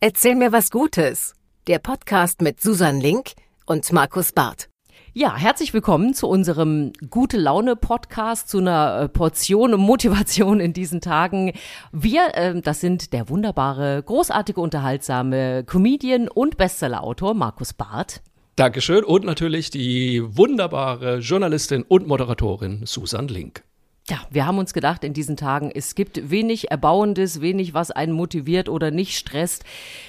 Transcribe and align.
Erzähl 0.00 0.36
mir 0.36 0.52
was 0.52 0.70
Gutes. 0.70 1.34
Der 1.66 1.80
Podcast 1.80 2.40
mit 2.40 2.60
Susan 2.60 3.00
Link 3.00 3.32
und 3.66 3.92
Markus 3.92 4.30
Barth. 4.30 4.68
Ja, 5.12 5.36
herzlich 5.36 5.74
willkommen 5.74 6.14
zu 6.14 6.28
unserem 6.28 6.92
Gute 7.10 7.36
Laune 7.36 7.74
Podcast, 7.74 8.48
zu 8.48 8.58
einer 8.58 9.00
äh, 9.00 9.08
Portion 9.08 9.72
Motivation 9.72 10.60
in 10.60 10.72
diesen 10.72 11.00
Tagen. 11.00 11.52
Wir, 11.90 12.28
äh, 12.34 12.60
das 12.60 12.80
sind 12.80 13.12
der 13.12 13.28
wunderbare, 13.28 14.00
großartige, 14.04 14.60
unterhaltsame 14.60 15.64
Comedian 15.64 16.28
und 16.28 16.56
Bestsellerautor 16.56 17.34
Markus 17.34 17.74
Barth. 17.74 18.22
Dankeschön 18.54 19.02
und 19.02 19.24
natürlich 19.24 19.70
die 19.70 20.22
wunderbare 20.24 21.18
Journalistin 21.18 21.82
und 21.82 22.06
Moderatorin 22.06 22.86
Susan 22.86 23.26
Link. 23.26 23.64
Ja, 24.10 24.20
wir 24.30 24.46
haben 24.46 24.56
uns 24.56 24.72
gedacht 24.72 25.04
in 25.04 25.12
diesen 25.12 25.36
Tagen, 25.36 25.70
es 25.70 25.94
gibt 25.94 26.30
wenig 26.30 26.70
Erbauendes, 26.70 27.42
wenig, 27.42 27.74
was 27.74 27.90
einen 27.90 28.12
motiviert 28.12 28.70
oder 28.70 28.90
nicht 28.90 29.18
stresst. 29.18 29.64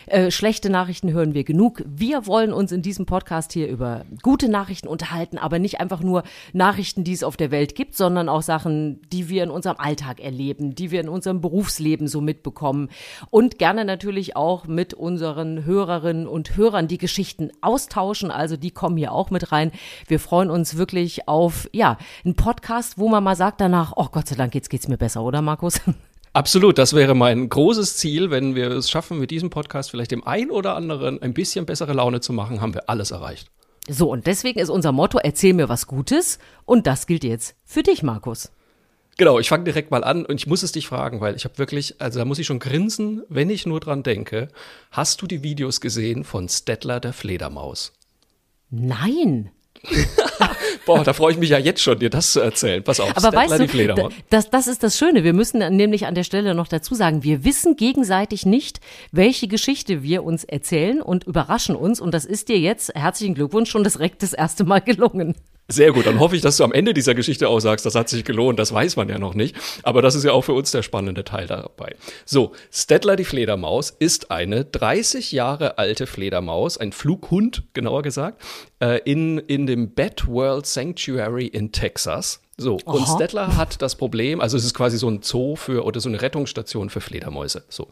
Äh, 0.06 0.32
schlechte 0.32 0.70
Nachrichten 0.70 1.12
hören 1.12 1.34
wir 1.34 1.44
genug. 1.44 1.84
Wir 1.86 2.26
wollen 2.26 2.54
uns 2.54 2.72
in 2.72 2.82
diesem 2.82 3.06
Podcast 3.06 3.52
hier 3.52 3.68
über 3.68 4.06
gute 4.22 4.48
Nachrichten 4.48 4.88
unterhalten, 4.88 5.38
aber 5.38 5.60
nicht 5.60 5.82
einfach 5.82 6.00
nur 6.00 6.24
Nachrichten, 6.54 7.04
die 7.04 7.12
es 7.12 7.24
auf 7.24 7.36
der 7.36 7.52
Welt 7.52 7.76
gibt, 7.76 7.94
sondern 7.94 8.30
auch 8.30 8.42
Sachen, 8.42 9.02
die 9.12 9.28
wir 9.28 9.44
in 9.44 9.52
unserem 9.52 9.76
Alltag 9.78 10.22
erleben, 10.22 10.76
die 10.76 10.92
wir 10.92 11.02
in 11.02 11.10
unserem 11.10 11.42
Berufsleben 11.42 12.08
so 12.08 12.22
mitbekommen 12.22 12.88
und 13.32 13.60
gerne 13.60 13.84
natürlich 13.84 14.38
auch 14.38 14.66
mit 14.66 14.94
unseren 14.94 15.66
Hörerinnen 15.66 16.26
und 16.26 16.56
Hörern 16.56 16.88
die 16.88 17.00
Geschichten 17.00 17.52
austauschen. 17.60 18.32
Also 18.32 18.56
die 18.56 18.72
kommen 18.72 18.96
hier 18.96 19.12
auch 19.12 19.30
mit 19.30 19.52
rein. 19.52 19.74
Wir 20.08 20.22
freuen 20.22 20.50
uns 20.50 20.78
wirklich 20.78 21.28
auf, 21.28 21.70
ja, 21.74 21.98
einen 22.24 22.36
Podcast, 22.36 22.98
wo 22.98 23.10
man 23.10 23.26
mal 23.26 23.36
sagt 23.36 23.60
danach, 23.60 23.89
ach, 23.90 23.94
oh 23.96 24.08
Gott 24.12 24.28
sei 24.28 24.36
Dank, 24.36 24.56
jetzt 24.56 24.70
geht's 24.70 24.88
mir 24.88 24.98
besser, 24.98 25.24
oder 25.24 25.42
Markus? 25.42 25.82
Absolut, 26.34 26.78
das 26.78 26.94
wäre 26.94 27.16
mein 27.16 27.50
großes 27.50 27.98
Ziel. 27.98 28.30
Wenn 28.30 28.54
wir 28.54 28.70
es 28.70 28.90
schaffen, 28.90 29.20
mit 29.20 29.32
diesem 29.32 29.50
Podcast 29.50 29.90
vielleicht 29.90 30.12
dem 30.12 30.26
einen 30.26 30.52
oder 30.52 30.76
anderen 30.76 31.22
ein 31.22 31.34
bisschen 31.34 31.66
bessere 31.66 31.94
Laune 31.94 32.22
zu 32.22 32.34
machen, 32.34 32.62
haben 32.62 32.76
wir 32.76 32.88
alles 32.88 33.12
erreicht. 33.12 33.50
So, 33.88 34.12
und 34.12 34.28
deswegen 34.28 34.60
ist 34.60 34.70
unser 34.70 34.92
Motto, 34.92 35.18
erzähl 35.18 35.54
mir 35.54 35.70
was 35.70 35.88
Gutes. 35.88 36.38
Und 36.66 36.86
das 36.86 37.08
gilt 37.08 37.24
jetzt 37.24 37.56
für 37.66 37.82
dich, 37.82 38.04
Markus. 38.04 38.52
Genau, 39.18 39.40
ich 39.40 39.50
fange 39.50 39.64
direkt 39.64 39.90
mal 39.90 40.04
an 40.04 40.26
und 40.26 40.36
ich 40.36 40.48
muss 40.48 40.62
es 40.62 40.72
dich 40.72 40.88
fragen, 40.88 41.20
weil 41.20 41.36
ich 41.36 41.46
habe 41.46 41.58
wirklich, 41.58 42.00
also 42.00 42.20
da 42.20 42.26
muss 42.26 42.40
ich 42.40 42.46
schon 42.46 42.60
grinsen, 42.60 43.24
wenn 43.28 43.50
ich 43.50 43.66
nur 43.66 43.80
dran 43.80 44.04
denke. 44.04 44.50
Hast 44.92 45.22
du 45.22 45.28
die 45.28 45.42
Videos 45.42 45.82
gesehen 45.82 46.24
von 46.24 46.48
Stettler 46.48 47.00
der 47.00 47.12
Fledermaus? 47.12 47.92
Nein. 48.70 49.50
Boah, 50.86 51.04
da 51.04 51.14
freue 51.14 51.34
ich 51.34 51.38
mich 51.38 51.50
ja 51.50 51.58
jetzt 51.58 51.82
schon, 51.82 52.00
dir 52.00 52.10
das 52.10 52.34
zu 52.34 52.40
erzählen. 52.40 52.84
Pass 52.84 53.00
auf, 53.00 53.16
aber 53.16 53.36
weißt 53.36 53.60
du, 53.60 54.10
das, 54.30 54.50
das 54.50 54.68
ist 54.68 54.84
das 54.84 54.98
Schöne. 54.98 55.24
Wir 55.24 55.34
müssen 55.34 55.60
nämlich 55.76 56.06
an 56.06 56.16
der 56.16 56.24
Stelle 56.24 56.54
noch 56.56 56.68
dazu 56.68 56.96
sagen, 56.96 57.24
wir 57.24 57.44
wissen 57.44 57.76
gegenseitig 57.76 58.46
nicht, 58.46 58.80
welche 59.12 59.48
Geschichte 59.48 60.04
wir 60.04 60.24
uns 60.24 60.44
erzählen 60.44 61.02
und 61.02 61.26
überraschen 61.26 61.76
uns. 61.76 62.00
Und 62.00 62.14
das 62.14 62.26
ist 62.26 62.50
dir 62.50 62.60
jetzt, 62.60 62.94
herzlichen 62.96 63.36
Glückwunsch, 63.36 63.70
schon 63.70 63.84
direkt 63.84 64.24
das 64.24 64.34
erste 64.34 64.64
Mal 64.64 64.80
gelungen. 64.80 65.36
Sehr 65.72 65.92
gut, 65.94 66.08
dann 66.08 66.20
hoffe 66.20 66.36
ich, 66.36 66.42
dass 66.42 66.58
du 66.58 66.64
am 66.64 66.72
Ende 66.72 66.96
dieser 66.96 67.14
Geschichte 67.14 67.48
auch 67.48 67.60
sagst, 67.60 67.86
das 67.86 67.94
hat 67.94 68.10
sich 68.10 68.26
gelohnt, 68.26 68.58
das 68.58 68.74
weiß 68.74 68.96
man 68.96 69.08
ja 69.08 69.20
noch 69.20 69.36
nicht. 69.36 69.56
Aber 69.84 70.02
das 70.02 70.16
ist 70.16 70.24
ja 70.24 70.32
auch 70.32 70.42
für 70.42 70.54
uns 70.54 70.72
der 70.72 70.82
spannende 70.82 71.24
Teil 71.24 71.46
dabei. 71.46 71.96
So, 72.26 72.54
Stettler 72.72 73.16
die 73.16 73.24
Fledermaus 73.24 73.92
ist 73.92 74.32
eine 74.32 74.66
30 74.66 75.32
Jahre 75.32 75.78
alte 75.78 76.08
Fledermaus, 76.08 76.80
ein 76.80 76.92
Flughund, 76.92 77.64
genauer 77.74 78.02
gesagt, 78.02 78.42
äh, 78.82 79.00
in, 79.04 79.38
in 79.38 79.68
dem 79.68 79.94
Bat 79.94 80.28
World 80.28 80.66
Sanctuary 80.66 81.46
in 81.46 81.72
Texas. 81.72 82.42
So, 82.60 82.78
Aha. 82.86 82.92
und 82.92 83.08
Stettler 83.08 83.56
hat 83.56 83.82
das 83.82 83.96
Problem, 83.96 84.42
also 84.42 84.58
es 84.58 84.66
ist 84.66 84.74
quasi 84.74 84.98
so 84.98 85.10
ein 85.10 85.22
Zoo 85.22 85.56
für 85.56 85.86
oder 85.86 86.02
so 86.02 86.10
eine 86.10 86.22
Rettungsstation 86.22 86.90
für 86.90 87.00
Fledermäuse. 87.00 87.64
So. 87.70 87.88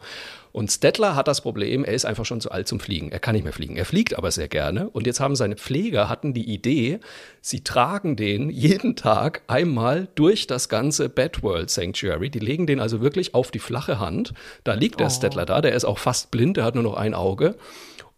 Und 0.52 0.70
Stettler 0.70 1.14
hat 1.14 1.26
das 1.26 1.40
Problem, 1.40 1.84
er 1.84 1.94
ist 1.94 2.04
einfach 2.04 2.26
schon 2.26 2.40
zu 2.40 2.50
alt 2.50 2.68
zum 2.68 2.78
Fliegen. 2.78 3.10
Er 3.10 3.18
kann 3.18 3.34
nicht 3.34 3.44
mehr 3.44 3.52
fliegen. 3.52 3.76
Er 3.76 3.84
fliegt 3.84 4.16
aber 4.16 4.30
sehr 4.30 4.48
gerne. 4.48 4.90
Und 4.90 5.06
jetzt 5.06 5.20
haben 5.20 5.36
seine 5.36 5.56
Pfleger 5.56 6.08
hatten 6.08 6.34
die 6.34 6.52
Idee, 6.52 7.00
sie 7.40 7.64
tragen 7.64 8.16
den 8.16 8.50
jeden 8.50 8.94
Tag 8.94 9.42
einmal 9.46 10.08
durch 10.14 10.46
das 10.46 10.68
ganze 10.68 11.08
Bedworld 11.08 11.70
Sanctuary. 11.70 12.28
Die 12.28 12.38
legen 12.38 12.66
den 12.66 12.80
also 12.80 13.00
wirklich 13.00 13.34
auf 13.34 13.50
die 13.50 13.58
flache 13.58 13.98
Hand. 13.98 14.34
Da 14.64 14.74
liegt 14.74 15.00
der 15.00 15.06
oh. 15.06 15.10
Stettler 15.10 15.46
da, 15.46 15.60
der 15.60 15.74
ist 15.74 15.84
auch 15.84 15.98
fast 15.98 16.30
blind, 16.30 16.58
der 16.58 16.64
hat 16.64 16.74
nur 16.74 16.84
noch 16.84 16.94
ein 16.94 17.14
Auge. 17.14 17.56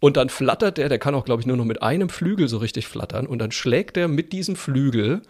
Und 0.01 0.17
dann 0.17 0.31
flattert 0.31 0.79
der, 0.79 0.89
der 0.89 0.99
kann 0.99 1.15
auch, 1.15 1.25
glaube 1.25 1.43
ich, 1.43 1.47
nur 1.47 1.59
noch 1.59 1.65
mit 1.65 1.83
einem 1.83 2.09
Flügel 2.09 2.49
so 2.49 2.57
richtig 2.57 2.89
flattern. 2.89 3.27
Und 3.27 3.39
dann 3.39 3.53
schlägt 3.53 3.97
er 3.97 4.09
mit 4.09 4.33
diesem 4.33 4.57
Flügel 4.57 5.23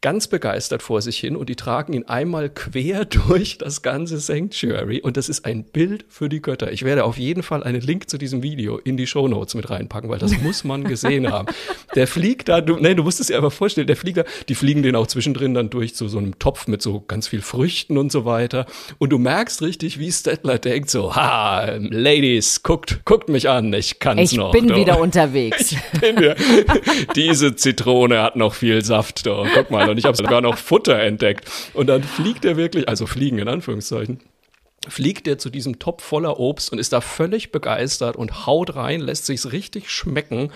ganz 0.00 0.28
begeistert 0.28 0.82
vor 0.82 1.02
sich 1.02 1.18
hin 1.18 1.34
und 1.34 1.48
die 1.48 1.56
tragen 1.56 1.92
ihn 1.92 2.04
einmal 2.04 2.50
quer 2.50 3.04
durch 3.28 3.58
das 3.58 3.82
ganze 3.82 4.18
Sanctuary 4.18 5.00
und 5.00 5.16
das 5.16 5.28
ist 5.28 5.44
ein 5.44 5.64
Bild 5.64 6.04
für 6.08 6.28
die 6.28 6.40
Götter. 6.40 6.70
Ich 6.70 6.84
werde 6.84 7.04
auf 7.04 7.18
jeden 7.18 7.42
Fall 7.42 7.64
einen 7.64 7.80
Link 7.80 8.08
zu 8.08 8.16
diesem 8.16 8.42
Video 8.42 8.78
in 8.78 8.96
die 8.96 9.08
Show 9.08 9.26
Notes 9.26 9.54
mit 9.54 9.70
reinpacken, 9.70 10.08
weil 10.08 10.20
das 10.20 10.38
muss 10.42 10.62
man 10.62 10.84
gesehen 10.84 11.30
haben. 11.32 11.48
Der 11.96 12.06
fliegt 12.06 12.48
da, 12.48 12.60
du, 12.60 12.76
nee, 12.76 12.94
du 12.94 13.02
musst 13.02 13.18
es 13.18 13.26
dir 13.26 13.38
aber 13.38 13.50
vorstellen, 13.50 13.88
der 13.88 13.96
fliegt 13.96 14.18
da, 14.18 14.24
die 14.48 14.54
fliegen 14.54 14.84
den 14.84 14.94
auch 14.94 15.08
zwischendrin 15.08 15.54
dann 15.54 15.68
durch 15.68 15.96
zu 15.96 16.06
so 16.06 16.18
einem 16.18 16.38
Topf 16.38 16.68
mit 16.68 16.80
so 16.80 17.00
ganz 17.00 17.26
viel 17.26 17.42
Früchten 17.42 17.98
und 17.98 18.12
so 18.12 18.24
weiter 18.24 18.66
und 18.98 19.10
du 19.10 19.18
merkst 19.18 19.62
richtig, 19.62 19.98
wie 19.98 20.12
Stettler 20.12 20.58
denkt 20.58 20.90
so, 20.90 21.16
ha, 21.16 21.76
Ladies, 21.76 22.62
guckt, 22.62 23.00
guckt 23.04 23.28
mich 23.28 23.48
an, 23.48 23.72
ich 23.72 23.98
kann's 23.98 24.32
ich 24.32 24.38
noch. 24.38 24.54
Ich 24.54 24.60
bin 24.60 24.68
doch. 24.68 24.76
wieder 24.76 25.00
unterwegs. 25.00 25.58
Ich 25.68 26.00
bin 26.00 26.22
ja, 26.22 26.34
diese 27.16 27.56
Zitrone 27.56 28.22
hat 28.22 28.36
noch 28.36 28.54
viel 28.54 28.84
Saft, 28.84 29.26
doch. 29.26 29.46
guck 29.52 29.70
mal, 29.70 29.87
und 29.88 29.98
ich 29.98 30.04
habe 30.04 30.16
sogar 30.16 30.40
noch 30.40 30.56
Futter 30.56 30.98
entdeckt. 30.98 31.50
Und 31.74 31.86
dann 31.88 32.02
fliegt 32.02 32.44
er 32.44 32.56
wirklich, 32.56 32.88
also 32.88 33.06
fliegen 33.06 33.38
in 33.38 33.48
Anführungszeichen, 33.48 34.20
fliegt 34.88 35.26
er 35.26 35.38
zu 35.38 35.50
diesem 35.50 35.78
Topf 35.78 36.04
voller 36.04 36.38
Obst 36.38 36.72
und 36.72 36.78
ist 36.78 36.92
da 36.92 37.00
völlig 37.00 37.52
begeistert 37.52 38.16
und 38.16 38.46
haut 38.46 38.76
rein, 38.76 39.00
lässt 39.00 39.26
sich's 39.26 39.52
richtig 39.52 39.90
schmecken. 39.90 40.52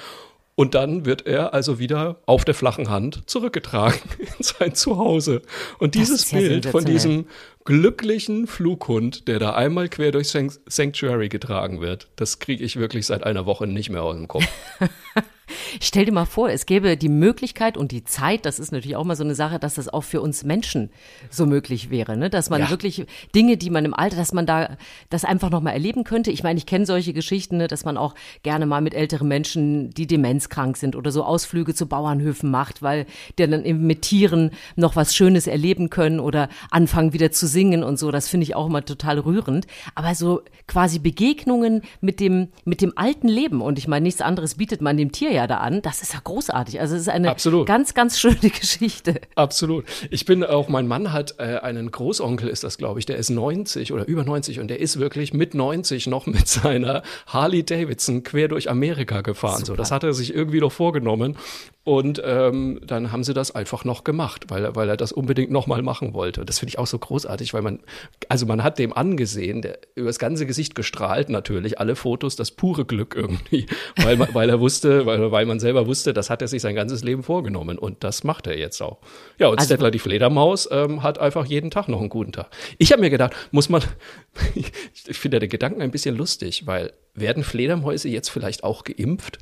Und 0.55 0.75
dann 0.75 1.07
wird 1.07 1.27
er 1.27 1.55
also 1.55 1.79
wieder 1.79 2.21
auf 2.27 2.45
der 2.45 2.55
flachen 2.55 2.91
Hand 2.91 3.23
zurückgetragen 3.29 3.99
in 4.19 4.45
sein 4.45 4.75
Zuhause. 4.75 5.43
Und 5.79 5.95
dieses 5.95 6.31
Bild 6.31 6.67
von 6.67 6.85
diesem 6.85 7.27
glücklichen 7.65 8.47
Flughund, 8.47 9.29
der 9.29 9.39
da 9.39 9.55
einmal 9.55 9.89
quer 9.89 10.13
durch 10.13 10.29
Sanctuary 10.29 11.31
getragen 11.31 11.81
wird, 11.81 12.09
das 12.17 12.39
kriege 12.39 12.63
ich 12.65 12.77
wirklich 12.77 13.07
seit 13.07 13.25
einer 13.25 13.47
Woche 13.47 13.67
nicht 13.67 13.89
mehr 13.89 14.03
aus 14.03 14.15
dem 14.15 14.29
Kopf. 14.29 14.47
Stell 15.81 16.05
dir 16.05 16.13
mal 16.13 16.25
vor, 16.25 16.51
es 16.51 16.67
gäbe 16.67 16.97
die 16.97 17.09
Möglichkeit 17.09 17.77
und 17.77 17.93
die 17.93 18.05
Zeit, 18.05 18.45
das 18.47 18.59
ist 18.59 18.73
natürlich 18.73 18.97
auch 18.97 19.05
mal 19.05 19.17
so 19.17 19.25
eine 19.25 19.35
Sache, 19.35 19.59
dass 19.59 19.75
das 19.75 19.89
auch 19.89 20.05
für 20.05 20.21
uns 20.21 20.45
Menschen 20.45 20.91
so 21.31 21.47
möglich 21.47 21.91
wäre, 21.91 22.17
ne? 22.17 22.31
dass 22.31 22.51
man 22.51 22.63
ja. 22.63 22.71
wirklich 22.71 23.07
Dinge, 23.35 23.57
die 23.57 23.71
man 23.71 23.85
im 23.85 23.95
Alter, 23.95 24.17
dass 24.17 24.33
man 24.33 24.47
da 24.47 24.77
das 25.11 25.25
einfach 25.25 25.51
noch 25.51 25.61
mal 25.61 25.71
erleben 25.71 26.05
könnte. 26.05 26.31
Ich 26.31 26.43
meine, 26.43 26.59
ich 26.59 26.67
kenne 26.67 26.87
solche 26.87 27.13
Geschichten, 27.13 27.57
ne, 27.57 27.69
dass 27.69 27.85
man 27.85 27.97
auch 27.97 28.15
gerne 28.43 28.67
mal 28.67 28.81
mit 28.81 28.95
älteren 28.95 29.29
Menschen, 29.29 29.91
die 29.91 30.07
demenzkrank 30.07 30.77
sind 30.77 30.97
oder 30.97 31.11
so 31.11 31.25
Ausflüge 31.25 31.75
zu 31.75 31.87
Bauernhöfen 31.87 32.51
macht, 32.51 32.83
weil 32.83 33.07
die 33.39 33.47
dann 33.47 33.65
eben 33.65 33.87
mit 33.87 34.03
Tieren 34.03 34.51
noch 34.77 34.97
was 34.97 35.15
Schönes 35.15 35.47
erleben 35.47 35.91
können 35.91 36.21
oder 36.21 36.49
anfangen 36.71 37.13
wieder 37.13 37.31
zu 37.33 37.47
singen 37.47 37.83
und 37.83 37.99
so. 37.99 38.11
Das 38.11 38.29
finde 38.29 38.45
ich 38.45 38.55
auch 38.55 38.67
immer 38.67 38.85
total 38.85 39.19
rührend. 39.19 39.67
Aber 39.95 40.15
so 40.15 40.43
quasi 40.67 40.99
Begegnungen 40.99 41.83
mit 42.01 42.21
dem, 42.21 42.49
mit 42.65 42.81
dem 42.81 42.93
alten 42.97 43.29
Leben 43.29 43.61
und 43.61 43.79
ich 43.79 43.89
meine, 43.89 44.05
nichts 44.05 44.21
anderes 44.21 44.57
bietet 44.57 44.81
man 44.81 44.97
dem 44.97 45.13
Tier 45.13 45.33
ja 45.33 45.47
da 45.47 45.59
an. 45.63 45.83
Das 45.83 46.03
ist 46.03 46.13
ja 46.13 46.21
großartig. 46.23 46.81
Also 46.81 46.95
es 46.95 47.03
ist 47.03 47.09
eine 47.09 47.31
Absolut. 47.31 47.67
ganz, 47.67 47.95
ganz 47.95 48.19
schöne 48.19 48.37
Geschichte. 48.41 49.21
Absolut. 49.35 49.85
Ich 50.11 50.25
bin 50.25 50.45
auch, 50.45 50.69
mein 50.69 50.87
Mann 50.87 51.13
hat 51.13 51.37
äh, 51.39 51.59
einen 51.59 51.91
Großonkel, 51.91 52.49
ist 52.49 52.65
das, 52.65 52.79
glaube 52.79 53.01
ich, 53.01 53.07
der 53.07 53.17
ist 53.17 53.31
90 53.31 53.93
oder 53.93 54.07
über 54.07 54.25
90 54.25 54.61
und 54.61 54.69
der 54.69 54.81
ist 54.81 54.99
wirklich 54.99 55.33
mit 55.33 55.55
90 55.55 56.07
noch 56.07 56.27
mit 56.27 56.49
seiner 56.49 57.03
Harley 57.27 57.65
Davidson 57.65 58.23
quer 58.23 58.49
durch 58.49 58.69
Amerika 58.69 59.21
gefahren. 59.21 59.65
So, 59.65 59.77
das 59.77 59.91
hat 59.91 60.05
er 60.05 60.13
sich 60.13 60.35
irgendwie 60.35 60.61
noch 60.61 60.73
vorgenommen. 60.73 61.37
Und 61.85 62.23
ähm, 62.25 62.81
dann 62.87 63.11
haben 63.11 63.25
sie 63.25 63.35
das 63.35 63.51
einfach 63.57 63.85
noch 63.85 64.05
gemacht, 64.05 64.45
weil, 64.51 64.65
er, 64.65 64.77
weil 64.77 64.89
er 64.89 64.97
das 64.97 65.11
unbedingt 65.11 65.51
nochmal 65.51 65.83
machen 65.83 66.15
wollte. 66.15 66.45
Das 66.45 66.61
finde 66.61 66.71
ich 66.71 66.79
auch 66.79 66.87
so 66.87 66.97
großartig, 66.97 67.55
weil 67.55 67.63
man, 67.63 67.81
also 68.29 68.47
man 68.47 68.63
hat 68.63 68.79
dem 68.79 68.93
angesehen, 68.93 69.63
der 69.63 69.81
über 69.97 70.07
das 70.07 70.21
ganze 70.21 70.47
Gesicht 70.47 70.77
gestrahlt 70.77 71.29
natürlich, 71.29 71.81
alle 71.81 71.97
Fotos, 71.97 72.37
das 72.37 72.53
pure 72.53 72.85
Glück 72.85 73.17
irgendwie, 73.17 73.67
weil, 73.97 74.17
weil 74.33 74.49
er 74.49 74.61
wusste, 74.61 75.07
weil, 75.07 75.33
weil 75.33 75.45
man 75.45 75.52
selber 75.61 75.87
wusste, 75.87 76.13
das 76.13 76.31
hat 76.31 76.43
er 76.43 76.49
sich 76.49 76.63
sein 76.63 76.75
ganzes 76.75 77.03
Leben 77.03 77.23
vorgenommen 77.23 77.79
und 77.79 78.05
das 78.05 78.25
macht 78.25 78.47
er 78.47 78.59
jetzt 78.59 78.81
auch. 78.81 78.99
Ja, 79.39 79.49
und 79.49 79.59
also, 79.59 79.67
Stettler 79.67 79.91
die 79.91 79.99
Fledermaus 79.99 80.69
ähm, 80.71 81.03
hat 81.03 81.19
einfach 81.19 81.47
jeden 81.47 81.71
Tag 81.71 81.89
noch 81.89 82.01
einen 82.01 82.09
guten 82.09 82.33
Tag. 82.33 82.51
Ich 82.79 82.93
habe 82.93 83.01
mir 83.03 83.11
gedacht, 83.11 83.35
muss 83.51 83.69
man, 83.69 83.83
ich 84.55 84.73
finde 85.19 85.39
den 85.39 85.49
Gedanken 85.49 85.83
ein 85.83 85.91
bisschen 85.91 86.17
lustig, 86.17 86.67
weil 86.67 86.93
werden 87.15 87.45
Fledermäuse 87.45 88.09
jetzt 88.09 88.31
vielleicht 88.31 88.65
auch 88.65 88.85
geimpft? 88.85 89.39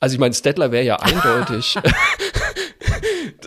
Also 0.00 0.14
ich 0.14 0.20
meine, 0.20 0.34
Stettler 0.34 0.72
wäre 0.72 0.84
ja 0.84 0.96
eindeutig. 0.96 1.76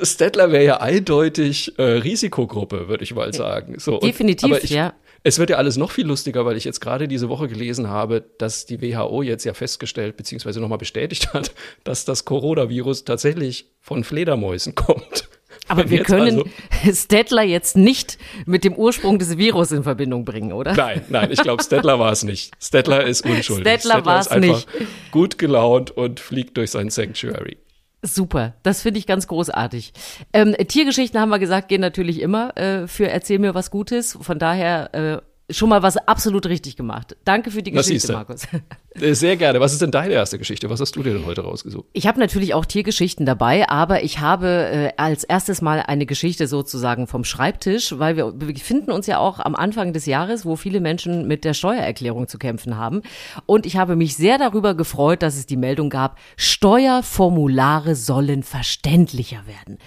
Stettler 0.02 0.52
wäre 0.52 0.64
ja 0.64 0.78
eindeutig 0.82 1.78
äh, 1.78 1.84
Risikogruppe, 1.84 2.88
würde 2.88 3.04
ich 3.04 3.14
mal 3.14 3.34
sagen. 3.34 3.76
So, 3.80 4.00
Definitiv, 4.00 4.52
und, 4.52 4.64
ich, 4.64 4.70
ja. 4.70 4.94
Es 5.26 5.40
wird 5.40 5.50
ja 5.50 5.56
alles 5.56 5.78
noch 5.78 5.92
viel 5.92 6.06
lustiger, 6.06 6.46
weil 6.46 6.58
ich 6.58 6.66
jetzt 6.66 6.82
gerade 6.82 7.08
diese 7.08 7.30
Woche 7.30 7.48
gelesen 7.48 7.88
habe, 7.88 8.26
dass 8.38 8.66
die 8.66 8.82
WHO 8.82 9.22
jetzt 9.24 9.46
ja 9.46 9.54
festgestellt 9.54 10.18
bzw. 10.18 10.60
nochmal 10.60 10.78
bestätigt 10.78 11.34
hat, 11.34 11.54
dass 11.86 12.04
das 12.06 12.26
Coronavirus 12.26 13.06
tatsächlich 13.06 13.72
von 13.80 14.04
Fledermäusen 14.04 14.76
kommt. 14.76 15.30
Aber 15.70 15.84
Wenn 15.84 15.92
wir 15.92 16.04
können 16.04 16.40
also- 16.40 16.94
Stettler 16.94 17.44
jetzt 17.44 17.78
nicht 17.78 18.18
mit 18.46 18.66
dem 18.66 18.74
Ursprung 18.74 19.18
des 19.18 19.38
Virus 19.38 19.72
in 19.72 19.84
Verbindung 19.84 20.26
bringen, 20.26 20.52
oder? 20.52 20.74
Nein, 20.74 21.04
nein, 21.08 21.32
ich 21.32 21.42
glaube, 21.42 21.64
Stettler 21.64 22.00
war 22.00 22.12
es 22.12 22.24
nicht. 22.24 22.52
Stettler 22.62 23.06
ist 23.06 23.26
unschuldig. 23.26 23.62
Stettler 23.66 24.06
war's 24.06 24.26
ist 24.26 24.32
einfach 24.34 24.66
nicht. 24.78 25.12
gut 25.12 25.38
gelaunt 25.38 25.92
und 25.92 26.20
fliegt 26.20 26.58
durch 26.58 26.72
sein 26.72 26.90
Sanctuary. 26.90 27.58
Super, 28.06 28.54
das 28.64 28.82
finde 28.82 29.00
ich 29.00 29.08
ganz 29.08 29.28
großartig. 29.28 29.94
Ähm, 30.34 30.54
Tiergeschichten 30.68 31.22
haben 31.22 31.30
wir 31.30 31.40
gesagt, 31.40 31.70
gehen 31.70 31.80
natürlich 31.80 32.20
immer 32.20 32.56
äh, 32.58 32.86
für 32.86 33.08
Erzähl 33.08 33.40
mir 33.40 33.56
was 33.56 33.72
Gutes. 33.72 34.18
Von 34.20 34.40
daher 34.40 34.94
äh, 34.94 35.22
schon 35.50 35.70
mal 35.70 35.84
was 35.84 35.98
absolut 35.98 36.46
richtig 36.46 36.76
gemacht. 36.76 37.18
Danke 37.26 37.52
für 37.52 37.62
die 37.62 37.72
Geschichte. 37.72 38.14
Markus. 38.14 38.48
Äh, 38.96 39.14
Sehr 39.16 39.38
gerne. 39.38 39.60
Was 39.60 39.74
ist 39.74 39.82
denn 39.82 39.92
deine 39.92 40.14
erste 40.14 40.38
Geschichte? 40.38 40.70
Was 40.70 40.80
hast 40.80 40.96
du 40.96 41.04
dir 41.04 41.14
denn 41.14 41.26
heute 41.26 41.42
rausgesucht? 41.42 41.88
Ich 41.94 42.06
habe 42.08 42.20
natürlich 42.20 42.54
auch 42.54 42.66
Tiergeschichten 42.66 43.26
dabei, 43.26 43.68
aber 43.68 44.04
ich 44.04 44.20
habe 44.20 44.48
äh, 44.48 44.90
als 44.98 45.24
erstes 45.24 45.62
Mal 45.62 45.82
eine 45.82 46.06
Geschichte 46.06 46.48
sozusagen 46.48 47.08
vom 47.08 47.24
Schreibtisch, 47.24 47.98
weil 47.98 48.18
wir 48.18 48.32
befinden 48.32 48.92
uns 48.92 49.08
ja 49.08 49.18
auch 49.18 49.40
am 49.40 49.56
Anfang 49.56 49.94
des 49.94 50.06
Jahres, 50.06 50.46
wo 50.46 50.56
viele 50.56 50.80
Menschen 50.80 51.28
mit 51.28 51.44
der 51.44 51.54
Steuererklärung 51.54 52.28
zu 52.28 52.38
kämpfen 52.38 52.78
haben. 52.78 53.02
Und 53.46 53.66
ich 53.66 53.78
habe 53.78 53.96
mich 53.96 54.16
sehr 54.16 54.38
darüber 54.38 54.76
gefreut, 54.76 55.24
dass 55.24 55.38
es 55.38 55.46
die 55.46 55.58
Meldung 55.58 55.90
gab, 55.90 56.20
Steuerformulare 56.38 57.96
sollen 57.96 58.44
verständlicher 58.44 59.44
werden. 59.48 59.80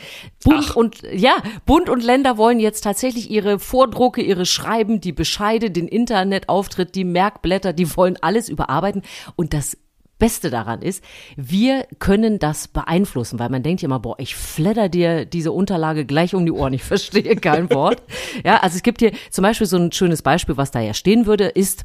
Bund 0.43 0.75
und 0.75 1.02
ja, 1.12 1.37
Bund 1.64 1.88
und 1.88 2.02
Länder 2.02 2.37
wollen 2.38 2.59
jetzt 2.59 2.82
tatsächlich 2.82 3.31
ihre 3.31 3.59
Vordrucke, 3.59 4.20
ihre 4.20 4.47
Schreiben, 4.47 5.00
die 5.00 5.12
Bescheide, 5.47 5.71
den 5.71 5.87
Internetauftritt, 5.87 6.97
die 6.97 7.05
Merkblätter, 7.05 7.73
die 7.73 7.97
wollen 7.97 8.17
alles 8.21 8.49
überarbeiten. 8.49 9.03
Und 9.37 9.55
das 9.55 9.77
Beste 10.19 10.51
daran 10.51 10.83
ist, 10.83 11.05
wir 11.37 11.87
können 12.01 12.41
das 12.41 12.67
beeinflussen, 12.67 13.39
weil 13.39 13.51
man 13.51 13.63
denkt 13.63 13.83
ja 13.83 13.87
immer, 13.87 14.01
boah, 14.01 14.17
ich 14.19 14.35
fledder 14.35 14.89
dir 14.89 15.25
diese 15.25 15.53
Unterlage 15.53 16.05
gleich 16.05 16.35
um 16.35 16.45
die 16.45 16.51
Ohren, 16.51 16.73
ich 16.73 16.83
verstehe 16.83 17.37
kein 17.37 17.71
Wort. 17.75 18.03
Ja, 18.45 18.57
also 18.57 18.77
es 18.77 18.83
gibt 18.83 19.01
hier 19.01 19.13
zum 19.31 19.43
Beispiel 19.43 19.69
so 19.69 19.77
ein 19.77 19.93
schönes 19.93 20.23
Beispiel, 20.23 20.57
was 20.57 20.73
da 20.73 20.81
ja 20.81 20.95
stehen 20.95 21.27
würde, 21.27 21.45
ist, 21.45 21.85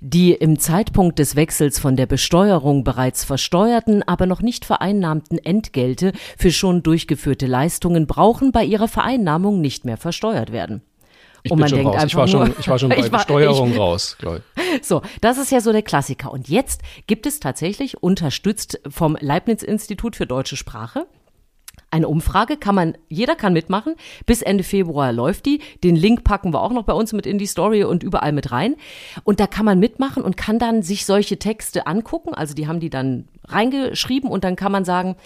die 0.00 0.32
im 0.32 0.58
Zeitpunkt 0.58 1.18
des 1.18 1.36
Wechsels 1.36 1.78
von 1.78 1.96
der 1.96 2.06
Besteuerung 2.06 2.84
bereits 2.84 3.24
versteuerten, 3.24 4.02
aber 4.02 4.26
noch 4.26 4.42
nicht 4.42 4.66
vereinnahmten 4.66 5.38
Entgelte 5.38 6.12
für 6.36 6.50
schon 6.50 6.82
durchgeführte 6.82 7.46
Leistungen 7.46 8.06
brauchen 8.06 8.52
bei 8.52 8.64
ihrer 8.64 8.88
Vereinnahmung 8.88 9.62
nicht 9.62 9.86
mehr 9.86 9.96
versteuert 9.96 10.52
werden. 10.52 10.82
Ich 11.42 11.50
Und 11.50 11.56
bin 11.56 11.60
man 11.60 11.68
schon 11.70 11.78
denkt 11.78 11.94
raus. 11.96 12.04
Ich 12.06 12.14
war 12.16 12.22
einfach 12.24 12.38
schon, 12.46 12.54
ich 12.58 12.68
war 12.68 12.78
schon 12.78 12.88
bei 12.90 12.96
war- 13.12 13.18
Besteuerung 13.18 13.72
ich- 13.72 13.78
raus, 13.78 14.16
ich. 14.20 14.82
So, 14.82 15.02
das 15.20 15.38
ist 15.38 15.50
ja 15.50 15.60
so 15.60 15.72
der 15.72 15.82
Klassiker. 15.82 16.30
Und 16.32 16.48
jetzt 16.48 16.82
gibt 17.06 17.26
es 17.26 17.40
tatsächlich, 17.40 18.02
unterstützt 18.02 18.80
vom 18.88 19.16
Leibniz-Institut 19.20 20.16
für 20.16 20.26
deutsche 20.26 20.56
Sprache, 20.56 21.06
eine 21.92 22.06
Umfrage, 22.06 22.56
kann 22.56 22.76
man, 22.76 22.96
jeder 23.08 23.34
kann 23.34 23.52
mitmachen. 23.52 23.96
Bis 24.24 24.42
Ende 24.42 24.62
Februar 24.62 25.12
läuft 25.12 25.46
die. 25.46 25.60
Den 25.82 25.96
Link 25.96 26.22
packen 26.22 26.52
wir 26.54 26.60
auch 26.62 26.70
noch 26.70 26.84
bei 26.84 26.92
uns 26.92 27.12
mit 27.12 27.26
in 27.26 27.36
die 27.38 27.46
Story 27.46 27.82
und 27.82 28.04
überall 28.04 28.30
mit 28.30 28.52
rein. 28.52 28.76
Und 29.24 29.40
da 29.40 29.48
kann 29.48 29.64
man 29.64 29.80
mitmachen 29.80 30.22
und 30.22 30.36
kann 30.36 30.60
dann 30.60 30.82
sich 30.82 31.04
solche 31.04 31.38
Texte 31.40 31.88
angucken. 31.88 32.32
Also 32.32 32.54
die 32.54 32.68
haben 32.68 32.78
die 32.78 32.90
dann 32.90 33.26
reingeschrieben 33.48 34.30
und 34.30 34.44
dann 34.44 34.54
kann 34.54 34.70
man 34.70 34.84
sagen, 34.84 35.16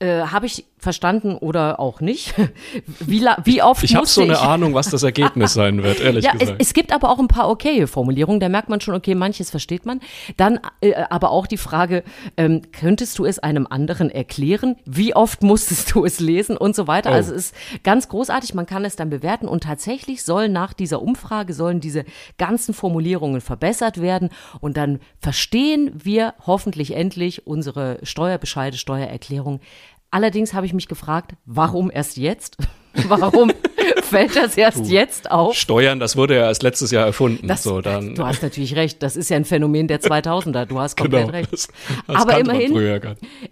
äh, 0.00 0.22
habe 0.22 0.46
ich 0.46 0.64
verstanden 0.78 1.34
oder 1.36 1.80
auch 1.80 2.00
nicht? 2.00 2.34
Wie, 3.00 3.18
la- 3.18 3.38
wie 3.44 3.62
oft 3.62 3.82
Ich 3.82 3.96
habe 3.96 4.06
so 4.06 4.22
eine 4.22 4.34
ich 4.34 4.38
Ahnung, 4.38 4.72
was 4.74 4.90
das 4.90 5.02
Ergebnis 5.02 5.52
sein 5.54 5.82
wird, 5.82 6.00
ehrlich 6.00 6.24
ja, 6.24 6.30
es, 6.34 6.38
gesagt. 6.38 6.62
es 6.62 6.72
gibt 6.72 6.92
aber 6.92 7.10
auch 7.10 7.18
ein 7.18 7.26
paar 7.26 7.48
okaye 7.50 7.88
Formulierungen, 7.88 8.38
da 8.38 8.48
merkt 8.48 8.68
man 8.68 8.80
schon, 8.80 8.94
okay, 8.94 9.16
manches 9.16 9.50
versteht 9.50 9.86
man. 9.86 10.00
Dann 10.36 10.60
äh, 10.80 10.94
aber 11.10 11.30
auch 11.30 11.48
die 11.48 11.56
Frage, 11.56 12.04
ähm, 12.36 12.62
könntest 12.70 13.18
du 13.18 13.24
es 13.24 13.40
einem 13.40 13.66
anderen 13.68 14.08
erklären? 14.08 14.76
Wie 14.84 15.16
oft 15.16 15.42
musstest 15.42 15.94
du 15.94 16.04
es 16.04 16.20
lesen 16.20 16.56
und 16.56 16.76
so 16.76 16.86
weiter? 16.86 17.10
Oh. 17.10 17.14
Also 17.14 17.34
es 17.34 17.46
ist 17.46 17.54
ganz 17.82 18.08
großartig, 18.08 18.54
man 18.54 18.66
kann 18.66 18.84
es 18.84 18.94
dann 18.94 19.10
bewerten 19.10 19.48
und 19.48 19.64
tatsächlich 19.64 20.22
soll 20.22 20.48
nach 20.48 20.74
dieser 20.74 21.02
Umfrage, 21.02 21.54
sollen 21.54 21.80
diese 21.80 22.04
ganzen 22.38 22.72
Formulierungen 22.72 23.40
verbessert 23.40 24.00
werden 24.00 24.28
und 24.60 24.76
dann 24.76 25.00
verstehen 25.18 25.90
wir 25.94 26.34
hoffentlich 26.46 26.94
endlich 26.94 27.48
unsere 27.48 27.98
Steuerbescheide, 28.04 28.76
Steuererklärung. 28.76 29.60
Allerdings 30.10 30.54
habe 30.54 30.66
ich 30.66 30.72
mich 30.72 30.88
gefragt, 30.88 31.34
warum 31.44 31.90
erst 31.90 32.16
jetzt? 32.16 32.56
Warum 33.06 33.52
fällt 34.02 34.34
das 34.34 34.56
erst 34.56 34.86
jetzt 34.86 35.30
auf? 35.30 35.54
Steuern, 35.54 36.00
das 36.00 36.16
wurde 36.16 36.34
ja 36.34 36.46
erst 36.46 36.62
letztes 36.64 36.90
Jahr 36.90 37.06
erfunden. 37.06 37.46
Das, 37.46 37.62
so, 37.62 37.80
dann, 37.80 38.14
du 38.16 38.26
hast 38.26 38.42
natürlich 38.42 38.74
recht, 38.74 39.02
das 39.04 39.14
ist 39.14 39.28
ja 39.28 39.36
ein 39.36 39.44
Phänomen 39.44 39.86
der 39.86 40.00
2000er, 40.00 40.64
du 40.64 40.80
hast 40.80 40.96
komplett 41.00 41.26
genau, 41.26 41.38
recht. 41.38 41.52
das, 41.52 41.68
das 42.06 42.16
Aber 42.16 42.38
immerhin, 42.38 42.76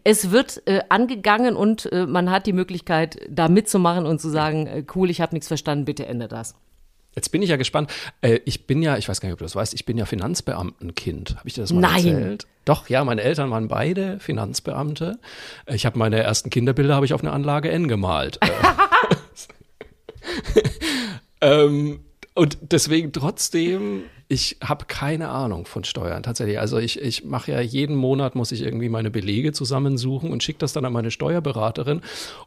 es 0.02 0.30
wird 0.32 0.62
äh, 0.66 0.80
angegangen 0.88 1.54
und 1.54 1.92
äh, 1.92 2.06
man 2.06 2.30
hat 2.30 2.46
die 2.46 2.52
Möglichkeit, 2.52 3.18
da 3.30 3.48
mitzumachen 3.48 4.04
und 4.04 4.20
zu 4.20 4.28
sagen, 4.28 4.66
äh, 4.66 4.84
cool, 4.96 5.10
ich 5.10 5.20
habe 5.20 5.34
nichts 5.34 5.46
verstanden, 5.46 5.84
bitte 5.84 6.06
ändere 6.06 6.28
das. 6.28 6.56
Jetzt 7.16 7.30
bin 7.30 7.40
ich 7.42 7.48
ja 7.48 7.56
gespannt. 7.56 7.90
Äh, 8.20 8.40
ich 8.44 8.66
bin 8.66 8.82
ja, 8.82 8.98
ich 8.98 9.08
weiß 9.08 9.20
gar 9.20 9.28
nicht, 9.28 9.32
ob 9.32 9.38
du 9.38 9.44
das 9.46 9.56
weißt, 9.56 9.72
ich 9.74 9.86
bin 9.86 9.96
ja 9.96 10.04
Finanzbeamtenkind. 10.04 11.36
Habe 11.38 11.48
ich 11.48 11.54
dir 11.54 11.62
das 11.62 11.72
mal 11.72 11.80
Nein. 11.80 12.06
erzählt? 12.06 12.46
Doch, 12.66 12.88
ja, 12.88 13.02
meine 13.04 13.22
Eltern 13.22 13.50
waren 13.50 13.68
beide 13.68 14.20
Finanzbeamte. 14.20 15.18
Ich 15.66 15.86
habe 15.86 15.98
meine 15.98 16.22
ersten 16.22 16.50
Kinderbilder 16.50 16.94
habe 16.94 17.06
ich 17.06 17.14
auf 17.14 17.22
eine 17.22 17.32
Anlage 17.32 17.70
N 17.70 17.88
gemalt. 17.88 18.38
Äh, 18.42 18.50
ähm, 21.40 22.00
und 22.34 22.58
deswegen 22.60 23.12
trotzdem, 23.12 24.02
ich 24.28 24.56
habe 24.62 24.86
keine 24.86 25.28
Ahnung 25.28 25.66
von 25.66 25.84
Steuern 25.84 26.22
tatsächlich. 26.22 26.58
Also 26.58 26.78
ich, 26.78 27.00
ich 27.00 27.24
mache 27.24 27.52
ja 27.52 27.60
jeden 27.60 27.94
Monat, 27.94 28.34
muss 28.34 28.50
ich 28.52 28.62
irgendwie 28.62 28.88
meine 28.88 29.10
Belege 29.10 29.52
zusammensuchen 29.52 30.30
und 30.32 30.42
schicke 30.42 30.58
das 30.58 30.72
dann 30.72 30.84
an 30.84 30.92
meine 30.92 31.10
Steuerberaterin. 31.10 32.00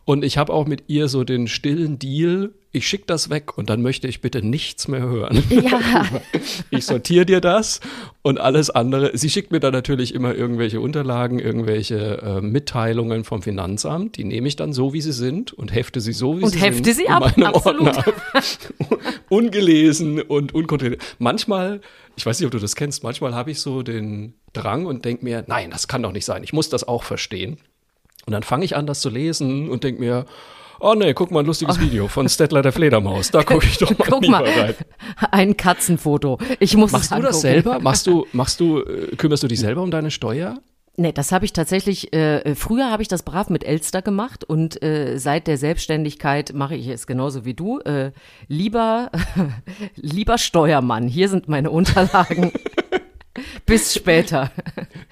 Und 0.05 0.23
ich 0.25 0.37
habe 0.37 0.53
auch 0.53 0.67
mit 0.67 0.83
ihr 0.87 1.07
so 1.07 1.23
den 1.23 1.47
stillen 1.47 1.97
Deal, 1.97 2.51
ich 2.71 2.87
schicke 2.87 3.05
das 3.07 3.31
weg 3.31 3.57
und 3.57 3.69
dann 3.71 3.81
möchte 3.81 4.07
ich 4.07 4.21
bitte 4.21 4.45
nichts 4.45 4.87
mehr 4.87 5.01
hören. 5.01 5.43
Ja, 5.49 6.05
Ich 6.69 6.85
sortiere 6.85 7.25
dir 7.25 7.41
das 7.41 7.79
und 8.21 8.39
alles 8.39 8.69
andere. 8.69 9.17
Sie 9.17 9.29
schickt 9.29 9.51
mir 9.51 9.59
dann 9.59 9.73
natürlich 9.73 10.13
immer 10.13 10.35
irgendwelche 10.35 10.79
Unterlagen, 10.79 11.39
irgendwelche 11.39 12.21
äh, 12.21 12.41
Mitteilungen 12.41 13.23
vom 13.23 13.41
Finanzamt. 13.41 14.17
Die 14.17 14.23
nehme 14.23 14.47
ich 14.47 14.55
dann 14.55 14.71
so, 14.73 14.93
wie 14.93 15.01
sie 15.01 15.13
sind 15.13 15.51
und 15.53 15.73
hefte 15.73 15.99
sie 15.99 16.13
so, 16.13 16.37
wie 16.39 16.43
Und 16.43 16.51
sie 16.51 16.59
hefte 16.59 16.83
sind. 16.93 16.97
sie 16.97 17.03
in 17.05 17.11
ab, 17.11 17.37
meinem 17.37 17.47
absolut. 17.47 17.87
Ordner 17.87 18.07
ab. 18.07 18.13
Ungelesen 19.29 20.21
und 20.21 20.53
unkontrolliert. 20.53 21.01
Manchmal, 21.17 21.68
ich 22.15 22.25
weiß 22.25 22.39
nicht, 22.39 22.45
ob 22.45 22.51
du 22.51 22.59
das 22.59 22.75
kennst, 22.75 23.03
manchmal 23.03 23.33
habe 23.35 23.51
ich 23.51 23.59
so 23.61 23.81
den 23.83 24.33
Drang 24.53 24.85
und 24.85 25.05
denke 25.05 25.23
mir, 25.23 25.43
nein, 25.47 25.71
das 25.71 25.87
kann 25.87 26.03
doch 26.03 26.11
nicht 26.11 26.25
sein. 26.25 26.43
Ich 26.43 26.53
muss 26.53 26.69
das 26.69 26.87
auch 26.87 27.03
verstehen. 27.03 27.57
Und 28.25 28.33
dann 28.33 28.43
fange 28.43 28.65
ich 28.65 28.75
an, 28.75 28.85
das 28.87 28.99
zu 29.01 29.09
lesen 29.09 29.69
und 29.69 29.83
denke 29.83 30.01
mir, 30.01 30.25
oh 30.79 30.93
nee, 30.93 31.13
guck 31.13 31.31
mal, 31.31 31.41
ein 31.41 31.45
lustiges 31.45 31.79
Video 31.79 32.07
von 32.07 32.27
Stettler 32.29 32.61
der 32.61 32.71
Fledermaus. 32.71 33.31
Da 33.31 33.43
gucke 33.43 33.65
ich 33.65 33.77
doch 33.77 33.89
mal 33.97 34.05
guck 34.09 34.27
mal, 34.27 34.43
rein. 34.43 34.75
ein 35.31 35.57
Katzenfoto. 35.57 36.37
Ich 36.59 36.75
muss 36.77 36.91
Machst 36.91 37.11
es 37.11 37.17
du 37.17 37.21
das 37.21 37.35
angucken. 37.37 37.41
selber? 37.63 37.79
Machst 37.79 38.07
du, 38.07 38.25
machst 38.33 38.59
du, 38.59 38.79
äh, 38.81 39.15
kümmerst 39.15 39.43
du 39.43 39.47
dich 39.47 39.59
selber 39.59 39.81
um 39.81 39.91
deine 39.91 40.11
Steuer? 40.11 40.57
Nee, 40.99 41.13
das 41.13 41.31
habe 41.31 41.45
ich 41.45 41.53
tatsächlich, 41.53 42.11
äh, 42.11 42.55
früher 42.55 42.91
habe 42.91 43.01
ich 43.01 43.07
das 43.07 43.23
brav 43.23 43.49
mit 43.49 43.63
Elster 43.63 44.01
gemacht 44.01 44.43
und 44.43 44.83
äh, 44.83 45.17
seit 45.17 45.47
der 45.47 45.57
Selbstständigkeit 45.57 46.51
mache 46.53 46.75
ich 46.75 46.89
es 46.89 47.07
genauso 47.07 47.45
wie 47.45 47.53
du. 47.53 47.79
Äh, 47.79 48.11
lieber, 48.49 49.09
lieber 49.95 50.37
Steuermann, 50.37 51.07
hier 51.07 51.29
sind 51.29 51.47
meine 51.47 51.71
Unterlagen. 51.71 52.51
Bis 53.65 53.93
später. 53.93 54.51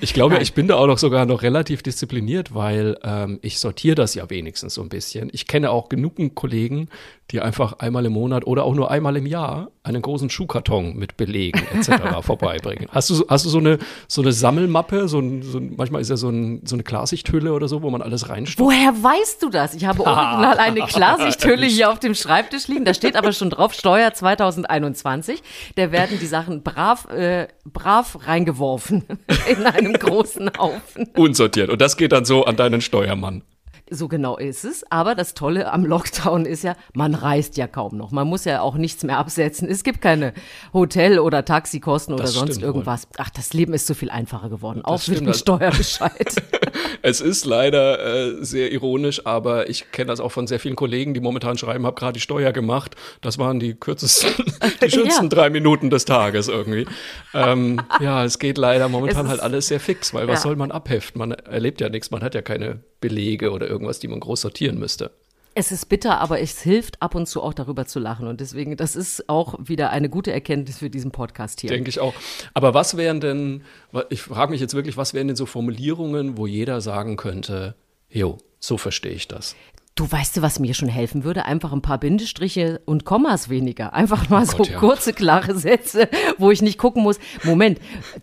Ich 0.02 0.14
glaube, 0.14 0.40
ich 0.40 0.54
bin 0.54 0.68
da 0.68 0.76
auch 0.76 0.88
noch 0.88 0.98
sogar 0.98 1.26
noch 1.26 1.42
relativ 1.42 1.84
diszipliniert, 1.84 2.54
weil 2.54 2.98
ähm, 3.04 3.40
ich 3.42 3.58
sortiere 3.58 3.96
das 3.96 4.14
ja 4.14 4.30
wenigstens 4.30 4.74
so 4.74 4.82
ein 4.82 4.90
bisschen. 4.90 5.30
Ich 5.32 5.48
kenne 5.48 5.72
auch 5.72 5.88
genug 5.88 6.16
Kollegen, 6.36 6.90
die 7.32 7.42
einfach 7.42 7.80
einmal 7.80 8.06
im 8.06 8.14
Monat 8.14 8.48
oder 8.48 8.64
auch 8.64 8.74
nur 8.74 8.90
einmal 8.90 9.18
im 9.18 9.26
Jahr 9.26 9.70
einen 9.84 10.02
großen 10.02 10.30
Schuhkarton 10.30 10.96
mit 10.96 11.18
Belegen 11.18 11.62
etc. 11.74 11.92
vorbeibringen. 12.22 12.88
Hast 12.92 13.10
du, 13.10 13.16
so- 13.16 13.26
hast 13.28 13.44
du 13.46 13.50
so 13.50 13.58
eine, 13.58 13.80
so 14.08 14.22
eine 14.22 14.32
Sammelmappe? 14.32 15.08
So 15.10 15.20
ein, 15.20 15.42
so 15.44 15.58
ein, 15.58 15.74
manchmal 15.78 16.02
ist 16.02 16.10
ja 16.10 16.16
so, 16.18 16.30
ein, 16.30 16.62
so 16.66 16.76
eine 16.76 16.84
Klarsichthülle 16.84 17.52
oder 17.52 17.68
so, 17.68 17.82
wo 17.84 17.90
man 17.90 18.02
alles 18.02 18.30
reinstopft. 18.30 18.60
Woher 18.66 18.92
weißt 18.94 19.44
du 19.44 19.50
das? 19.50 19.74
Ich 19.76 19.86
habe 19.86 20.00
original 20.06 20.58
eine 20.58 20.82
Klarsichthülle 20.82 21.66
hier 21.66 21.92
auf 21.92 22.00
dem 22.00 22.16
Schreibtisch 22.16 22.68
liegen. 22.70 22.86
Da 22.86 22.94
steht 22.94 23.16
aber 23.18 23.34
schon 23.34 23.50
drauf 23.50 23.74
Steuer 23.74 24.14
2021. 24.14 25.42
Da 25.76 25.92
werden 25.92 26.18
die 26.20 26.26
Sachen 26.26 26.64
brav, 26.64 27.10
äh, 27.10 27.48
brav 27.66 28.18
reingeworfen 28.26 29.04
in 29.50 29.66
einem 29.66 29.94
großen 29.94 30.50
Haufen. 30.58 31.10
Unsortiert. 31.16 31.70
Und 31.70 31.82
das 31.82 31.98
geht 31.98 32.12
dann 32.14 32.26
so 32.26 32.46
an 32.46 32.56
deinen 32.56 32.80
Steuermann. 32.82 33.44
So 33.90 34.08
genau 34.08 34.38
ist 34.38 34.66
es. 34.66 34.84
Aber 34.92 35.16
das 35.16 35.34
Tolle 35.34 35.72
am 35.72 35.86
Lockdown 35.86 36.46
ist 36.46 36.64
ja, 36.64 36.76
man 36.94 37.16
reist 37.16 37.58
ja 37.58 37.68
kaum 37.68 37.96
noch. 37.98 38.12
Man 38.12 38.28
muss 38.28 38.46
ja 38.46 38.62
auch 38.62 38.76
nichts 38.76 39.04
mehr 39.04 39.18
absetzen. 39.18 39.70
Es 39.70 39.84
gibt 39.84 40.02
keine 40.02 40.34
Hotel- 40.74 41.20
oder 41.20 41.46
Taxikosten 41.46 42.14
oder 42.14 42.24
Das 42.24 42.34
sonst 42.34 42.52
stimmt 42.56 42.62
wohl. 42.64 42.68
irgendwas. 42.68 43.08
Ach, 43.18 43.30
das 43.30 43.54
Leben 43.54 43.74
ist 43.74 43.88
so 43.88 43.94
viel 43.94 44.10
einfacher 44.10 44.50
geworden. 44.50 44.82
Auch 44.84 44.94
mit 44.94 45.02
stimmt. 45.02 45.22
dem 45.28 45.34
Steuerbescheid. 45.34 46.36
Es 47.02 47.22
ist 47.22 47.46
leider 47.46 48.00
äh, 48.40 48.44
sehr 48.44 48.72
ironisch, 48.72 49.26
aber 49.26 49.70
ich 49.70 49.92
kenne 49.92 50.08
das 50.08 50.20
auch 50.20 50.32
von 50.32 50.48
sehr 50.48 50.60
vielen 50.60 50.76
Kollegen, 50.76 51.14
die 51.14 51.20
momentan 51.20 51.58
schreiben, 51.58 51.86
habe 51.86 51.96
gerade 52.00 52.14
die 52.14 52.20
Steuer 52.20 52.52
gemacht. 52.52 52.96
Das 53.22 53.38
waren 53.38 53.60
die 53.60 53.74
kürzesten, 53.76 54.32
die 54.84 54.90
schönsten 54.90 55.24
Ja. 55.26 55.30
drei 55.30 55.50
Minuten 55.50 55.90
des 55.90 56.06
Tages 56.06 56.48
irgendwie. 56.48 56.86
ähm, 57.34 57.82
ja, 58.00 58.24
es 58.26 58.40
geht 58.40 58.58
leider 58.58 58.90
momentan 58.90 59.28
halt 59.28 59.40
alles 59.40 59.68
sehr 59.68 59.80
fix, 59.80 60.14
weil 60.14 60.28
was 60.28 60.40
Ja. 60.40 60.44
soll 60.44 60.56
man 60.56 60.72
abheften? 60.72 61.20
Man 61.20 61.32
erlebt 61.32 61.82
ja 61.82 61.90
nichts, 61.90 62.12
man 62.12 62.22
hat 62.24 62.36
ja 62.36 62.42
keine 62.42 62.80
Belege 63.02 63.52
oder 63.52 63.68
irgendwas, 63.68 64.00
die 64.00 64.08
man 64.08 64.20
groß 64.20 64.42
sortieren 64.42 64.78
müsste. 64.80 65.12
Es 65.60 65.72
ist 65.72 65.90
bitter, 65.90 66.22
aber 66.22 66.40
es 66.40 66.62
hilft 66.62 67.02
ab 67.02 67.16
und 67.16 67.26
zu 67.26 67.42
auch 67.42 67.56
darüber 67.56 67.88
zu 67.88 67.98
lachen. 67.98 68.28
Und 68.28 68.42
deswegen, 68.42 68.78
das 68.78 68.96
ist 68.96 69.28
auch 69.28 69.56
wieder 69.58 69.90
eine 69.90 70.08
gute 70.08 70.32
Erkenntnis 70.32 70.78
für 70.78 70.92
diesen 70.92 71.10
Podcast 71.10 71.62
hier. 71.62 71.72
Denke 71.72 71.90
ich 71.90 72.00
auch. 72.00 72.14
Aber 72.54 72.76
was 72.76 72.96
wären 72.96 73.22
denn, 73.22 73.64
ich 74.12 74.22
frage 74.22 74.52
mich 74.52 74.62
jetzt 74.62 74.76
wirklich, 74.76 74.98
was 74.98 75.16
wären 75.16 75.26
denn 75.26 75.36
so 75.36 75.48
Formulierungen, 75.48 76.38
wo 76.38 76.46
jeder 76.46 76.80
sagen 76.80 77.18
könnte, 77.18 77.74
jo, 78.08 78.38
so 78.60 78.78
verstehe 78.78 79.14
ich 79.14 79.28
das. 79.28 79.56
Du 79.98 80.10
weißt 80.12 80.38
du, 80.38 80.44
was 80.44 80.60
mir 80.60 80.76
schon 80.76 80.90
helfen 80.90 81.24
würde? 81.24 81.46
Einfach 81.46 81.74
ein 81.74 81.82
paar 81.82 81.98
Bindestriche 81.98 82.80
und 82.86 83.04
Kommas 83.04 83.50
weniger. 83.50 83.94
Einfach 83.94 84.30
mal 84.30 84.44
oh 84.44 84.46
so 84.46 84.58
Gott, 84.58 84.70
ja. 84.70 84.78
kurze, 84.78 85.12
klare 85.12 85.58
Sätze, 85.58 86.08
wo 86.38 86.52
ich 86.52 86.62
nicht 86.62 86.78
gucken 86.78 87.02
muss. 87.02 87.18
Moment, 87.44 87.80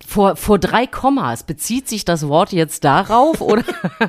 vor, 0.07 0.37
vor 0.37 0.61
drei 0.61 0.87
Kommas 0.87 1.43
bezieht 1.43 1.89
sich 1.89 2.05
das 2.05 2.29
Wort 2.29 2.53
jetzt 2.53 2.85
darauf 2.85 3.41
oder, 3.41 3.65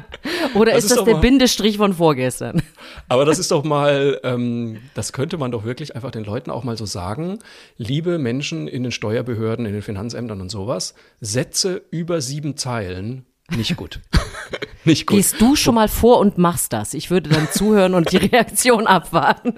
oder 0.53 0.73
das 0.73 0.83
ist, 0.83 0.91
ist 0.91 0.97
das 0.97 1.05
der 1.05 1.15
mal, 1.15 1.21
Bindestrich 1.21 1.77
von 1.77 1.93
vorgestern? 1.93 2.61
Aber 3.09 3.25
das 3.25 3.39
ist 3.39 3.49
doch 3.49 3.63
mal, 3.63 4.19
ähm, 4.23 4.77
das 4.93 5.11
könnte 5.11 5.39
man 5.39 5.49
doch 5.49 5.63
wirklich 5.63 5.95
einfach 5.95 6.11
den 6.11 6.23
Leuten 6.23 6.51
auch 6.51 6.63
mal 6.63 6.77
so 6.77 6.85
sagen. 6.85 7.39
Liebe 7.77 8.19
Menschen 8.19 8.67
in 8.67 8.83
den 8.83 8.91
Steuerbehörden, 8.91 9.65
in 9.65 9.73
den 9.73 9.81
Finanzämtern 9.81 10.39
und 10.39 10.49
sowas, 10.49 10.93
Sätze 11.19 11.81
über 11.89 12.21
sieben 12.21 12.57
Zeilen 12.57 13.25
nicht 13.49 13.75
gut. 13.75 14.01
Nicht 14.85 15.07
gut. 15.07 15.17
Gehst 15.17 15.41
du 15.41 15.55
schon 15.55 15.75
mal 15.75 15.87
vor 15.87 16.19
und 16.19 16.37
machst 16.37 16.71
das? 16.71 16.93
Ich 16.93 17.09
würde 17.09 17.29
dann 17.29 17.47
zuhören 17.51 17.95
und 17.95 18.11
die 18.11 18.17
Reaktion 18.31 18.85
abwarten. 18.85 19.55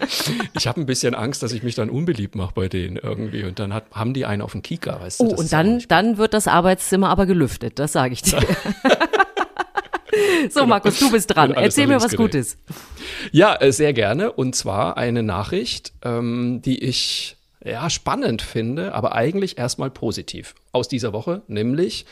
Ich 0.57 0.67
habe 0.67 0.79
ein 0.79 0.86
bisschen 0.86 1.15
Angst, 1.15 1.43
dass 1.43 1.51
ich 1.51 1.63
mich 1.63 1.75
dann 1.75 1.89
unbeliebt 1.89 2.36
mache 2.36 2.53
bei 2.55 2.69
denen 2.69 2.96
irgendwie. 2.96 3.43
Und 3.43 3.60
dann 3.60 3.74
hat, 3.74 3.91
haben 3.91 4.13
die 4.13 4.25
einen 4.25 4.41
auf 4.41 4.53
dem 4.53 4.62
Kika, 4.62 5.01
weißt 5.01 5.19
du? 5.19 5.25
Oh, 5.25 5.36
und 5.36 5.51
dann, 5.51 5.84
dann 5.89 6.17
wird 6.17 6.34
das 6.34 6.48
Arbeitszimmer 6.48 7.10
aber 7.10 7.25
gelüftet, 7.25 7.77
das 7.77 7.91
sage 7.91 8.13
ich 8.13 8.22
dir. 8.22 8.39
so, 10.50 10.62
genau. 10.62 10.65
Markus, 10.67 11.00
du 11.00 11.12
bist 11.12 11.36
dran. 11.36 11.51
Erzähl 11.51 11.88
mir 11.88 12.01
was 12.01 12.15
Gutes. 12.15 12.57
Ja, 13.31 13.55
äh, 13.55 13.72
sehr 13.74 13.93
gerne. 13.93 14.31
Und 14.31 14.55
zwar 14.55 14.98
eine 14.98 15.24
Nachricht, 15.24 15.91
ähm, 16.03 16.62
die 16.63 16.84
ich 16.84 17.36
ja 17.63 17.89
spannend 17.89 18.41
finde, 18.41 18.93
aber 18.93 19.13
eigentlich 19.13 19.57
erstmal 19.57 19.91
positiv 19.91 20.55
aus 20.72 20.88
dieser 20.88 21.12
Woche, 21.12 21.41
nämlich 21.48 22.05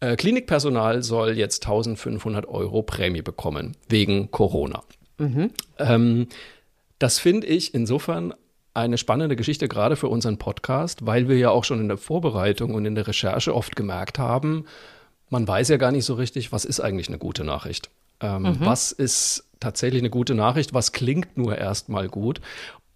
äh, 0.00 0.16
Klinikpersonal 0.16 1.02
soll 1.02 1.36
jetzt 1.36 1.64
1500 1.64 2.46
Euro 2.46 2.82
Prämie 2.82 3.22
bekommen 3.22 3.76
wegen 3.88 4.30
Corona. 4.30 4.82
Mhm. 5.18 5.50
Ähm, 5.78 6.28
das 6.98 7.18
finde 7.18 7.46
ich 7.46 7.74
insofern 7.74 8.34
eine 8.74 8.98
spannende 8.98 9.36
Geschichte, 9.36 9.68
gerade 9.68 9.96
für 9.96 10.08
unseren 10.08 10.36
Podcast, 10.38 11.06
weil 11.06 11.28
wir 11.28 11.38
ja 11.38 11.50
auch 11.50 11.64
schon 11.64 11.80
in 11.80 11.88
der 11.88 11.96
Vorbereitung 11.96 12.74
und 12.74 12.84
in 12.84 12.94
der 12.94 13.06
Recherche 13.06 13.54
oft 13.54 13.74
gemerkt 13.74 14.18
haben, 14.18 14.66
man 15.30 15.48
weiß 15.48 15.68
ja 15.68 15.76
gar 15.78 15.92
nicht 15.92 16.04
so 16.04 16.14
richtig, 16.14 16.52
was 16.52 16.64
ist 16.64 16.80
eigentlich 16.80 17.08
eine 17.08 17.18
gute 17.18 17.42
Nachricht. 17.42 17.90
Ähm, 18.20 18.42
mhm. 18.42 18.56
Was 18.60 18.92
ist 18.92 19.48
tatsächlich 19.60 20.02
eine 20.02 20.10
gute 20.10 20.34
Nachricht? 20.34 20.74
Was 20.74 20.92
klingt 20.92 21.36
nur 21.36 21.56
erstmal 21.56 22.08
gut? 22.08 22.40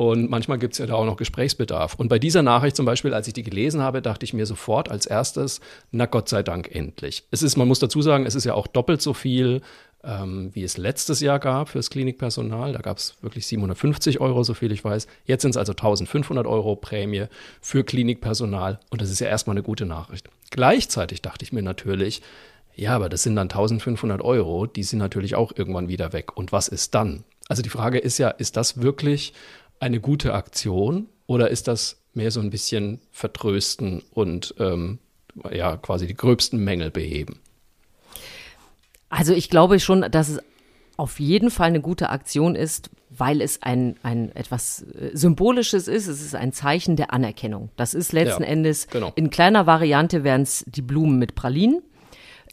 Und 0.01 0.31
manchmal 0.31 0.59
gibt 0.59 0.73
es 0.73 0.79
ja 0.79 0.87
da 0.87 0.95
auch 0.95 1.05
noch 1.05 1.19
Gesprächsbedarf. 1.19 1.95
Und 1.95 2.09
bei 2.09 2.19
dieser 2.19 2.41
Nachricht 2.41 2.75
zum 2.75 2.87
Beispiel, 2.87 3.13
als 3.13 3.27
ich 3.27 3.35
die 3.35 3.43
gelesen 3.43 3.83
habe, 3.83 4.01
dachte 4.01 4.25
ich 4.25 4.33
mir 4.33 4.47
sofort 4.47 4.91
als 4.91 5.05
erstes, 5.05 5.61
na 5.91 6.07
Gott 6.07 6.31
sei 6.31 6.43
Dank 6.43 6.75
endlich. 6.75 7.25
Es 7.31 7.43
ist, 7.43 7.59
man 7.59 7.69
muss 7.69 7.81
dazu 7.81 8.01
sagen, 8.01 8.25
es 8.25 8.35
ist 8.35 8.45
ja 8.45 8.55
auch 8.55 8.67
doppelt 8.67 9.03
so 9.03 9.13
viel, 9.13 9.61
ähm, 10.03 10.53
wie 10.55 10.65
es 10.65 10.79
letztes 10.79 11.21
Jahr 11.21 11.39
gab 11.39 11.69
fürs 11.69 11.91
Klinikpersonal. 11.91 12.73
Da 12.73 12.79
gab 12.79 12.97
es 12.97 13.17
wirklich 13.21 13.47
750 13.47 14.23
Euro, 14.23 14.43
so 14.43 14.55
viel 14.55 14.73
ich 14.73 14.83
weiß. 14.83 15.07
Jetzt 15.27 15.43
sind 15.43 15.51
es 15.51 15.59
also 15.59 15.73
1500 15.73 16.47
Euro 16.47 16.77
Prämie 16.77 17.27
für 17.61 17.85
Klinikpersonal. 17.85 18.81
Und 18.89 19.03
das 19.03 19.11
ist 19.11 19.21
ja 19.21 19.29
erstmal 19.29 19.53
eine 19.53 19.63
gute 19.63 19.85
Nachricht. 19.85 20.31
Gleichzeitig 20.49 21.21
dachte 21.21 21.45
ich 21.45 21.53
mir 21.53 21.63
natürlich, 21.63 22.23
ja, 22.75 22.97
aber 22.97 23.11
das 23.11 23.23
sind 23.23 23.37
dann 23.37 23.51
1500 23.51 24.23
Euro, 24.23 24.65
die 24.65 24.83
sind 24.83 24.99
natürlich 24.99 25.35
auch 25.35 25.53
irgendwann 25.55 25.89
wieder 25.89 26.15
weg. 26.15 26.39
Und 26.39 26.53
was 26.53 26.69
ist 26.69 26.95
dann? 26.95 27.25
Also 27.51 27.63
die 27.63 27.69
Frage 27.69 27.99
ist 27.99 28.17
ja, 28.17 28.29
ist 28.31 28.57
das 28.57 28.81
wirklich 28.81 29.35
eine 29.81 30.01
gute 30.01 30.35
Aktion 30.35 31.09
oder 31.27 31.51
ist 31.51 31.69
das 31.69 32.01
mehr 32.15 32.31
so 32.31 32.41
ein 32.41 32.51
bisschen 32.51 33.01
vertrösten 33.11 34.03
und 34.13 34.55
ähm, 34.59 34.99
ja 35.53 35.77
quasi 35.77 36.07
die 36.07 36.17
gröbsten 36.17 36.63
Mängel 36.63 36.91
beheben? 36.91 37.41
Also 39.09 39.33
ich 39.33 39.51
glaube 39.51 39.81
schon, 39.81 40.03
dass 40.11 40.29
es 40.29 40.41
auf 40.97 41.19
jeden 41.19 41.51
Fall 41.51 41.69
eine 41.69 41.81
gute 41.81 42.11
Aktion 42.11 42.55
ist, 42.55 42.91
weil 43.09 43.41
es 43.41 43.63
ein, 43.63 43.97
ein 44.03 44.35
etwas 44.37 44.83
äh, 44.83 45.11
Symbolisches 45.15 45.89
ist. 45.89 46.07
Es 46.07 46.21
ist 46.21 46.35
ein 46.35 46.53
Zeichen 46.53 46.95
der 46.97 47.13
Anerkennung. 47.13 47.71
Das 47.77 47.95
ist 47.95 48.13
letzten 48.13 48.43
ja, 48.43 48.49
Endes 48.49 48.87
genau. 48.89 49.13
in 49.17 49.31
kleiner 49.31 49.67
Variante 49.67 50.25
wären 50.25 50.43
es 50.43 50.65
die 50.69 50.83
Blumen 50.83 51.19
mit 51.19 51.35
Pralinen. 51.35 51.83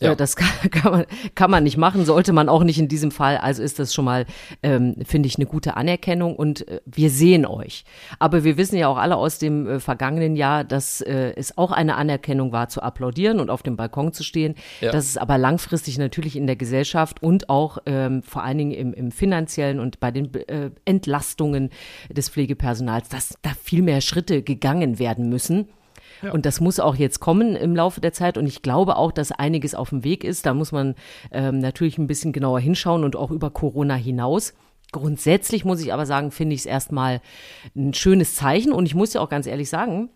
Ja. 0.01 0.15
Das 0.15 0.35
kann, 0.35 0.69
kann, 0.71 0.91
man, 0.91 1.05
kann 1.35 1.51
man 1.51 1.63
nicht 1.63 1.77
machen, 1.77 2.05
sollte 2.05 2.33
man 2.33 2.49
auch 2.49 2.63
nicht 2.63 2.79
in 2.79 2.87
diesem 2.87 3.11
Fall. 3.11 3.37
Also 3.37 3.63
ist 3.63 3.79
das 3.79 3.93
schon 3.93 4.05
mal, 4.05 4.25
ähm, 4.63 4.95
finde 5.05 5.27
ich, 5.27 5.37
eine 5.37 5.45
gute 5.45 5.77
Anerkennung 5.77 6.35
und 6.35 6.67
äh, 6.67 6.81
wir 6.85 7.09
sehen 7.09 7.45
euch. 7.45 7.83
Aber 8.19 8.43
wir 8.43 8.57
wissen 8.57 8.77
ja 8.77 8.87
auch 8.87 8.97
alle 8.97 9.15
aus 9.15 9.39
dem 9.39 9.67
äh, 9.67 9.79
vergangenen 9.79 10.35
Jahr, 10.35 10.63
dass 10.63 11.01
äh, 11.01 11.33
es 11.35 11.57
auch 11.57 11.71
eine 11.71 11.95
Anerkennung 11.95 12.51
war, 12.51 12.69
zu 12.69 12.81
applaudieren 12.81 13.39
und 13.39 13.49
auf 13.49 13.63
dem 13.63 13.75
Balkon 13.75 14.13
zu 14.13 14.23
stehen. 14.23 14.55
Ja. 14.81 14.91
Dass 14.91 15.05
es 15.05 15.17
aber 15.17 15.37
langfristig 15.37 15.97
natürlich 15.97 16.35
in 16.35 16.47
der 16.47 16.55
Gesellschaft 16.55 17.21
und 17.21 17.49
auch 17.49 17.79
ähm, 17.85 18.23
vor 18.23 18.43
allen 18.43 18.57
Dingen 18.57 18.71
im, 18.71 18.93
im 18.93 19.11
finanziellen 19.11 19.79
und 19.79 19.99
bei 19.99 20.11
den 20.11 20.33
äh, 20.33 20.71
Entlastungen 20.85 21.69
des 22.09 22.29
Pflegepersonals, 22.29 23.09
dass 23.09 23.37
da 23.41 23.51
viel 23.61 23.81
mehr 23.81 24.01
Schritte 24.01 24.43
gegangen 24.43 24.99
werden 24.99 25.29
müssen 25.29 25.67
und 26.31 26.45
das 26.45 26.59
muss 26.59 26.79
auch 26.79 26.95
jetzt 26.95 27.19
kommen 27.19 27.55
im 27.55 27.75
Laufe 27.75 28.01
der 28.01 28.13
Zeit. 28.13 28.37
Und 28.37 28.47
ich 28.47 28.61
glaube 28.61 28.97
auch, 28.97 29.11
dass 29.11 29.31
einiges 29.31 29.75
auf 29.75 29.89
dem 29.89 30.03
Weg 30.03 30.23
ist. 30.23 30.45
Da 30.45 30.53
muss 30.53 30.71
man 30.71 30.95
ähm, 31.31 31.59
natürlich 31.59 31.97
ein 31.97 32.07
bisschen 32.07 32.33
genauer 32.33 32.59
hinschauen 32.59 33.03
und 33.03 33.15
auch 33.15 33.31
über 33.31 33.49
Corona 33.49 33.95
hinaus. 33.95 34.53
Grundsätzlich 34.91 35.65
muss 35.65 35.81
ich 35.81 35.93
aber 35.93 36.05
sagen, 36.05 36.31
finde 36.31 36.55
ich 36.55 36.61
es 36.61 36.65
erstmal 36.65 37.21
ein 37.75 37.93
schönes 37.93 38.35
Zeichen. 38.35 38.71
Und 38.71 38.85
ich 38.85 38.95
muss 38.95 39.13
ja 39.13 39.21
auch 39.21 39.29
ganz 39.29 39.47
ehrlich 39.47 39.69
sagen, 39.69 40.09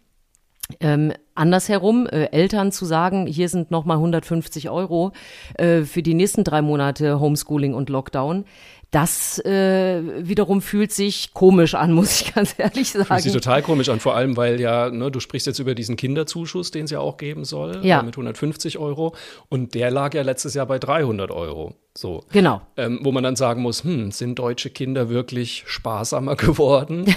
ähm, 0.79 1.11
andersherum, 1.35 2.07
äh, 2.07 2.25
Eltern 2.25 2.71
zu 2.71 2.85
sagen, 2.85 3.27
hier 3.27 3.49
sind 3.49 3.71
nochmal 3.71 3.97
150 3.97 4.69
Euro 4.69 5.11
äh, 5.55 5.81
für 5.81 6.01
die 6.01 6.13
nächsten 6.13 6.43
drei 6.43 6.61
Monate 6.61 7.19
Homeschooling 7.19 7.73
und 7.73 7.89
Lockdown, 7.89 8.45
das 8.91 9.39
äh, 9.45 10.01
wiederum 10.27 10.61
fühlt 10.61 10.91
sich 10.91 11.33
komisch 11.33 11.75
an, 11.75 11.91
muss 11.93 12.21
ich 12.21 12.33
ganz 12.33 12.55
ehrlich 12.57 12.91
sagen. 12.91 13.05
Fühlt 13.05 13.21
sich 13.21 13.33
total 13.33 13.61
komisch 13.61 13.89
an, 13.89 13.99
vor 13.99 14.15
allem, 14.15 14.35
weil 14.37 14.59
ja, 14.59 14.89
ne, 14.89 15.09
du 15.09 15.19
sprichst 15.19 15.47
jetzt 15.47 15.59
über 15.59 15.75
diesen 15.75 15.95
Kinderzuschuss, 15.95 16.71
den 16.71 16.85
es 16.85 16.91
ja 16.91 16.99
auch 16.99 17.17
geben 17.17 17.45
soll, 17.45 17.79
ja. 17.83 18.01
Äh, 18.01 18.03
mit 18.03 18.15
150 18.15 18.77
Euro. 18.77 19.15
Und 19.49 19.73
der 19.75 19.91
lag 19.91 20.13
ja 20.13 20.21
letztes 20.21 20.53
Jahr 20.53 20.65
bei 20.65 20.77
300 20.77 21.31
Euro. 21.31 21.75
So. 21.97 22.23
Genau. 22.31 22.61
Ähm, 22.77 22.99
wo 23.03 23.11
man 23.11 23.23
dann 23.23 23.35
sagen 23.35 23.61
muss, 23.61 23.83
hm, 23.83 24.11
sind 24.11 24.39
deutsche 24.39 24.69
Kinder 24.69 25.09
wirklich 25.09 25.63
sparsamer 25.67 26.35
geworden? 26.37 27.13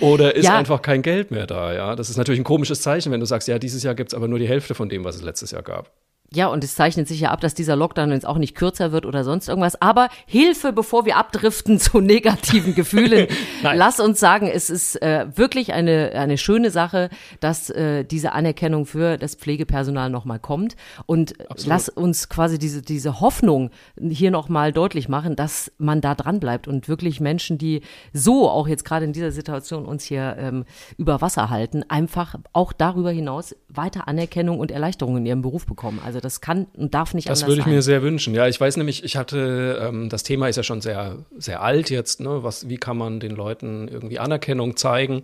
Oder 0.00 0.34
ist 0.34 0.46
ja. 0.46 0.56
einfach 0.56 0.82
kein 0.82 1.02
Geld 1.02 1.30
mehr 1.30 1.46
da? 1.46 1.72
Ja, 1.72 1.96
das 1.96 2.10
ist 2.10 2.16
natürlich 2.16 2.40
ein 2.40 2.44
komisches 2.44 2.80
Zeichen, 2.80 3.12
wenn 3.12 3.20
du 3.20 3.26
sagst, 3.26 3.48
ja, 3.48 3.58
dieses 3.58 3.82
Jahr 3.82 3.94
gibt 3.94 4.12
es 4.12 4.14
aber 4.14 4.28
nur 4.28 4.38
die 4.38 4.48
Hälfte 4.48 4.74
von 4.74 4.88
dem, 4.88 5.04
was 5.04 5.16
es 5.16 5.22
letztes 5.22 5.50
Jahr 5.50 5.62
gab. 5.62 5.90
Ja, 6.30 6.48
und 6.48 6.62
es 6.62 6.74
zeichnet 6.74 7.08
sich 7.08 7.20
ja 7.20 7.30
ab, 7.30 7.40
dass 7.40 7.54
dieser 7.54 7.74
Lockdown 7.74 8.12
jetzt 8.12 8.26
auch 8.26 8.36
nicht 8.36 8.54
kürzer 8.54 8.92
wird 8.92 9.06
oder 9.06 9.24
sonst 9.24 9.48
irgendwas. 9.48 9.80
Aber 9.80 10.10
Hilfe, 10.26 10.74
bevor 10.74 11.06
wir 11.06 11.16
abdriften 11.16 11.78
zu 11.80 12.00
negativen 12.00 12.74
Gefühlen. 12.74 13.28
Lass 13.62 13.98
uns 13.98 14.20
sagen, 14.20 14.46
es 14.46 14.68
ist 14.68 15.00
äh, 15.00 15.26
wirklich 15.34 15.72
eine, 15.72 16.12
eine 16.14 16.36
schöne 16.36 16.70
Sache, 16.70 17.08
dass 17.40 17.70
äh, 17.70 18.04
diese 18.04 18.32
Anerkennung 18.32 18.84
für 18.84 19.16
das 19.16 19.36
Pflegepersonal 19.36 20.10
nochmal 20.10 20.38
kommt. 20.38 20.76
Und 21.06 21.40
Absolut. 21.48 21.66
lass 21.66 21.88
uns 21.88 22.28
quasi 22.28 22.58
diese, 22.58 22.82
diese 22.82 23.20
Hoffnung 23.20 23.70
hier 23.98 24.30
nochmal 24.30 24.74
deutlich 24.74 25.08
machen, 25.08 25.34
dass 25.34 25.72
man 25.78 26.02
da 26.02 26.14
dran 26.14 26.40
bleibt 26.40 26.68
und 26.68 26.88
wirklich 26.88 27.20
Menschen, 27.20 27.56
die 27.56 27.80
so 28.12 28.50
auch 28.50 28.68
jetzt 28.68 28.84
gerade 28.84 29.06
in 29.06 29.14
dieser 29.14 29.32
Situation 29.32 29.86
uns 29.86 30.04
hier 30.04 30.36
ähm, 30.38 30.66
über 30.98 31.22
Wasser 31.22 31.48
halten, 31.48 31.84
einfach 31.88 32.34
auch 32.52 32.74
darüber 32.74 33.10
hinaus 33.10 33.56
weiter 33.68 34.08
Anerkennung 34.08 34.58
und 34.58 34.70
Erleichterung 34.70 35.16
in 35.16 35.24
ihrem 35.24 35.40
Beruf 35.40 35.64
bekommen. 35.64 36.00
Also 36.04 36.17
also 36.18 36.26
das 36.26 36.40
kann 36.40 36.66
und 36.76 36.94
darf 36.94 37.14
nicht 37.14 37.28
das 37.28 37.30
anders 37.30 37.40
sein. 37.40 37.48
Das 37.48 37.66
würde 37.66 37.70
ich 37.70 37.76
mir 37.76 37.82
sehr 37.82 38.02
wünschen. 38.02 38.34
Ja, 38.34 38.48
ich 38.48 38.60
weiß 38.60 38.76
nämlich, 38.76 39.04
ich 39.04 39.16
hatte, 39.16 39.78
ähm, 39.80 40.08
das 40.08 40.24
Thema 40.24 40.48
ist 40.48 40.56
ja 40.56 40.62
schon 40.62 40.80
sehr, 40.80 41.16
sehr 41.36 41.62
alt 41.62 41.90
jetzt, 41.90 42.20
ne? 42.20 42.42
Was, 42.42 42.68
wie 42.68 42.76
kann 42.76 42.96
man 42.96 43.20
den 43.20 43.32
Leuten 43.32 43.88
irgendwie 43.88 44.18
Anerkennung 44.18 44.76
zeigen? 44.76 45.22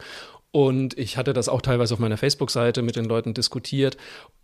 Und 0.52 0.96
ich 0.96 1.16
hatte 1.16 1.32
das 1.32 1.48
auch 1.48 1.62
teilweise 1.62 1.94
auf 1.94 2.00
meiner 2.00 2.16
Facebook-Seite 2.16 2.82
mit 2.82 2.94
den 2.94 3.06
Leuten 3.06 3.34
diskutiert. 3.34 3.96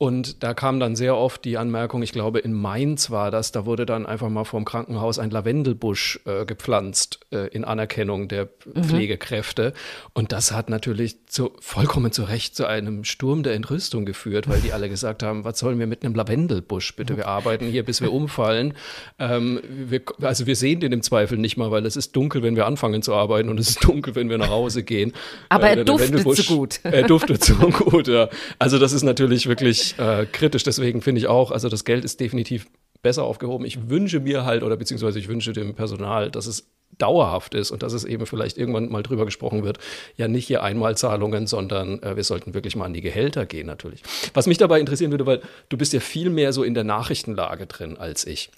Und 0.02 0.42
da 0.42 0.54
kam 0.54 0.80
dann 0.80 0.96
sehr 0.96 1.14
oft 1.14 1.44
die 1.44 1.58
Anmerkung, 1.58 2.02
ich 2.02 2.12
glaube, 2.12 2.38
in 2.38 2.54
Mainz 2.54 3.10
war 3.10 3.30
das, 3.30 3.52
da 3.52 3.66
wurde 3.66 3.84
dann 3.84 4.06
einfach 4.06 4.30
mal 4.30 4.44
vorm 4.44 4.64
Krankenhaus 4.64 5.18
ein 5.18 5.28
Lavendelbusch 5.28 6.20
äh, 6.24 6.46
gepflanzt 6.46 7.20
äh, 7.32 7.48
in 7.48 7.66
Anerkennung 7.66 8.26
der 8.26 8.48
mhm. 8.64 8.82
Pflegekräfte. 8.82 9.74
Und 10.14 10.32
das 10.32 10.52
hat 10.52 10.70
natürlich 10.70 11.26
zu, 11.26 11.50
vollkommen 11.60 12.12
zu 12.12 12.22
Recht 12.22 12.56
zu 12.56 12.64
einem 12.64 13.04
Sturm 13.04 13.42
der 13.42 13.52
Entrüstung 13.52 14.06
geführt, 14.06 14.48
weil 14.48 14.62
die 14.62 14.72
alle 14.72 14.88
gesagt 14.88 15.22
haben, 15.22 15.44
was 15.44 15.58
sollen 15.58 15.78
wir 15.78 15.86
mit 15.86 16.02
einem 16.02 16.14
Lavendelbusch? 16.14 16.96
Bitte, 16.96 17.18
wir 17.18 17.28
arbeiten 17.28 17.66
hier, 17.66 17.84
bis 17.84 18.00
wir 18.00 18.10
umfallen. 18.10 18.72
Ähm, 19.18 19.60
wir, 19.68 20.00
also 20.22 20.46
wir 20.46 20.56
sehen 20.56 20.80
den 20.80 20.92
im 20.92 21.02
Zweifel 21.02 21.36
nicht 21.36 21.58
mal, 21.58 21.70
weil 21.70 21.84
es 21.84 21.96
ist 21.96 22.16
dunkel, 22.16 22.42
wenn 22.42 22.56
wir 22.56 22.64
anfangen 22.64 23.02
zu 23.02 23.14
arbeiten 23.14 23.50
und 23.50 23.60
es 23.60 23.68
ist 23.68 23.84
dunkel, 23.84 24.14
wenn 24.14 24.30
wir 24.30 24.38
nach 24.38 24.48
Hause 24.48 24.82
gehen. 24.82 25.12
Aber 25.50 25.72
äh, 25.72 25.84
duftet 25.84 26.24
so 26.38 26.56
gut. 26.56 26.80
Er 26.84 27.02
duftet 27.02 27.44
so 27.44 27.54
gut, 27.54 28.08
ja. 28.08 28.30
Also 28.58 28.78
das 28.78 28.94
ist 28.94 29.02
natürlich 29.02 29.46
wirklich 29.46 29.89
äh, 29.98 30.26
kritisch. 30.26 30.62
Deswegen 30.62 31.02
finde 31.02 31.20
ich 31.20 31.26
auch, 31.26 31.50
also 31.50 31.68
das 31.68 31.84
Geld 31.84 32.04
ist 32.04 32.20
definitiv 32.20 32.66
besser 33.02 33.24
aufgehoben. 33.24 33.64
Ich 33.64 33.88
wünsche 33.88 34.20
mir 34.20 34.44
halt, 34.44 34.62
oder 34.62 34.76
beziehungsweise 34.76 35.18
ich 35.18 35.28
wünsche 35.28 35.52
dem 35.52 35.74
Personal, 35.74 36.30
dass 36.30 36.46
es 36.46 36.68
dauerhaft 36.98 37.54
ist 37.54 37.70
und 37.70 37.82
dass 37.82 37.92
es 37.92 38.04
eben 38.04 38.26
vielleicht 38.26 38.58
irgendwann 38.58 38.90
mal 38.90 39.02
drüber 39.02 39.24
gesprochen 39.24 39.64
wird, 39.64 39.78
ja 40.16 40.28
nicht 40.28 40.46
hier 40.46 40.62
Einmalzahlungen, 40.62 41.46
sondern 41.46 42.02
äh, 42.02 42.16
wir 42.16 42.24
sollten 42.24 42.52
wirklich 42.52 42.76
mal 42.76 42.84
an 42.84 42.94
die 42.94 43.00
Gehälter 43.00 43.46
gehen 43.46 43.66
natürlich. 43.66 44.02
Was 44.34 44.46
mich 44.46 44.58
dabei 44.58 44.80
interessieren 44.80 45.10
würde, 45.10 45.26
weil 45.26 45.40
du 45.68 45.78
bist 45.78 45.92
ja 45.92 46.00
viel 46.00 46.30
mehr 46.30 46.52
so 46.52 46.62
in 46.62 46.74
der 46.74 46.84
Nachrichtenlage 46.84 47.66
drin 47.66 47.96
als 47.96 48.26
ich. 48.26 48.50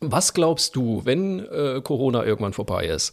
Was 0.00 0.34
glaubst 0.34 0.76
du, 0.76 1.02
wenn 1.04 1.40
äh, 1.46 1.80
Corona 1.82 2.24
irgendwann 2.24 2.52
vorbei 2.52 2.86
ist? 2.86 3.12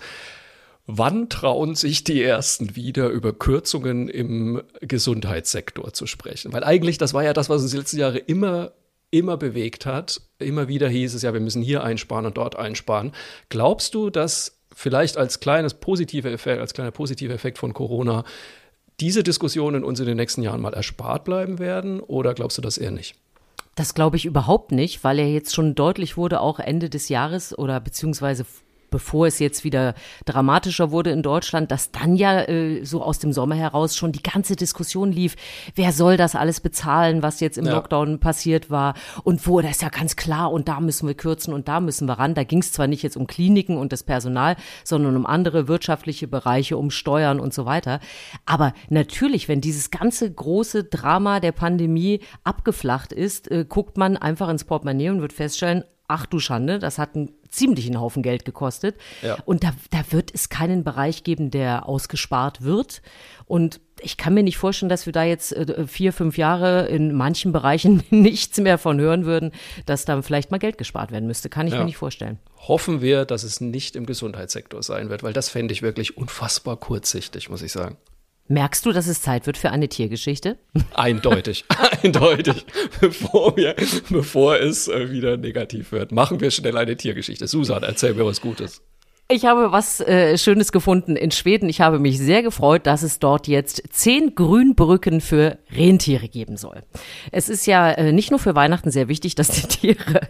Wann 0.86 1.30
trauen 1.30 1.75
sich 1.75 2.04
die 2.04 2.22
Ersten 2.22 2.75
wieder 2.75 3.08
über 3.08 3.32
Kürzungen 3.32 4.10
im 4.10 4.62
Gesundheitssektor 4.82 5.94
zu 5.94 6.08
sprechen? 6.08 6.52
Weil 6.52 6.66
eigentlich, 6.66 6.98
das 6.98 7.13
war 7.13 7.24
ja 7.24 7.32
das, 7.32 7.50
was 7.50 7.62
uns 7.62 7.72
die 7.72 7.78
letzten 7.78 8.00
Jahre 8.00 8.18
immer, 8.18 8.74
immer 9.10 9.38
bewegt 9.38 9.86
hat. 9.86 10.22
Immer 10.40 10.68
wieder 10.68 10.90
hieß 10.90 11.13
es 11.13 11.22
ja, 11.22 11.34
wir 11.34 11.40
müssen 11.40 11.62
hier 11.62 11.84
einsparen 11.84 12.25
und 12.25 12.36
dort 12.36 12.58
einsparen. 12.58 13.13
Glaubst 13.48 13.96
du, 13.96 14.10
dass 14.10 14.60
vielleicht 14.75 15.16
als 15.16 15.40
kleines 15.40 15.74
positiver 15.75 16.32
Effekt, 16.32 16.60
als 16.60 16.74
kleiner 16.74 16.92
positiver 16.92 17.34
Effekt 17.34 17.60
von 17.60 17.74
Corona 17.74 18.25
diese 19.00 19.24
Diskussionen 19.24 19.86
uns 19.86 20.02
in 20.02 20.06
den 20.06 20.18
nächsten 20.18 20.44
Jahren 20.44 20.60
mal 20.60 20.74
erspart 20.74 21.24
bleiben 21.24 21.60
werden? 21.60 22.02
Oder 22.02 22.34
glaubst 22.34 22.58
du 22.58 22.62
das 22.62 22.78
eher 22.78 22.92
nicht? 22.92 23.16
Das 23.75 23.96
glaube 23.96 24.18
ich 24.18 24.25
überhaupt 24.25 24.72
nicht, 24.72 25.04
weil 25.04 25.18
er 25.18 25.32
jetzt 25.32 25.56
schon 25.56 25.75
deutlich 25.75 26.18
wurde, 26.18 26.42
auch 26.42 26.60
Ende 26.60 26.90
des 26.90 27.10
Jahres 27.10 27.58
oder 27.58 27.80
beziehungsweise 27.80 28.46
bevor 28.93 29.25
es 29.25 29.39
jetzt 29.39 29.63
wieder 29.63 29.95
dramatischer 30.25 30.91
wurde 30.91 31.09
in 31.09 31.23
Deutschland, 31.23 31.71
dass 31.71 31.89
dann 31.89 32.15
ja 32.15 32.41
äh, 32.41 32.85
so 32.85 33.01
aus 33.01 33.17
dem 33.17 33.33
Sommer 33.33 33.55
heraus 33.55 33.95
schon 33.95 34.12
die 34.12 34.21
ganze 34.21 34.55
Diskussion 34.55 35.12
lief, 35.12 35.35
wer 35.73 35.91
soll 35.91 36.15
das 36.15 36.35
alles 36.35 36.62
bezahlen, 36.62 37.23
was 37.23 37.39
jetzt 37.39 37.57
im 37.57 37.65
ja. 37.65 37.73
Lockdown 37.73 38.19
passiert 38.19 38.69
war 38.69 38.93
und 39.23 39.47
wo, 39.47 39.62
das 39.62 39.71
ist 39.71 39.81
ja 39.81 39.89
ganz 39.89 40.15
klar 40.15 40.51
und 40.51 40.67
da 40.67 40.79
müssen 40.79 41.07
wir 41.07 41.15
kürzen 41.15 41.55
und 41.55 41.67
da 41.67 41.79
müssen 41.79 42.07
wir 42.07 42.19
ran. 42.19 42.35
Da 42.35 42.43
ging 42.43 42.59
es 42.59 42.71
zwar 42.71 42.85
nicht 42.85 43.01
jetzt 43.01 43.17
um 43.17 43.25
Kliniken 43.25 43.77
und 43.77 43.91
das 43.91 44.03
Personal, 44.03 44.57
sondern 44.83 45.15
um 45.15 45.25
andere 45.25 45.67
wirtschaftliche 45.67 46.27
Bereiche, 46.27 46.77
um 46.77 46.91
Steuern 46.91 47.39
und 47.39 47.51
so 47.51 47.65
weiter. 47.65 48.00
Aber 48.45 48.73
natürlich, 48.89 49.47
wenn 49.47 49.59
dieses 49.59 49.89
ganze 49.89 50.31
große 50.31 50.83
Drama 50.83 51.39
der 51.39 51.51
Pandemie 51.51 52.19
abgeflacht 52.43 53.12
ist, 53.12 53.50
äh, 53.50 53.65
guckt 53.67 53.97
man 53.97 54.17
einfach 54.17 54.50
ins 54.50 54.65
Portemonnaie 54.65 55.09
und 55.09 55.21
wird 55.21 55.33
feststellen, 55.33 55.83
ach 56.07 56.27
du 56.27 56.38
Schande, 56.38 56.77
das 56.77 57.00
hat 57.00 57.15
einen 57.15 57.31
ziemlichen 57.53 58.00
Haufen 58.00 58.24
Geld 58.24 58.45
gekostet. 58.45 58.95
Ja. 59.22 59.38
Und 59.45 59.63
da, 59.63 59.72
da 59.91 60.03
wird 60.10 60.31
es 60.33 60.50
keinen 60.50 60.83
Bereich 60.83 61.24
geben, 61.24 61.51
der 61.51 61.88
ausgespart 61.88 62.63
wird. 62.63 63.01
Und 63.45 63.79
ich 64.01 64.17
kann 64.17 64.33
mir 64.33 64.43
nicht 64.43 64.57
vorstellen, 64.57 64.89
dass 64.89 65.05
wir 65.05 65.13
da 65.13 65.24
jetzt 65.24 65.53
äh, 65.53 65.88
vier, 65.88 66.13
fünf 66.13 66.38
Jahre 66.38 66.88
in 66.88 67.13
manchen 67.13 67.51
Bereichen 67.51 68.03
nichts 68.10 68.60
mehr 68.60 68.77
von 68.77 69.00
hören 69.00 69.25
würden, 69.25 69.51
dass 69.86 70.05
da 70.05 70.22
vielleicht 70.22 70.51
mal 70.51 70.57
Geld 70.57 70.77
gespart 70.77 71.12
werden 71.12 71.27
müsste. 71.27 71.50
Kann 71.50 71.67
ich 71.67 71.74
ja. 71.74 71.79
mir 71.79 71.86
nicht 71.86 71.98
vorstellen. 71.98 72.39
Hoffen 72.57 73.01
wir, 73.01 73.25
dass 73.25 73.43
es 73.43 73.62
nicht 73.62 73.95
im 73.95 74.05
Gesundheitssektor 74.05 74.81
sein 74.81 75.10
wird, 75.10 75.24
weil 75.24 75.33
das 75.33 75.50
fände 75.50 75.74
ich 75.74 75.81
wirklich 75.81 76.17
unfassbar 76.17 76.77
kurzsichtig, 76.77 77.50
muss 77.50 77.62
ich 77.62 77.72
sagen. 77.72 77.98
Merkst 78.50 78.85
du, 78.85 78.91
dass 78.91 79.07
es 79.07 79.21
Zeit 79.21 79.45
wird 79.45 79.57
für 79.57 79.71
eine 79.71 79.88
Tiergeschichte? 79.88 80.57
Eindeutig, 80.93 81.63
eindeutig. 82.03 82.65
Bevor, 83.00 83.55
wir, 83.55 83.75
bevor 84.09 84.59
es 84.59 84.89
äh, 84.89 85.12
wieder 85.12 85.38
negativ 85.38 85.93
wird, 85.93 86.12
machen 86.12 86.41
wir 86.41 86.51
schnell 86.51 86.77
eine 86.77 86.97
Tiergeschichte. 86.97 87.47
Susan, 87.47 87.83
erzähl 87.83 88.13
mir 88.13 88.25
was 88.25 88.41
Gutes. 88.41 88.81
Ich 89.34 89.46
habe 89.46 89.72
was 89.72 90.00
äh, 90.00 90.38
Schönes 90.38 90.72
gefunden 90.72 91.16
in 91.16 91.32
Schweden. 91.32 91.68
Ich 91.68 91.82
habe 91.82 91.98
mich 91.98 92.20
sehr 92.20 92.44
gefreut, 92.44 92.86
dass 92.86 93.02
es 93.02 93.18
dort 93.18 93.48
jetzt 93.48 93.82
zehn 93.90 94.36
Grünbrücken 94.36 95.22
für 95.22 95.58
Rentiere 95.75 96.28
geben 96.28 96.56
soll. 96.56 96.84
Es 97.32 97.50
ist 97.50 97.66
ja 97.66 97.90
äh, 97.90 98.12
nicht 98.12 98.30
nur 98.30 98.40
für 98.40 98.54
Weihnachten 98.54 98.92
sehr 98.92 99.08
wichtig, 99.08 99.34
dass 99.36 99.48
die 99.48 99.68
Tiere 99.68 100.22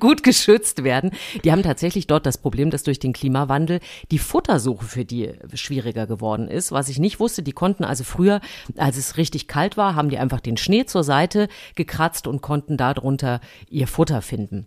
gut 0.00 0.24
geschützt 0.24 0.82
werden. 0.82 1.12
Die 1.44 1.52
haben 1.52 1.62
tatsächlich 1.62 2.08
dort 2.08 2.26
das 2.26 2.36
Problem, 2.36 2.70
dass 2.70 2.82
durch 2.82 2.98
den 2.98 3.12
Klimawandel 3.12 3.78
die 4.10 4.18
Futtersuche 4.18 4.86
für 4.86 5.04
die 5.04 5.30
schwieriger 5.54 6.08
geworden 6.08 6.48
ist. 6.48 6.72
Was 6.72 6.88
ich 6.88 6.98
nicht 6.98 7.20
wusste, 7.20 7.44
die 7.44 7.52
konnten 7.52 7.84
also 7.84 8.02
früher, 8.02 8.40
als 8.76 8.96
es 8.96 9.18
richtig 9.18 9.46
kalt 9.46 9.76
war, 9.76 9.94
haben 9.94 10.08
die 10.08 10.18
einfach 10.18 10.40
den 10.40 10.56
Schnee 10.56 10.84
zur 10.84 11.04
Seite 11.04 11.46
gekratzt 11.76 12.26
und 12.26 12.42
konnten 12.42 12.76
darunter 12.76 13.40
ihr 13.70 13.86
Futter 13.86 14.20
finden 14.20 14.66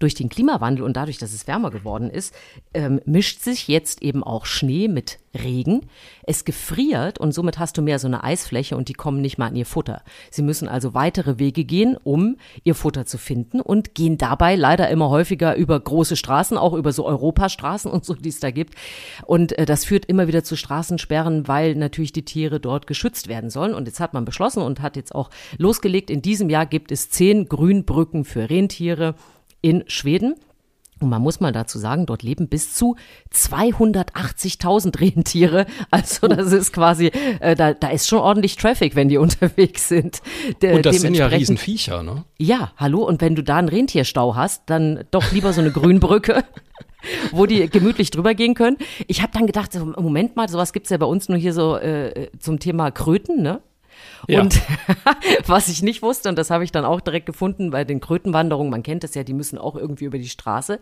durch 0.00 0.14
den 0.14 0.28
Klimawandel 0.28 0.84
und 0.84 0.96
dadurch, 0.96 1.18
dass 1.18 1.32
es 1.32 1.46
wärmer 1.46 1.70
geworden 1.70 2.10
ist, 2.10 2.34
ähm, 2.74 3.00
mischt 3.04 3.40
sich 3.40 3.68
jetzt 3.68 4.02
eben 4.02 4.24
auch 4.24 4.46
Schnee 4.46 4.88
mit 4.88 5.18
Regen. 5.34 5.86
Es 6.24 6.44
gefriert 6.44 7.18
und 7.18 7.32
somit 7.32 7.58
hast 7.58 7.78
du 7.78 7.82
mehr 7.82 7.98
so 7.98 8.08
eine 8.08 8.24
Eisfläche 8.24 8.76
und 8.76 8.88
die 8.88 8.94
kommen 8.94 9.20
nicht 9.20 9.38
mal 9.38 9.46
an 9.46 9.56
ihr 9.56 9.66
Futter. 9.66 10.02
Sie 10.30 10.42
müssen 10.42 10.66
also 10.66 10.94
weitere 10.94 11.38
Wege 11.38 11.64
gehen, 11.64 11.96
um 12.02 12.36
ihr 12.64 12.74
Futter 12.74 13.06
zu 13.06 13.18
finden 13.18 13.60
und 13.60 13.94
gehen 13.94 14.18
dabei 14.18 14.56
leider 14.56 14.88
immer 14.88 15.10
häufiger 15.10 15.54
über 15.54 15.78
große 15.78 16.16
Straßen, 16.16 16.56
auch 16.56 16.72
über 16.72 16.92
so 16.92 17.06
Europastraßen 17.06 17.90
und 17.92 18.04
so, 18.04 18.14
die 18.14 18.30
es 18.30 18.40
da 18.40 18.50
gibt. 18.50 18.74
Und 19.26 19.56
äh, 19.58 19.66
das 19.66 19.84
führt 19.84 20.06
immer 20.06 20.26
wieder 20.26 20.42
zu 20.42 20.56
Straßensperren, 20.56 21.46
weil 21.46 21.74
natürlich 21.76 22.12
die 22.12 22.24
Tiere 22.24 22.58
dort 22.58 22.86
geschützt 22.86 23.28
werden 23.28 23.50
sollen. 23.50 23.74
Und 23.74 23.86
jetzt 23.86 24.00
hat 24.00 24.14
man 24.14 24.24
beschlossen 24.24 24.62
und 24.62 24.80
hat 24.80 24.96
jetzt 24.96 25.14
auch 25.14 25.30
losgelegt, 25.58 26.10
in 26.10 26.22
diesem 26.22 26.50
Jahr 26.50 26.66
gibt 26.66 26.90
es 26.90 27.10
zehn 27.10 27.48
Grünbrücken 27.48 28.24
für 28.24 28.50
Rentiere 28.50 29.14
in 29.60 29.84
Schweden. 29.86 30.34
Und 31.00 31.08
man 31.08 31.22
muss 31.22 31.40
mal 31.40 31.50
dazu 31.50 31.78
sagen, 31.78 32.04
dort 32.04 32.22
leben 32.22 32.48
bis 32.48 32.74
zu 32.74 32.96
280.000 33.32 35.00
Rentiere. 35.00 35.66
Also 35.90 36.28
das 36.28 36.52
ist 36.52 36.72
quasi, 36.72 37.06
äh, 37.40 37.54
da, 37.54 37.72
da 37.72 37.88
ist 37.88 38.06
schon 38.06 38.18
ordentlich 38.18 38.56
Traffic, 38.56 38.94
wenn 38.94 39.08
die 39.08 39.16
unterwegs 39.18 39.88
sind. 39.88 40.20
De, 40.62 40.74
und 40.74 40.84
das 40.84 41.00
sind 41.00 41.14
ja 41.14 41.26
Riesenviecher, 41.26 42.02
ne? 42.02 42.24
Ja, 42.38 42.72
hallo. 42.76 43.02
Und 43.02 43.22
wenn 43.22 43.34
du 43.34 43.42
da 43.42 43.56
einen 43.56 43.68
Rentierstau 43.68 44.34
hast, 44.34 44.64
dann 44.66 45.04
doch 45.10 45.32
lieber 45.32 45.52
so 45.52 45.62
eine 45.62 45.70
Grünbrücke. 45.70 46.44
wo 47.32 47.46
die 47.46 47.68
gemütlich 47.70 48.10
drüber 48.10 48.34
gehen 48.34 48.52
können. 48.52 48.76
Ich 49.06 49.22
habe 49.22 49.32
dann 49.32 49.46
gedacht, 49.46 49.74
Moment 49.96 50.36
mal, 50.36 50.50
sowas 50.50 50.74
gibt's 50.74 50.90
ja 50.90 50.98
bei 50.98 51.06
uns 51.06 51.30
nur 51.30 51.38
hier 51.38 51.54
so 51.54 51.76
äh, 51.76 52.28
zum 52.38 52.58
Thema 52.58 52.90
Kröten, 52.90 53.42
ne? 53.42 53.62
Ja. 54.28 54.40
Und 54.40 54.60
was 55.46 55.68
ich 55.68 55.82
nicht 55.82 56.02
wusste, 56.02 56.28
und 56.28 56.36
das 56.36 56.50
habe 56.50 56.64
ich 56.64 56.72
dann 56.72 56.84
auch 56.84 57.00
direkt 57.00 57.26
gefunden 57.26 57.70
bei 57.70 57.84
den 57.84 58.00
Krötenwanderungen, 58.00 58.70
man 58.70 58.82
kennt 58.82 59.04
das 59.04 59.14
ja, 59.14 59.24
die 59.24 59.34
müssen 59.34 59.58
auch 59.58 59.76
irgendwie 59.76 60.04
über 60.04 60.18
die 60.18 60.28
Straße, 60.28 60.80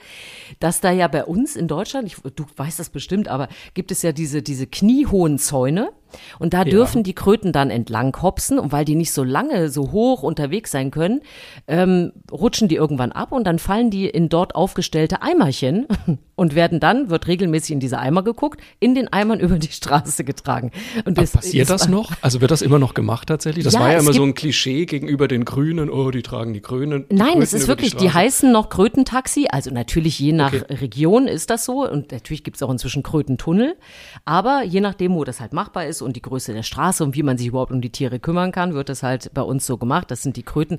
dass 0.60 0.80
da 0.80 0.90
ja 0.90 1.08
bei 1.08 1.24
uns 1.24 1.56
in 1.56 1.68
Deutschland, 1.68 2.06
ich, 2.06 2.16
du 2.16 2.44
weißt 2.56 2.78
das 2.78 2.90
bestimmt, 2.90 3.28
aber 3.28 3.48
gibt 3.74 3.90
es 3.90 4.02
ja 4.02 4.12
diese, 4.12 4.42
diese 4.42 4.66
kniehohen 4.66 5.38
Zäune. 5.38 5.90
Und 6.38 6.54
da 6.54 6.58
ja. 6.58 6.64
dürfen 6.64 7.02
die 7.02 7.14
Kröten 7.14 7.52
dann 7.52 7.70
entlang 7.70 8.16
hopsen 8.22 8.58
und 8.58 8.72
weil 8.72 8.84
die 8.84 8.94
nicht 8.94 9.12
so 9.12 9.24
lange 9.24 9.68
so 9.68 9.92
hoch 9.92 10.22
unterwegs 10.22 10.70
sein 10.70 10.90
können, 10.90 11.20
ähm, 11.66 12.12
rutschen 12.30 12.68
die 12.68 12.76
irgendwann 12.76 13.12
ab 13.12 13.32
und 13.32 13.44
dann 13.46 13.58
fallen 13.58 13.90
die 13.90 14.08
in 14.08 14.28
dort 14.28 14.54
aufgestellte 14.54 15.22
Eimerchen 15.22 15.86
und 16.34 16.54
werden 16.54 16.80
dann, 16.80 17.10
wird 17.10 17.26
regelmäßig 17.26 17.72
in 17.72 17.80
diese 17.80 17.98
Eimer 17.98 18.22
geguckt, 18.22 18.60
in 18.80 18.94
den 18.94 19.12
Eimern 19.12 19.40
über 19.40 19.58
die 19.58 19.72
Straße 19.72 20.24
getragen. 20.24 20.70
Und 21.04 21.18
das, 21.18 21.32
passiert 21.32 21.68
das 21.68 21.88
noch? 21.88 22.12
Also 22.22 22.40
wird 22.40 22.50
das 22.50 22.62
immer 22.62 22.78
noch 22.78 22.94
gemacht 22.94 23.28
tatsächlich? 23.28 23.64
Das 23.64 23.74
ja, 23.74 23.80
war 23.80 23.92
ja 23.92 23.98
immer 23.98 24.12
so 24.12 24.22
ein 24.22 24.34
Klischee 24.34 24.86
gegenüber 24.86 25.28
den 25.28 25.44
Grünen, 25.44 25.90
oh, 25.90 26.10
die 26.10 26.22
tragen 26.22 26.54
die 26.54 26.62
Grünen. 26.62 27.06
Die 27.10 27.16
Nein, 27.16 27.42
es 27.42 27.52
ist 27.52 27.68
wirklich, 27.68 27.96
die, 27.96 28.04
die, 28.04 28.12
heißen 28.12 28.50
noch 28.52 28.68
Krötentaxi, 28.68 29.48
also 29.50 29.70
natürlich 29.70 30.18
je 30.18 30.32
nach 30.32 30.52
okay. 30.52 30.74
Region 30.74 31.26
ist 31.26 31.50
das 31.50 31.64
so 31.64 31.88
und 31.88 32.12
natürlich 32.12 32.44
gibt 32.44 32.56
es 32.56 32.62
auch 32.62 32.70
inzwischen 32.70 33.02
Krötentunnel, 33.02 33.76
aber 34.24 34.62
je 34.62 34.80
nachdem, 34.80 35.14
wo 35.14 35.24
das 35.24 35.40
halt 35.40 35.52
machbar 35.52 35.86
ist, 35.86 35.97
ist 35.98 36.02
und 36.02 36.16
die 36.16 36.22
Größe 36.22 36.52
der 36.52 36.62
Straße 36.62 37.04
und 37.04 37.14
wie 37.14 37.22
man 37.22 37.38
sich 37.38 37.48
überhaupt 37.48 37.72
um 37.72 37.80
die 37.80 37.90
Tiere 37.90 38.18
kümmern 38.18 38.52
kann, 38.52 38.74
wird 38.74 38.88
das 38.88 39.02
halt 39.02 39.30
bei 39.34 39.42
uns 39.42 39.66
so 39.66 39.76
gemacht. 39.76 40.10
Das 40.10 40.22
sind 40.22 40.36
die 40.36 40.42
Kröten. 40.42 40.78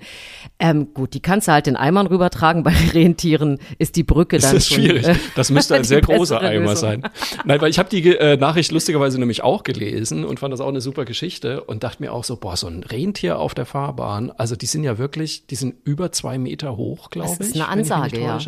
Ähm, 0.59 0.93
gut, 0.93 1.13
die 1.13 1.21
kannst 1.21 1.47
du 1.47 1.51
halt 1.51 1.67
in 1.67 1.75
Eimern 1.75 2.07
rübertragen. 2.07 2.63
Bei 2.63 2.73
Rentieren 2.93 3.59
ist 3.77 3.95
die 3.95 4.03
Brücke 4.03 4.37
das 4.37 4.47
dann 4.47 4.57
ist 4.57 4.67
schon, 4.67 4.83
schwierig. 4.83 5.07
Das 5.35 5.51
müsste 5.51 5.75
ein 5.75 5.83
sehr 5.83 6.01
großer 6.01 6.39
Eimer 6.41 6.71
Lösung. 6.71 6.75
sein. 6.75 7.03
Nein, 7.45 7.61
weil 7.61 7.69
ich 7.69 7.79
habe 7.79 7.89
die 7.89 8.15
äh, 8.15 8.37
Nachricht 8.37 8.71
lustigerweise 8.71 9.19
nämlich 9.19 9.43
auch 9.43 9.63
gelesen 9.63 10.25
und 10.25 10.39
fand 10.39 10.53
das 10.53 10.61
auch 10.61 10.67
eine 10.67 10.81
super 10.81 11.05
Geschichte 11.05 11.63
und 11.63 11.83
dachte 11.83 12.01
mir 12.01 12.13
auch 12.13 12.23
so, 12.23 12.37
boah, 12.37 12.57
so 12.57 12.67
ein 12.67 12.83
Rentier 12.83 13.39
auf 13.39 13.53
der 13.53 13.65
Fahrbahn, 13.65 14.31
also 14.31 14.55
die 14.55 14.65
sind 14.65 14.83
ja 14.83 14.97
wirklich, 14.97 15.47
die 15.47 15.55
sind 15.55 15.75
über 15.83 16.11
zwei 16.11 16.37
Meter 16.37 16.77
hoch, 16.77 17.09
glaube 17.09 17.29
ich. 17.31 17.37
Das 17.37 17.47
ist 17.47 17.55
eine 17.55 17.67
Ansage, 17.67 18.21
ja. 18.21 18.39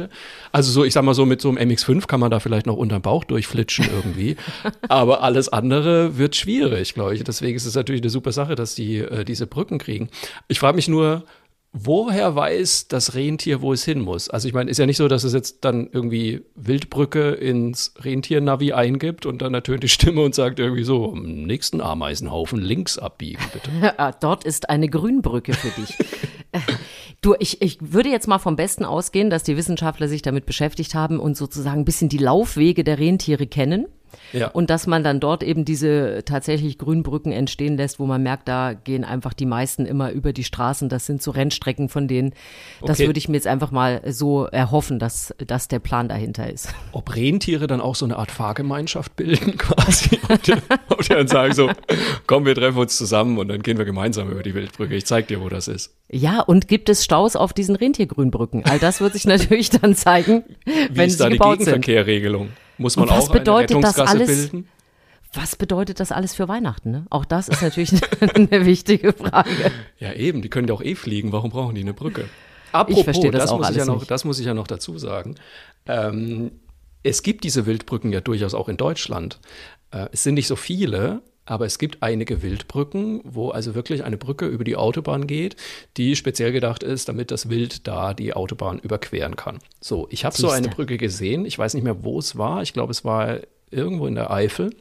Also 0.52 0.72
so, 0.72 0.84
ich 0.84 0.94
sag 0.94 1.04
mal 1.04 1.14
so, 1.14 1.26
mit 1.26 1.42
so 1.42 1.50
einem 1.50 1.58
MX5 1.58 2.08
kann 2.08 2.20
man 2.20 2.32
da 2.32 2.40
vielleicht 2.40 2.66
noch 2.66 2.78
unterm 2.78 3.02
Bauch 3.02 3.24
durchflitschen 3.24 3.86
irgendwie. 3.94 4.38
Aber 4.88 5.24
alles 5.24 5.50
andere 5.50 6.18
wird 6.18 6.36
schwierig 6.36 6.61
schwierig, 6.62 6.94
glaube 6.94 7.16
ich. 7.16 7.24
Deswegen 7.24 7.56
ist 7.56 7.66
es 7.66 7.76
natürlich 7.76 8.02
eine 8.02 8.10
super 8.10 8.32
Sache, 8.32 8.56
dass 8.56 8.76
die 8.76 8.98
äh, 8.98 9.24
diese 9.24 9.48
Brücken 9.48 9.78
kriegen. 9.78 10.10
Ich 10.48 10.60
frage 10.60 10.76
mich 10.76 10.88
nur, 10.88 11.24
woher 11.74 12.36
weiß 12.36 12.88
das 12.90 13.16
Rentier, 13.16 13.62
wo 13.62 13.74
es 13.74 13.84
hin 13.84 14.02
muss? 14.02 14.30
Also 14.30 14.48
ich 14.48 14.54
meine, 14.54 14.70
ist 14.70 14.78
ja 14.78 14.86
nicht 14.86 14.98
so, 14.98 15.08
dass 15.08 15.24
es 15.24 15.34
jetzt 15.34 15.64
dann 15.64 15.90
irgendwie 15.92 16.42
Wildbrücke 16.56 17.32
ins 17.32 17.94
Rentiernavi 18.00 18.74
eingibt 18.74 19.26
und 19.26 19.42
dann 19.42 19.54
ertönt 19.54 19.84
die 19.84 19.90
Stimme 19.90 20.22
und 20.22 20.36
sagt 20.36 20.60
irgendwie 20.60 20.84
so, 20.84 21.14
am 21.14 21.24
nächsten 21.24 21.82
Ameisenhaufen 21.82 22.60
links 22.60 22.98
abbiegen, 22.98 23.44
bitte. 23.54 23.70
Ah, 23.98 24.12
dort 24.12 24.44
ist 24.44 24.70
eine 24.70 24.90
Grünbrücke 24.90 25.54
für 25.54 25.70
dich. 25.70 25.96
Du, 27.22 27.36
ich, 27.40 27.62
ich 27.62 27.78
würde 27.80 28.10
jetzt 28.10 28.28
mal 28.28 28.40
vom 28.40 28.56
Besten 28.56 28.84
ausgehen, 28.84 29.30
dass 29.30 29.44
die 29.44 29.56
Wissenschaftler 29.56 30.08
sich 30.08 30.24
damit 30.24 30.46
beschäftigt 30.46 30.96
haben 30.96 31.20
und 31.20 31.38
sozusagen 31.38 31.82
ein 31.82 31.86
bisschen 31.86 32.10
die 32.10 32.18
Laufwege 32.18 32.84
der 32.84 32.98
Rentiere 32.98 33.46
kennen 33.46 33.86
Ja. 34.34 34.48
Und 34.48 34.70
dass 34.70 34.88
man 34.88 35.04
dann 35.04 35.20
dort 35.20 35.44
eben 35.44 35.66
diese 35.66 36.24
tatsächlich 36.26 36.78
Grünbrücken 36.78 37.32
entstehen 37.32 37.78
lässt, 37.78 38.00
wo 38.00 38.06
man 38.06 38.24
merkt, 38.24 38.48
da 38.48 38.74
gehen 38.74 39.04
einfach 39.04 39.34
die 39.34 39.46
meisten 39.46 39.86
immer 39.86 40.12
über 40.12 40.34
die 40.34 40.44
Straßen. 40.44 40.90
Das 40.90 41.06
sind 41.06 41.22
so 41.22 41.32
Rennstrecken 41.32 41.90
von 41.90 42.08
denen. 42.08 42.34
Das 42.82 43.00
okay. 43.00 43.08
würde 43.08 43.18
ich 43.18 43.30
mir 43.30 43.36
jetzt 43.36 43.48
einfach 43.48 43.72
mal 43.72 44.02
so 44.12 44.46
erhoffen, 44.46 45.00
dass, 45.00 45.34
dass 45.46 45.68
der 45.68 45.80
Plan 45.80 46.08
dahinter 46.08 46.52
ist. 46.52 46.70
Ob 46.92 47.16
Rentiere 47.16 47.68
dann 47.68 47.82
auch 47.82 47.96
so 47.96 48.06
eine 48.06 48.18
Art 48.18 48.32
Fahrgemeinschaft 48.32 49.16
bilden 49.16 49.58
quasi? 49.58 50.20
ob, 50.30 50.42
die, 51.04 51.10
dann 51.10 51.28
sagen 51.28 51.54
so, 51.54 51.70
komm, 52.28 52.46
wir 52.46 52.56
treffen 52.56 52.78
uns 52.78 52.98
zusammen 52.98 53.38
und 53.38 53.48
dann 53.48 53.62
gehen 53.62 53.78
wir 53.78 53.86
gemeinsam 53.86 54.30
über 54.30 54.44
die 54.44 54.54
Wildbrücke. 54.54 54.96
Ich 54.96 55.06
zeig 55.06 55.28
dir, 55.28 55.42
wo 55.42 55.50
das 55.50 55.68
ist. 55.68 55.94
Ja, 56.10 56.42
und 56.42 56.68
gibt 56.68 56.90
es 56.90 57.04
Staus 57.04 57.36
auf 57.36 57.54
diesen 57.54 57.76
Rentiergrünbrücken? 57.76 58.66
All 58.66 58.80
das 58.80 59.02
wird 59.02 59.14
sich 59.14 59.26
natürlich 59.26 59.70
dann 59.70 59.96
zeigen, 59.96 60.44
Wie 60.66 60.74
wenn 60.92 61.08
ist 61.08 61.14
sie 61.14 61.24
da 61.24 61.30
die 61.30 61.38
Gegenverkehrregelung? 61.38 62.50
Muss 62.82 62.98
man 62.98 63.10
auch 63.10 63.30
eine 63.30 63.58
Rettungsgasse 63.58 64.08
alles, 64.08 64.28
bilden? 64.28 64.68
Was 65.34 65.56
bedeutet 65.56 66.00
das 66.00 66.12
alles 66.12 66.34
für 66.34 66.48
Weihnachten? 66.48 66.92
Ne? 66.92 67.06
Auch 67.10 67.24
das 67.24 67.48
ist 67.48 67.62
natürlich 67.62 67.94
eine 68.36 68.66
wichtige 68.66 69.14
Frage. 69.14 69.72
Ja, 70.00 70.14
eben, 70.14 70.42
die 70.42 70.50
können 70.50 70.68
ja 70.68 70.74
auch 70.74 70.82
eh 70.82 70.96
fliegen. 70.96 71.32
Warum 71.32 71.52
brauchen 71.52 71.76
die 71.76 71.82
eine 71.82 71.94
Brücke? 71.94 72.28
Apropos, 72.72 73.00
ich 73.00 73.04
verstehe 73.04 73.32
das, 73.32 73.44
das 73.44 73.54
muss 73.54 73.70
ich 73.70 73.76
ja 73.78 73.86
noch, 73.86 74.06
das 74.06 74.26
muss 74.26 74.40
ich 74.40 74.46
ja 74.46 74.54
noch 74.54 74.68
dazu 74.68 74.98
sagen. 74.98 75.36
Ähm, 75.86 76.52
es 77.04 77.24
gibt 77.24 77.44
diese 77.44 77.66
Wildbrücken 77.66 78.12
ja 78.12 78.22
durchaus 78.22 78.54
auch 78.54 78.70
in 78.70 78.78
Deutschland. 78.78 79.40
Äh, 79.92 80.08
es 80.12 80.24
sind 80.24 80.36
nicht 80.36 80.48
so 80.48 80.56
viele, 80.56 81.22
aber 81.52 81.66
es 81.66 81.78
gibt 81.80 82.02
einige 82.02 82.42
Wildbrücken, 82.44 83.20
wo 83.26 83.50
also 83.50 83.76
wirklich 83.76 84.06
eine 84.06 84.16
Brücke 84.16 84.46
über 84.46 84.64
die 84.64 84.78
Autobahn 84.78 85.28
geht, 85.28 85.58
die 85.98 86.16
speziell 86.16 86.54
gedacht 86.54 86.82
ist, 86.82 87.10
damit 87.10 87.30
das 87.30 87.50
Wild 87.50 87.90
da 87.90 88.14
die 88.14 88.34
Autobahn 88.34 88.80
überqueren 88.80 89.36
kann. 89.36 89.60
So, 89.82 90.08
ich 90.12 90.24
habe 90.24 90.34
so 90.34 90.50
eine 90.50 90.70
Brücke 90.70 90.96
gesehen. 90.96 91.46
Ich 91.46 91.60
weiß 91.60 91.74
nicht 91.74 91.84
mehr, 91.84 92.06
wo 92.06 92.20
es 92.20 92.38
war. 92.38 92.62
Ich 92.62 92.72
glaube, 92.72 92.92
es 92.92 93.04
war 93.04 93.40
irgendwo 93.70 94.08
in 94.08 94.16
der 94.16 94.32
Eifel. 94.32 94.74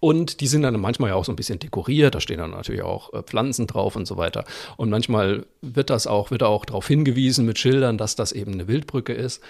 Und 0.00 0.40
die 0.40 0.46
sind 0.46 0.62
dann 0.62 0.80
manchmal 0.80 1.10
ja 1.10 1.16
auch 1.16 1.26
so 1.26 1.32
ein 1.32 1.36
bisschen 1.36 1.58
dekoriert, 1.58 2.14
da 2.14 2.20
stehen 2.20 2.38
dann 2.38 2.52
natürlich 2.52 2.82
auch 2.82 3.12
äh, 3.12 3.22
Pflanzen 3.22 3.66
drauf 3.66 3.94
und 3.94 4.06
so 4.06 4.16
weiter. 4.16 4.46
Und 4.78 4.88
manchmal 4.88 5.44
wird 5.60 5.90
das 5.90 6.06
auch, 6.06 6.30
wird 6.30 6.44
auch 6.44 6.64
darauf 6.64 6.88
hingewiesen 6.88 7.44
mit 7.44 7.58
Schildern, 7.58 7.98
dass 7.98 8.16
das 8.16 8.32
eben 8.32 8.54
eine 8.54 8.68
Wildbrücke 8.68 9.12
ist. 9.12 9.42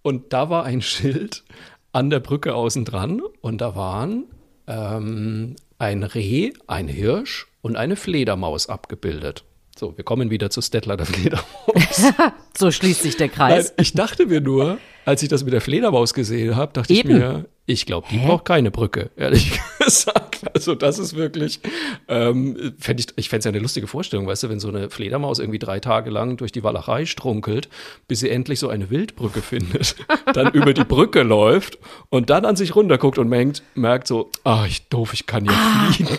Und 0.00 0.32
da 0.32 0.48
war 0.48 0.64
ein 0.64 0.80
Schild 0.80 1.44
an 1.92 2.08
der 2.08 2.20
Brücke 2.20 2.54
außen 2.54 2.86
dran 2.86 3.20
und 3.42 3.60
da 3.60 3.76
waren 3.76 4.24
ähm, 4.70 5.56
ein 5.78 6.02
Reh, 6.02 6.52
ein 6.66 6.88
Hirsch 6.88 7.48
und 7.60 7.76
eine 7.76 7.96
Fledermaus 7.96 8.68
abgebildet. 8.68 9.44
So, 9.76 9.96
wir 9.96 10.04
kommen 10.04 10.30
wieder 10.30 10.50
zu 10.50 10.60
Stettler 10.60 10.96
der 10.96 11.06
Fledermaus. 11.06 12.12
so 12.56 12.70
schließt 12.70 13.02
sich 13.02 13.16
der 13.16 13.28
Kreis. 13.28 13.68
Nein, 13.68 13.82
ich 13.82 13.92
dachte 13.94 14.26
mir 14.26 14.40
nur, 14.40 14.78
als 15.04 15.22
ich 15.22 15.28
das 15.28 15.42
mit 15.44 15.52
der 15.52 15.60
Fledermaus 15.60 16.14
gesehen 16.14 16.56
habe, 16.56 16.72
dachte 16.72 16.92
Eben. 16.92 17.10
ich 17.10 17.16
mir, 17.16 17.46
ich 17.70 17.86
glaube, 17.86 18.06
die 18.10 18.18
Hä? 18.18 18.26
braucht 18.26 18.44
keine 18.44 18.70
Brücke, 18.70 19.10
ehrlich 19.16 19.58
gesagt. 19.78 20.40
Also 20.54 20.74
das 20.74 20.98
ist 20.98 21.14
wirklich, 21.14 21.60
ähm, 22.08 22.74
ich, 22.96 23.06
ich 23.16 23.28
fände 23.28 23.38
es 23.38 23.44
ja 23.44 23.50
eine 23.50 23.60
lustige 23.60 23.86
Vorstellung, 23.86 24.26
weißt 24.26 24.42
du, 24.42 24.48
wenn 24.48 24.60
so 24.60 24.68
eine 24.68 24.90
Fledermaus 24.90 25.38
irgendwie 25.38 25.58
drei 25.58 25.80
Tage 25.80 26.10
lang 26.10 26.36
durch 26.36 26.52
die 26.52 26.64
Walachei 26.64 27.06
strunkelt, 27.06 27.68
bis 28.08 28.20
sie 28.20 28.30
endlich 28.30 28.58
so 28.58 28.68
eine 28.68 28.90
Wildbrücke 28.90 29.40
findet, 29.42 29.96
dann 30.32 30.52
über 30.52 30.74
die 30.74 30.84
Brücke 30.84 31.22
läuft 31.22 31.78
und 32.08 32.30
dann 32.30 32.44
an 32.44 32.56
sich 32.56 32.74
runterguckt 32.74 33.18
und 33.18 33.28
merkt, 33.28 33.62
merkt 33.74 34.06
so, 34.06 34.30
ah, 34.44 34.64
ich 34.66 34.88
doof, 34.88 35.14
ich 35.14 35.26
kann 35.26 35.44
ja 35.44 35.52
ah, 35.52 35.92
fliegen. 35.92 36.18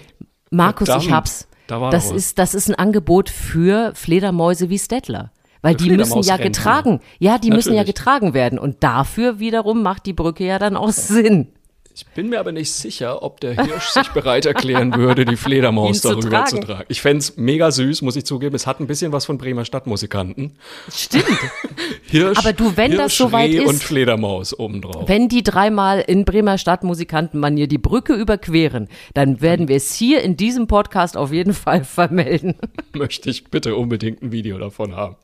Markus, 0.49 0.87
Verdammt, 0.87 1.05
ich 1.05 1.11
hab's. 1.11 1.47
Da 1.67 1.89
das, 1.89 2.11
ist, 2.11 2.37
das 2.37 2.53
ist 2.53 2.69
ein 2.69 2.75
Angebot 2.75 3.29
für 3.29 3.93
Fledermäuse 3.95 4.69
wie 4.69 4.79
Stettler. 4.79 5.31
Weil 5.61 5.75
die 5.75 5.91
müssen 5.91 6.23
ja 6.23 6.37
getragen, 6.37 7.01
ja, 7.19 7.37
die 7.37 7.49
Natürlich. 7.49 7.53
müssen 7.53 7.73
ja 7.75 7.83
getragen 7.83 8.33
werden. 8.33 8.57
Und 8.57 8.83
dafür 8.83 9.39
wiederum 9.39 9.83
macht 9.83 10.05
die 10.05 10.13
Brücke 10.13 10.45
ja 10.45 10.59
dann 10.59 10.75
auch 10.75 10.89
Sinn. 10.89 11.47
Ich 11.93 12.05
bin 12.07 12.29
mir 12.29 12.39
aber 12.39 12.51
nicht 12.51 12.71
sicher, 12.71 13.21
ob 13.21 13.41
der 13.41 13.53
Hirsch 13.53 13.89
sich 13.89 14.07
bereit 14.09 14.45
erklären 14.45 14.95
würde, 14.95 15.25
die 15.25 15.35
Fledermaus 15.35 16.01
darüber 16.01 16.21
zu 16.21 16.29
tragen. 16.29 16.49
zu 16.49 16.59
tragen. 16.59 16.85
Ich 16.87 17.01
fände 17.01 17.19
es 17.19 17.37
mega 17.37 17.69
süß, 17.69 18.01
muss 18.01 18.15
ich 18.15 18.25
zugeben. 18.25 18.55
Es 18.55 18.65
hat 18.65 18.79
ein 18.79 18.87
bisschen 18.87 19.11
was 19.11 19.25
von 19.25 19.37
Bremer 19.37 19.65
Stadtmusikanten. 19.65 20.53
Stimmt. 20.91 21.25
Hirsch, 22.03 22.39
aber 22.39 22.53
du, 22.53 22.75
wenn 22.77 22.91
Hirsch, 22.91 23.03
das 23.03 23.17
soweit 23.17 23.51
ist. 23.51 23.67
und 23.67 23.83
Fledermaus 23.83 24.57
obendrauf. 24.57 25.07
Wenn 25.07 25.27
die 25.27 25.43
dreimal 25.43 25.99
in 25.99 26.25
Bremer 26.25 26.57
Stadtmusikantenmanier 26.57 27.67
die 27.67 27.77
Brücke 27.77 28.13
überqueren, 28.13 28.87
dann 29.13 29.41
werden 29.41 29.67
wir 29.67 29.75
es 29.75 29.93
hier 29.93 30.21
in 30.21 30.37
diesem 30.37 30.67
Podcast 30.67 31.17
auf 31.17 31.33
jeden 31.33 31.53
Fall 31.53 31.83
vermelden. 31.83 32.55
Möchte 32.93 33.29
ich 33.29 33.45
bitte 33.51 33.75
unbedingt 33.75 34.21
ein 34.21 34.31
Video 34.31 34.57
davon 34.57 34.95
haben. 34.95 35.17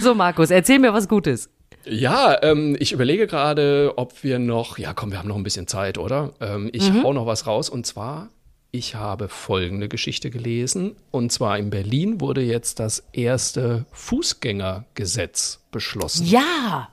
So, 0.00 0.14
Markus, 0.14 0.50
erzähl 0.50 0.78
mir 0.78 0.92
was 0.92 1.08
Gutes. 1.08 1.48
Ja, 1.86 2.42
ähm, 2.42 2.76
ich 2.78 2.92
überlege 2.92 3.26
gerade, 3.26 3.94
ob 3.96 4.22
wir 4.22 4.38
noch, 4.38 4.78
ja 4.78 4.94
komm, 4.94 5.10
wir 5.10 5.18
haben 5.18 5.28
noch 5.28 5.36
ein 5.36 5.42
bisschen 5.42 5.66
Zeit, 5.66 5.98
oder? 5.98 6.32
Ähm, 6.40 6.70
ich 6.72 6.90
mhm. 6.90 7.02
hau 7.02 7.12
noch 7.12 7.26
was 7.26 7.46
raus 7.46 7.68
und 7.68 7.86
zwar, 7.86 8.30
ich 8.70 8.94
habe 8.94 9.28
folgende 9.28 9.88
Geschichte 9.88 10.30
gelesen 10.30 10.96
und 11.10 11.30
zwar 11.30 11.58
in 11.58 11.70
Berlin 11.70 12.20
wurde 12.20 12.40
jetzt 12.40 12.80
das 12.80 13.04
erste 13.12 13.86
Fußgängergesetz 13.92 15.60
beschlossen. 15.70 16.26
Ja! 16.26 16.88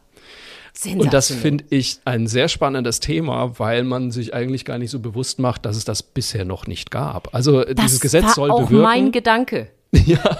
Und 0.86 1.14
das 1.14 1.32
finde 1.32 1.66
ich 1.70 2.00
ein 2.06 2.28
sehr 2.28 2.48
spannendes 2.48 3.02
Thema, 3.02 3.60
weil 3.60 3.84
man 3.84 4.10
sich 4.10 4.34
eigentlich 4.34 4.66
gar 4.66 4.78
nicht 4.78 4.90
so 4.90 5.00
bewusst 5.00 5.38
macht, 5.38 5.66
dass 5.66 5.76
es 5.76 5.86
das 5.86 6.02
bisher 6.02 6.46
noch 6.46 6.66
nicht 6.66 6.92
gab. 6.92 7.36
Also 7.36 7.64
das 7.64 7.76
dieses 7.76 8.00
Gesetz 8.00 8.36
soll 8.36 8.50
bewirken. 8.50 8.64
Das 8.64 8.74
war 8.74 8.80
auch 8.80 8.84
mein 8.84 9.12
Gedanke. 9.12 9.68
Ja, 10.06 10.38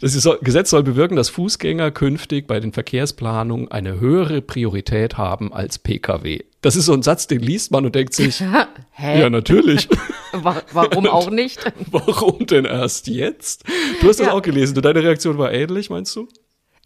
das 0.00 0.14
ist, 0.14 0.28
Gesetz 0.40 0.70
soll 0.70 0.82
bewirken, 0.82 1.16
dass 1.16 1.28
Fußgänger 1.28 1.90
künftig 1.90 2.46
bei 2.46 2.58
den 2.58 2.72
Verkehrsplanungen 2.72 3.70
eine 3.70 4.00
höhere 4.00 4.40
Priorität 4.40 5.18
haben 5.18 5.52
als 5.52 5.78
Pkw. 5.78 6.40
Das 6.62 6.76
ist 6.76 6.86
so 6.86 6.94
ein 6.94 7.02
Satz, 7.02 7.26
den 7.26 7.40
liest 7.40 7.70
man 7.70 7.84
und 7.84 7.94
denkt 7.94 8.14
sich, 8.14 8.40
Hä? 8.92 9.20
ja, 9.20 9.28
natürlich. 9.28 9.88
Warum 10.32 11.06
auch 11.06 11.30
nicht? 11.30 11.60
Warum 11.90 12.46
denn 12.46 12.64
erst 12.64 13.06
jetzt? 13.06 13.64
Du 14.00 14.08
hast 14.08 14.20
das 14.20 14.28
ja. 14.28 14.32
auch 14.32 14.42
gelesen. 14.42 14.80
Deine 14.80 15.02
Reaktion 15.02 15.36
war 15.36 15.52
ähnlich, 15.52 15.90
meinst 15.90 16.16
du? 16.16 16.28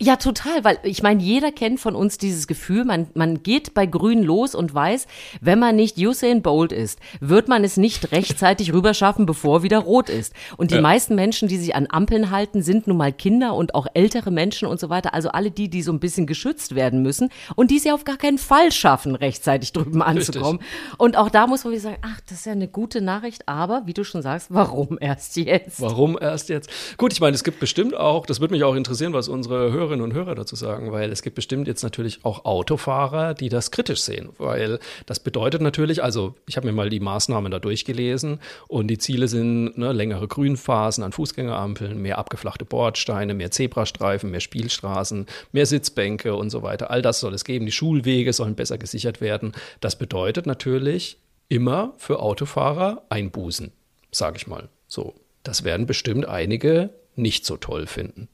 Ja, 0.01 0.15
total, 0.15 0.63
weil 0.63 0.79
ich 0.85 1.03
meine, 1.03 1.21
jeder 1.21 1.51
kennt 1.51 1.81
von 1.81 1.97
uns 1.97 2.19
dieses 2.19 2.47
Gefühl, 2.47 2.85
man, 2.85 3.09
man 3.15 3.43
geht 3.43 3.75
bei 3.75 3.85
Grün 3.85 4.23
los 4.23 4.55
und 4.55 4.73
weiß, 4.73 5.09
wenn 5.41 5.59
man 5.59 5.75
nicht 5.75 5.99
Usain 5.99 6.41
Bolt 6.41 6.71
ist, 6.71 7.01
wird 7.19 7.49
man 7.49 7.65
es 7.65 7.77
nicht 7.77 8.13
rechtzeitig 8.13 8.73
rüberschaffen, 8.73 9.27
bevor 9.27 9.65
wieder 9.65 9.79
rot 9.79 10.09
ist. 10.09 10.35
Und 10.57 10.71
die 10.71 10.77
ja. 10.77 10.83
meisten 10.83 11.17
Menschen, 11.17 11.49
die 11.49 11.57
sich 11.57 11.75
an 11.75 11.89
Ampeln 11.91 12.31
halten, 12.31 12.63
sind 12.63 12.87
nun 12.87 12.97
mal 12.97 13.13
Kinder 13.13 13.55
und 13.55 13.75
auch 13.75 13.89
ältere 13.93 14.31
Menschen 14.31 14.69
und 14.69 14.79
so 14.79 14.89
weiter, 14.89 15.15
also 15.15 15.31
alle 15.31 15.51
die, 15.51 15.69
die 15.69 15.83
so 15.83 15.91
ein 15.91 15.99
bisschen 15.99 16.29
geschützt 16.29 16.77
werden 16.77 17.03
müssen 17.03 17.31
und 17.57 17.73
die 17.73 17.81
sie 17.81 17.91
auf 17.91 18.05
gar 18.05 18.19
keinen 18.19 18.39
Fall 18.39 18.71
schaffen, 18.71 19.17
rechtzeitig 19.17 19.73
drüben 19.73 20.01
anzukommen. 20.01 20.61
Richtig. 20.61 21.01
Und 21.01 21.17
auch 21.17 21.29
da 21.29 21.49
muss 21.49 21.65
man 21.65 21.73
wieder 21.73 21.83
sagen, 21.83 21.99
ach, 22.03 22.21
das 22.29 22.39
ist 22.39 22.47
ja 22.47 22.53
eine 22.53 22.69
gute 22.69 23.01
Nachricht, 23.01 23.49
aber 23.49 23.83
wie 23.87 23.95
du 23.95 24.05
schon 24.05 24.23
sagst, 24.23 24.47
warum 24.51 24.97
erst 25.01 25.35
jetzt? 25.35 25.81
Warum 25.81 26.17
erst 26.21 26.51
jetzt? 26.51 26.71
Gut, 26.99 27.13
ich 27.13 27.21
meine, 27.21 27.35
es 27.35 27.43
gibt 27.43 27.59
bestimmt 27.59 27.97
auch, 27.97 28.27
das 28.27 28.39
würde 28.39 28.55
mich 28.55 28.63
auch 28.63 28.77
interessieren, 28.77 29.13
was 29.13 29.27
unsere 29.27 29.73
Hörer 29.73 29.88
Hörerinnen 29.89 30.05
und 30.05 30.13
Hörer 30.13 30.35
dazu 30.35 30.55
sagen, 30.55 30.93
weil 30.93 31.11
es 31.11 31.23
gibt 31.23 31.37
bestimmt 31.37 31.67
jetzt 31.67 31.83
natürlich 31.83 32.23
auch 32.23 32.45
Autofahrer, 32.45 33.33
die 33.33 33.49
das 33.49 33.71
kritisch 33.71 34.03
sehen, 34.03 34.29
weil 34.37 34.79
das 35.07 35.19
bedeutet 35.19 35.63
natürlich, 35.63 36.03
also 36.03 36.35
ich 36.47 36.59
habe 36.59 36.67
mir 36.67 36.75
mal 36.75 36.91
die 36.91 37.01
Maßnahmen 37.01 37.51
da 37.51 37.59
durchgelesen 37.59 38.39
und 38.67 38.89
die 38.89 38.99
Ziele 38.99 39.29
sind 39.29 39.79
ne, 39.79 39.93
längere 39.93 40.29
Grünphasen 40.29 41.03
an 41.03 41.13
Fußgängerampeln, 41.13 42.01
mehr 42.03 42.19
abgeflachte 42.19 42.67
Bordsteine, 42.67 43.33
mehr 43.33 43.51
Zebrastreifen, 43.51 44.31
mehr 44.31 44.41
Spielstraßen, 44.41 45.25
mehr 45.53 45.65
Sitzbänke 45.65 46.35
und 46.35 46.51
so 46.51 46.63
weiter. 46.63 46.91
All 46.91 47.01
das 47.01 47.21
soll 47.21 47.33
es 47.33 47.45
geben. 47.45 47.65
Die 47.65 47.73
Schulwege 47.73 48.35
sollen 48.35 48.57
besser 48.57 48.77
gesichert 48.77 49.23
werden. 49.23 49.53
Das 49.81 49.97
bedeutet 49.97 50.47
natürlich 50.47 51.17
immer 51.49 51.95
für 51.97 52.21
Autofahrer 52.21 53.05
Einbußen, 53.09 53.73
sage 54.11 54.37
ich 54.37 54.47
mal. 54.47 54.69
So, 54.87 55.15
das 55.45 55.65
werden 55.65 55.87
bestimmt 55.87 56.27
einige 56.27 56.91
nicht 57.17 57.47
so 57.47 57.57
toll 57.57 57.87
finden 57.87 58.29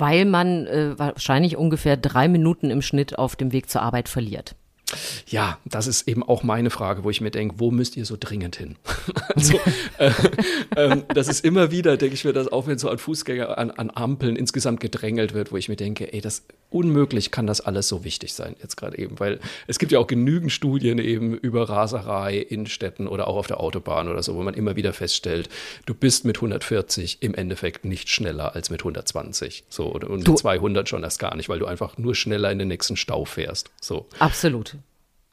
weil 0.00 0.24
man 0.24 0.66
äh, 0.66 0.98
wahrscheinlich 0.98 1.56
ungefähr 1.56 1.96
drei 1.96 2.28
Minuten 2.28 2.70
im 2.70 2.82
Schnitt 2.82 3.18
auf 3.18 3.36
dem 3.36 3.52
Weg 3.52 3.70
zur 3.70 3.82
Arbeit 3.82 4.08
verliert. 4.08 4.56
Ja, 5.28 5.58
das 5.64 5.86
ist 5.86 6.08
eben 6.08 6.22
auch 6.22 6.42
meine 6.42 6.70
Frage, 6.70 7.04
wo 7.04 7.10
ich 7.10 7.20
mir 7.20 7.30
denke, 7.30 7.56
wo 7.58 7.70
müsst 7.70 7.96
ihr 7.96 8.04
so 8.04 8.16
dringend 8.18 8.56
hin? 8.56 8.76
also, 9.34 9.60
äh, 9.98 10.12
äh, 10.76 11.02
das 11.14 11.28
ist 11.28 11.44
immer 11.44 11.70
wieder, 11.70 11.96
denke 11.96 12.14
ich 12.14 12.24
mir, 12.24 12.32
dass 12.32 12.48
auch 12.48 12.66
wenn 12.66 12.78
so 12.78 12.88
an 12.88 12.98
Fußgänger, 12.98 13.58
an, 13.58 13.70
an, 13.70 13.90
Ampeln 13.94 14.36
insgesamt 14.36 14.80
gedrängelt 14.80 15.34
wird, 15.34 15.52
wo 15.52 15.56
ich 15.56 15.68
mir 15.68 15.76
denke, 15.76 16.12
ey, 16.12 16.20
das 16.20 16.42
unmöglich 16.70 17.30
kann 17.30 17.46
das 17.46 17.60
alles 17.60 17.88
so 17.88 18.04
wichtig 18.04 18.32
sein, 18.32 18.54
jetzt 18.62 18.76
gerade 18.76 18.96
eben, 18.98 19.18
weil 19.18 19.40
es 19.66 19.78
gibt 19.78 19.92
ja 19.92 19.98
auch 19.98 20.06
genügend 20.06 20.52
Studien 20.52 20.98
eben 20.98 21.36
über 21.36 21.68
Raserei 21.68 22.38
in 22.38 22.66
Städten 22.66 23.08
oder 23.08 23.26
auch 23.28 23.36
auf 23.36 23.46
der 23.46 23.60
Autobahn 23.60 24.08
oder 24.08 24.22
so, 24.22 24.36
wo 24.36 24.42
man 24.42 24.54
immer 24.54 24.76
wieder 24.76 24.92
feststellt, 24.92 25.48
du 25.86 25.94
bist 25.94 26.24
mit 26.24 26.36
140 26.38 27.18
im 27.20 27.34
Endeffekt 27.34 27.84
nicht 27.84 28.08
schneller 28.08 28.54
als 28.54 28.70
mit 28.70 28.80
120. 28.80 29.64
So, 29.68 29.86
und 29.86 30.28
mit 30.28 30.38
200 30.38 30.88
schon 30.88 31.02
erst 31.02 31.18
gar 31.18 31.36
nicht, 31.36 31.48
weil 31.48 31.58
du 31.58 31.66
einfach 31.66 31.98
nur 31.98 32.14
schneller 32.14 32.50
in 32.50 32.58
den 32.58 32.68
nächsten 32.68 32.96
Stau 32.96 33.24
fährst. 33.24 33.70
So. 33.80 34.06
Absolut. 34.18 34.76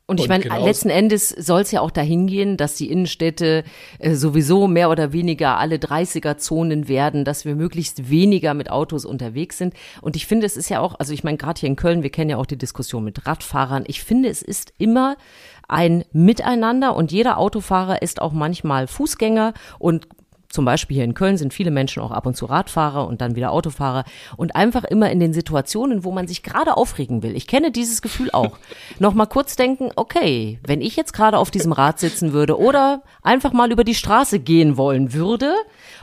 Und 0.10 0.22
ich 0.22 0.30
meine, 0.30 0.46
letzten 0.46 0.90
Endes 0.90 1.30
soll 1.30 1.62
es 1.62 1.72
ja 1.72 1.82
auch 1.82 1.92
dahin 1.92 2.28
gehen, 2.28 2.56
dass 2.56 2.76
die 2.76 2.90
Innenstädte 2.90 3.66
äh, 4.00 4.16
sowieso 4.16 4.66
mehr 4.66 4.90
oder 4.90 5.12
weniger 5.12 5.58
alle 5.58 5.76
30er-Zonen 5.76 6.88
werden, 6.88 7.26
dass 7.26 7.44
wir 7.44 7.56
möglichst 7.56 8.10
weniger 8.10 8.54
mit 8.54 8.72
Autos 8.72 9.04
unterwegs 9.04 9.58
sind. 9.58 9.74
Und 10.02 10.16
ich 10.16 10.26
finde, 10.26 10.46
es 10.46 10.56
ist 10.56 10.70
ja 10.70 10.80
auch, 10.80 10.98
also 10.98 11.12
ich 11.12 11.26
meine, 11.26 11.36
gerade 11.36 11.60
hier 11.60 11.68
in 11.68 11.76
Köln, 11.76 12.04
wir 12.04 12.10
kennen 12.10 12.30
ja 12.30 12.38
auch 12.38 12.46
die 12.46 12.58
Diskussion 12.58 13.04
mit 13.04 13.28
Radfahrern. 13.28 13.84
Ich 13.88 14.02
finde, 14.02 14.30
es 14.30 14.42
ist 14.42 14.72
immer 14.78 15.18
ein 15.68 16.06
Miteinander 16.14 16.96
und 16.96 17.12
jeder 17.12 17.38
Autofahrer 17.38 18.02
ist 18.02 18.22
auch 18.22 18.32
manchmal 18.32 18.88
Fußgänger 18.88 19.54
und 19.78 20.08
zum 20.58 20.66
Beispiel 20.66 20.96
hier 20.96 21.04
in 21.04 21.14
Köln 21.14 21.38
sind 21.38 21.54
viele 21.54 21.70
Menschen 21.70 22.02
auch 22.02 22.10
ab 22.10 22.26
und 22.26 22.36
zu 22.36 22.48
Radfahrer 22.48 23.08
und 23.08 23.22
dann 23.22 23.36
wieder 23.36 23.52
Autofahrer 23.52 24.06
und 24.38 24.56
einfach 24.56 24.86
immer 24.86 25.12
in 25.12 25.20
den 25.20 25.32
Situationen, 25.32 26.04
wo 26.04 26.12
man 26.12 26.28
sich 26.28 26.42
gerade 26.42 26.78
aufregen 26.78 27.22
will. 27.22 27.36
Ich 27.36 27.46
kenne 27.46 27.70
dieses 27.70 28.02
Gefühl 28.02 28.32
auch. 28.34 28.58
Nochmal 28.98 29.28
kurz 29.28 29.56
denken, 29.56 29.92
okay, 29.96 30.58
wenn 30.66 30.82
ich 30.82 30.96
jetzt 30.96 31.14
gerade 31.14 31.38
auf 31.38 31.52
diesem 31.52 31.74
Rad 31.74 32.00
sitzen 32.00 32.34
würde 32.34 32.58
oder 32.58 33.04
einfach 33.22 33.54
mal 33.54 33.72
über 33.72 33.84
die 33.84 33.94
Straße 33.94 34.40
gehen 34.40 34.78
wollen 34.78 35.14
würde 35.14 35.54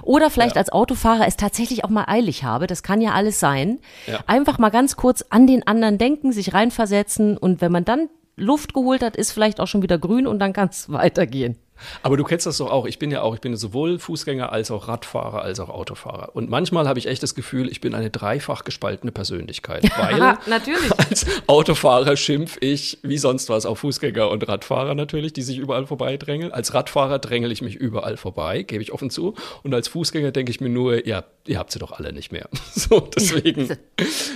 oder 0.02 0.30
vielleicht 0.30 0.54
ja. 0.54 0.60
als 0.60 0.70
Autofahrer 0.70 1.26
es 1.26 1.36
tatsächlich 1.36 1.82
auch 1.82 1.90
mal 1.90 2.04
eilig 2.06 2.44
habe, 2.44 2.68
das 2.68 2.84
kann 2.84 3.00
ja 3.00 3.10
alles 3.10 3.40
sein, 3.40 3.80
ja. 4.06 4.20
einfach 4.28 4.58
mal 4.58 4.70
ganz 4.70 4.94
kurz 4.94 5.24
an 5.30 5.48
den 5.48 5.66
anderen 5.66 5.98
denken, 5.98 6.30
sich 6.30 6.54
reinversetzen 6.54 7.36
und 7.36 7.60
wenn 7.60 7.72
man 7.72 7.84
dann 7.84 8.08
Luft 8.36 8.72
geholt 8.72 9.02
hat, 9.02 9.16
ist 9.16 9.32
vielleicht 9.32 9.58
auch 9.58 9.66
schon 9.66 9.82
wieder 9.82 9.98
grün 9.98 10.28
und 10.28 10.38
dann 10.38 10.52
kann 10.52 10.68
es 10.68 10.88
weitergehen. 10.92 11.56
Aber 12.02 12.16
du 12.16 12.24
kennst 12.24 12.46
das 12.46 12.58
doch 12.58 12.70
auch. 12.70 12.86
Ich 12.86 12.98
bin 12.98 13.10
ja 13.10 13.22
auch, 13.22 13.34
ich 13.34 13.40
bin 13.40 13.56
sowohl 13.56 13.98
Fußgänger 13.98 14.52
als 14.52 14.70
auch 14.70 14.88
Radfahrer 14.88 15.42
als 15.42 15.60
auch 15.60 15.68
Autofahrer. 15.68 16.30
Und 16.34 16.50
manchmal 16.50 16.88
habe 16.88 16.98
ich 16.98 17.06
echt 17.06 17.22
das 17.22 17.34
Gefühl, 17.34 17.70
ich 17.70 17.80
bin 17.80 17.94
eine 17.94 18.10
dreifach 18.10 18.64
gespaltene 18.64 19.12
Persönlichkeit. 19.12 19.84
Weil 19.96 20.38
natürlich. 20.46 20.90
als 20.98 21.26
Autofahrer 21.46 22.16
schimpf 22.16 22.56
ich 22.60 22.98
wie 23.02 23.18
sonst 23.18 23.48
was 23.48 23.66
auf 23.66 23.80
Fußgänger 23.80 24.28
und 24.30 24.46
Radfahrer 24.48 24.94
natürlich, 24.94 25.32
die 25.32 25.42
sich 25.42 25.58
überall 25.58 25.86
vorbeidrängeln. 25.86 26.52
Als 26.52 26.74
Radfahrer 26.74 27.18
drängel 27.18 27.52
ich 27.52 27.62
mich 27.62 27.74
überall 27.74 28.16
vorbei, 28.16 28.62
gebe 28.62 28.82
ich 28.82 28.92
offen 28.92 29.10
zu. 29.10 29.34
Und 29.62 29.74
als 29.74 29.88
Fußgänger 29.88 30.32
denke 30.32 30.50
ich 30.50 30.60
mir 30.60 30.70
nur, 30.70 31.06
ja, 31.06 31.24
ihr 31.46 31.58
habt 31.58 31.72
sie 31.72 31.78
doch 31.78 31.92
alle 31.92 32.12
nicht 32.12 32.32
mehr. 32.32 32.48
So, 32.74 33.00
deswegen. 33.00 33.78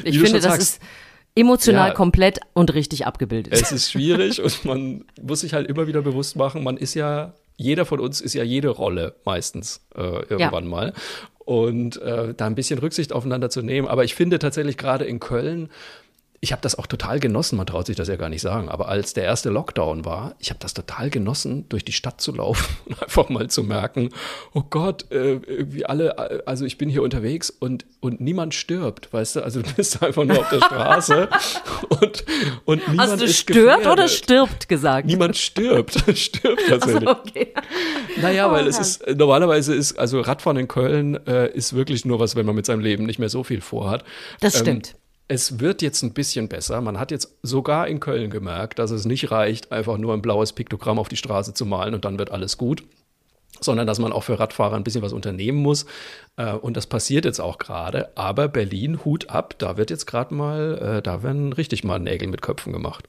ich 0.05 0.19
finde, 0.19 0.35
das 0.35 0.45
sagst, 0.45 0.61
ist 0.61 0.81
emotional 1.39 1.89
ja, 1.89 1.95
komplett 1.95 2.41
und 2.55 2.75
richtig 2.75 3.07
abgebildet. 3.07 3.53
Es 3.53 3.73
ist 3.73 3.91
schwierig 3.91 4.43
und 4.43 4.65
man 4.65 5.05
muss 5.21 5.41
sich 5.41 5.55
halt 5.55 5.69
immer 5.69 5.87
wieder 5.87 6.03
bewusst 6.03 6.37
machen, 6.37 6.65
man 6.65 6.77
ist 6.77 6.95
ja, 6.95 7.35
jeder 7.57 7.85
von 7.85 8.01
uns 8.01 8.21
ist 8.21 8.35
ja 8.35 8.43
jede 8.43 8.69
Rolle 8.69 9.15
meistens 9.25 9.87
äh, 9.95 10.01
irgendwann 10.01 10.65
ja. 10.65 10.71
mal. 10.71 10.93
Und 11.39 11.97
äh, 12.03 12.35
da 12.35 12.47
ein 12.47 12.55
bisschen 12.55 12.79
Rücksicht 12.79 13.13
aufeinander 13.13 13.49
zu 13.49 13.63
nehmen. 13.63 13.89
Aber 13.89 14.05
ich 14.05 14.15
finde 14.15 14.39
tatsächlich 14.39 14.77
gerade 14.77 15.07
in 15.07 15.19
Köln, 15.19 15.71
ich 16.41 16.53
habe 16.53 16.63
das 16.63 16.79
auch 16.79 16.87
total 16.87 17.19
genossen, 17.19 17.57
man 17.57 17.67
traut 17.67 17.87
sich 17.87 17.97
das 17.97 18.07
ja 18.07 18.15
gar 18.15 18.29
nicht 18.29 18.43
sagen, 18.43 18.69
aber 18.69 18.89
als 18.89 19.13
der 19.13 19.25
erste 19.25 19.51
Lockdown 19.51 20.05
war, 20.05 20.37
ich 20.39 20.51
habe 20.51 20.61
das 20.61 20.73
total 20.73 21.11
genossen, 21.11 21.69
durch 21.69 21.85
die 21.85 21.93
Stadt 21.93 22.21
zu 22.21 22.33
laufen 22.33 22.77
und 22.87 23.03
einfach 23.03 23.29
mal 23.29 23.51
zu 23.51 23.65
merken, 23.65 24.11
oh 24.55 24.63
Gott, 24.69 25.11
äh, 25.11 25.41
irgendwie 25.45 25.85
alle, 25.85 26.47
also 26.47 26.65
ich 26.65 26.79
bin 26.79 26.89
hier 26.89 27.03
unterwegs 27.03 27.51
und, 27.51 27.87
und 27.99 28.21
niemand 28.21 28.55
stirbt, 28.55 29.13
weißt 29.13 29.37
du, 29.37 29.41
also 29.43 29.63
du 29.63 29.73
bist 29.75 30.01
einfach 30.01 30.25
nur 30.25 30.39
auf 30.39 30.49
der 30.49 30.61
Straße 30.61 31.29
und, 31.89 32.25
und 32.65 32.89
niemand 32.89 33.11
Hast 33.11 33.21
du 33.21 33.25
ist 33.25 33.39
stört 33.39 33.57
gefährdet. 33.57 33.87
oder 33.87 34.09
stirbt 34.09 34.69
gesagt? 34.69 35.07
Niemand 35.09 35.37
stirbt, 35.37 35.95
stirbt 36.17 36.63
tatsächlich. 36.69 37.09
Also, 37.09 37.21
okay. 37.21 37.55
Naja, 38.23 38.51
weil 38.53 38.67
oh, 38.67 38.69
es 38.69 38.79
ist, 38.79 39.09
normalerweise 39.17 39.75
ist, 39.75 39.99
also 39.99 40.21
Radfahren 40.21 40.57
in 40.57 40.69
Köln 40.69 41.19
äh, 41.27 41.51
ist 41.51 41.75
wirklich 41.75 42.05
nur 42.05 42.21
was, 42.21 42.37
wenn 42.37 42.47
man 42.47 42.55
mit 42.55 42.67
seinem 42.67 42.81
Leben 42.81 43.07
nicht 43.07 43.19
mehr 43.19 43.29
so 43.29 43.43
viel 43.43 43.61
vorhat. 43.61 44.05
Das 44.41 44.55
ähm, 44.55 44.61
stimmt 44.61 44.95
es 45.29 45.61
wird 45.61 45.83
jetzt 45.83 46.03
ein 46.03 46.15
bisschen 46.15 46.49
besser. 46.49 46.81
Man 46.81 46.99
hat 46.99 47.11
jetzt 47.11 47.37
sogar 47.43 47.87
in 47.87 48.01
Köln 48.01 48.31
gemerkt, 48.31 48.79
dass 48.79 48.91
es 48.91 49.05
nicht 49.05 49.31
reicht, 49.31 49.71
einfach 49.71 49.99
nur 49.99 50.15
ein 50.15 50.23
blaues 50.23 50.55
Piktogramm 50.55 50.99
auf 50.99 51.09
die 51.09 51.17
Straße 51.17 51.53
zu 51.53 51.67
malen 51.67 51.95
und 51.95 52.07
dann 52.07 52.19
wird 52.19 52.31
alles 52.31 52.57
gut, 52.57 52.83
sondern 53.61 53.87
dass 53.87 53.99
man 53.99 54.13
auch 54.13 54.23
für 54.23 54.39
Radfahrer 54.39 54.77
ein 54.77 54.85
bisschen 54.85 55.03
was 55.03 55.13
unternehmen 55.13 55.59
muss. 55.59 55.85
Äh, 56.37 56.55
und 56.55 56.79
das 56.79 56.87
passiert 56.87 57.27
jetzt 57.27 57.41
auch 57.41 57.59
gerade. 57.59 58.11
Aber 58.17 58.49
Berlin, 58.49 59.05
Hut 59.05 59.29
ab, 59.29 59.55
da 59.59 59.77
wird 59.77 59.91
jetzt 59.91 60.07
gerade 60.07 60.35
mal, 60.35 60.79
äh, 60.99 61.03
da 61.03 61.23
werden 61.23 61.53
richtig 61.53 61.85
mal 61.85 61.99
Nägel 61.99 62.29
mit 62.29 62.41
Köpfen 62.41 62.73
gemacht. 62.73 63.07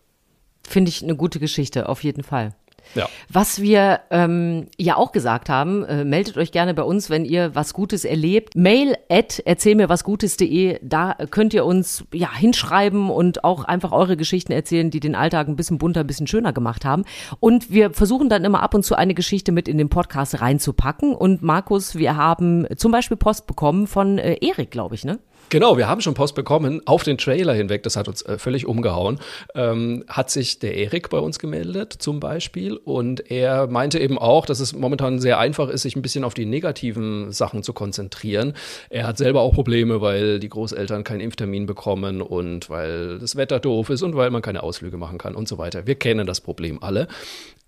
Finde 0.68 0.90
ich 0.90 1.02
eine 1.02 1.16
gute 1.16 1.40
Geschichte, 1.40 1.88
auf 1.88 2.04
jeden 2.04 2.24
Fall. 2.24 2.54
Ja. 2.96 3.08
Was 3.30 3.62
wir 3.62 4.02
ähm, 4.10 4.68
ja 4.78 4.96
auch 4.96 5.12
gesagt 5.12 5.50
haben, 5.50 5.84
äh, 5.86 6.04
meldet 6.04 6.38
euch 6.38 6.52
gerne 6.52 6.74
bei 6.74 6.84
uns, 6.84 7.10
wenn 7.10 7.26
ihr 7.26 7.56
was 7.56 7.74
Gutes 7.74 8.06
erlebt. 8.06 8.56
Mail 8.56 8.96
at 9.10 9.40
erzählmirwasgutes.de, 9.40 10.80
da 10.82 11.16
könnt 11.30 11.54
ihr 11.54 11.66
uns 11.66 12.04
ja 12.14 12.34
hinschreiben 12.34 13.10
und 13.10 13.44
auch 13.44 13.64
einfach 13.64 13.92
eure 13.92 14.18
Geschichten 14.18 14.52
erzählen, 14.52 14.92
die 14.92 15.00
den 15.00 15.16
Alltag 15.16 15.48
ein 15.48 15.56
bisschen 15.56 15.78
bunter, 15.78 16.02
ein 16.02 16.08
bisschen 16.08 16.28
schöner 16.28 16.54
gemacht 16.54 16.86
haben. 16.86 17.06
Und 17.40 17.72
wir 17.72 17.92
versuchen 17.92 18.30
dann 18.30 18.46
immer 18.46 18.62
ab 18.64 18.74
und 18.74 18.84
zu 18.84 18.96
eine 18.96 19.14
Geschichte 19.14 19.52
mit 19.52 19.68
in 19.68 19.78
den 19.78 19.90
Podcast 19.90 20.42
reinzupacken. 20.42 21.16
Und 21.16 21.42
Markus, 21.42 21.96
wir 21.96 22.16
haben 22.16 22.66
zum 22.76 22.92
Beispiel 22.92 23.18
Post 23.18 23.48
bekommen 23.48 23.88
von 23.88 24.18
äh, 24.18 24.38
Erik, 24.42 24.72
glaube 24.72 24.96
ich, 24.96 25.06
ne? 25.06 25.20
Genau, 25.50 25.78
wir 25.78 25.88
haben 25.88 26.00
schon 26.02 26.14
Post 26.14 26.36
bekommen 26.36 26.82
auf 26.86 27.04
den 27.04 27.18
Trailer 27.18 27.54
hinweg, 27.54 27.82
das 27.82 27.96
hat 27.96 28.08
uns 28.08 28.22
äh, 28.22 28.38
völlig 28.38 28.68
umgehauen. 28.68 29.20
Ähm, 29.56 30.04
hat 30.08 30.30
sich 30.30 30.60
der 30.60 30.76
Erik 30.76 31.10
bei 31.10 31.18
uns 31.18 31.40
gemeldet 31.40 31.92
zum 31.92 32.20
Beispiel 32.20 32.78
und 32.78 33.32
er 33.32 33.66
meinte 33.66 33.98
eben 33.98 34.20
auch, 34.20 34.46
dass 34.46 34.60
es 34.60 34.74
momentan 34.74 35.20
sehr 35.20 35.40
einfach 35.40 35.70
ist, 35.70 35.82
sich 35.82 35.96
ein 35.96 36.04
bisschen 36.04 36.24
auf 36.24 36.36
die 36.36 36.46
negativen 36.46 37.32
Sachen 37.32 37.64
zu 37.64 37.74
konzentrieren. 37.74 38.54
Er 38.92 39.08
hat 39.08 39.18
selber 39.18 39.42
auch 39.42 39.54
Probleme, 39.54 40.02
weil 40.02 40.40
die 40.40 40.50
Großeltern 40.50 41.04
keinen 41.04 41.22
Impftermin 41.22 41.66
bekommen 41.66 42.22
und 42.22 42.70
weil 42.70 43.18
das 43.18 43.36
Wetter 43.36 43.60
doof 43.60 43.90
ist 43.90 44.04
und 44.04 44.16
weil 44.16 44.30
man 44.30 44.44
keine 44.44 44.62
Ausflüge 44.62 44.98
machen 44.98 45.18
kann 45.18 45.34
und 45.34 45.48
so 45.48 45.58
weiter. 45.58 45.88
Wir 45.88 45.96
kennen 45.96 46.28
das 46.28 46.42
Problem 46.42 46.84
alle. 46.84 47.08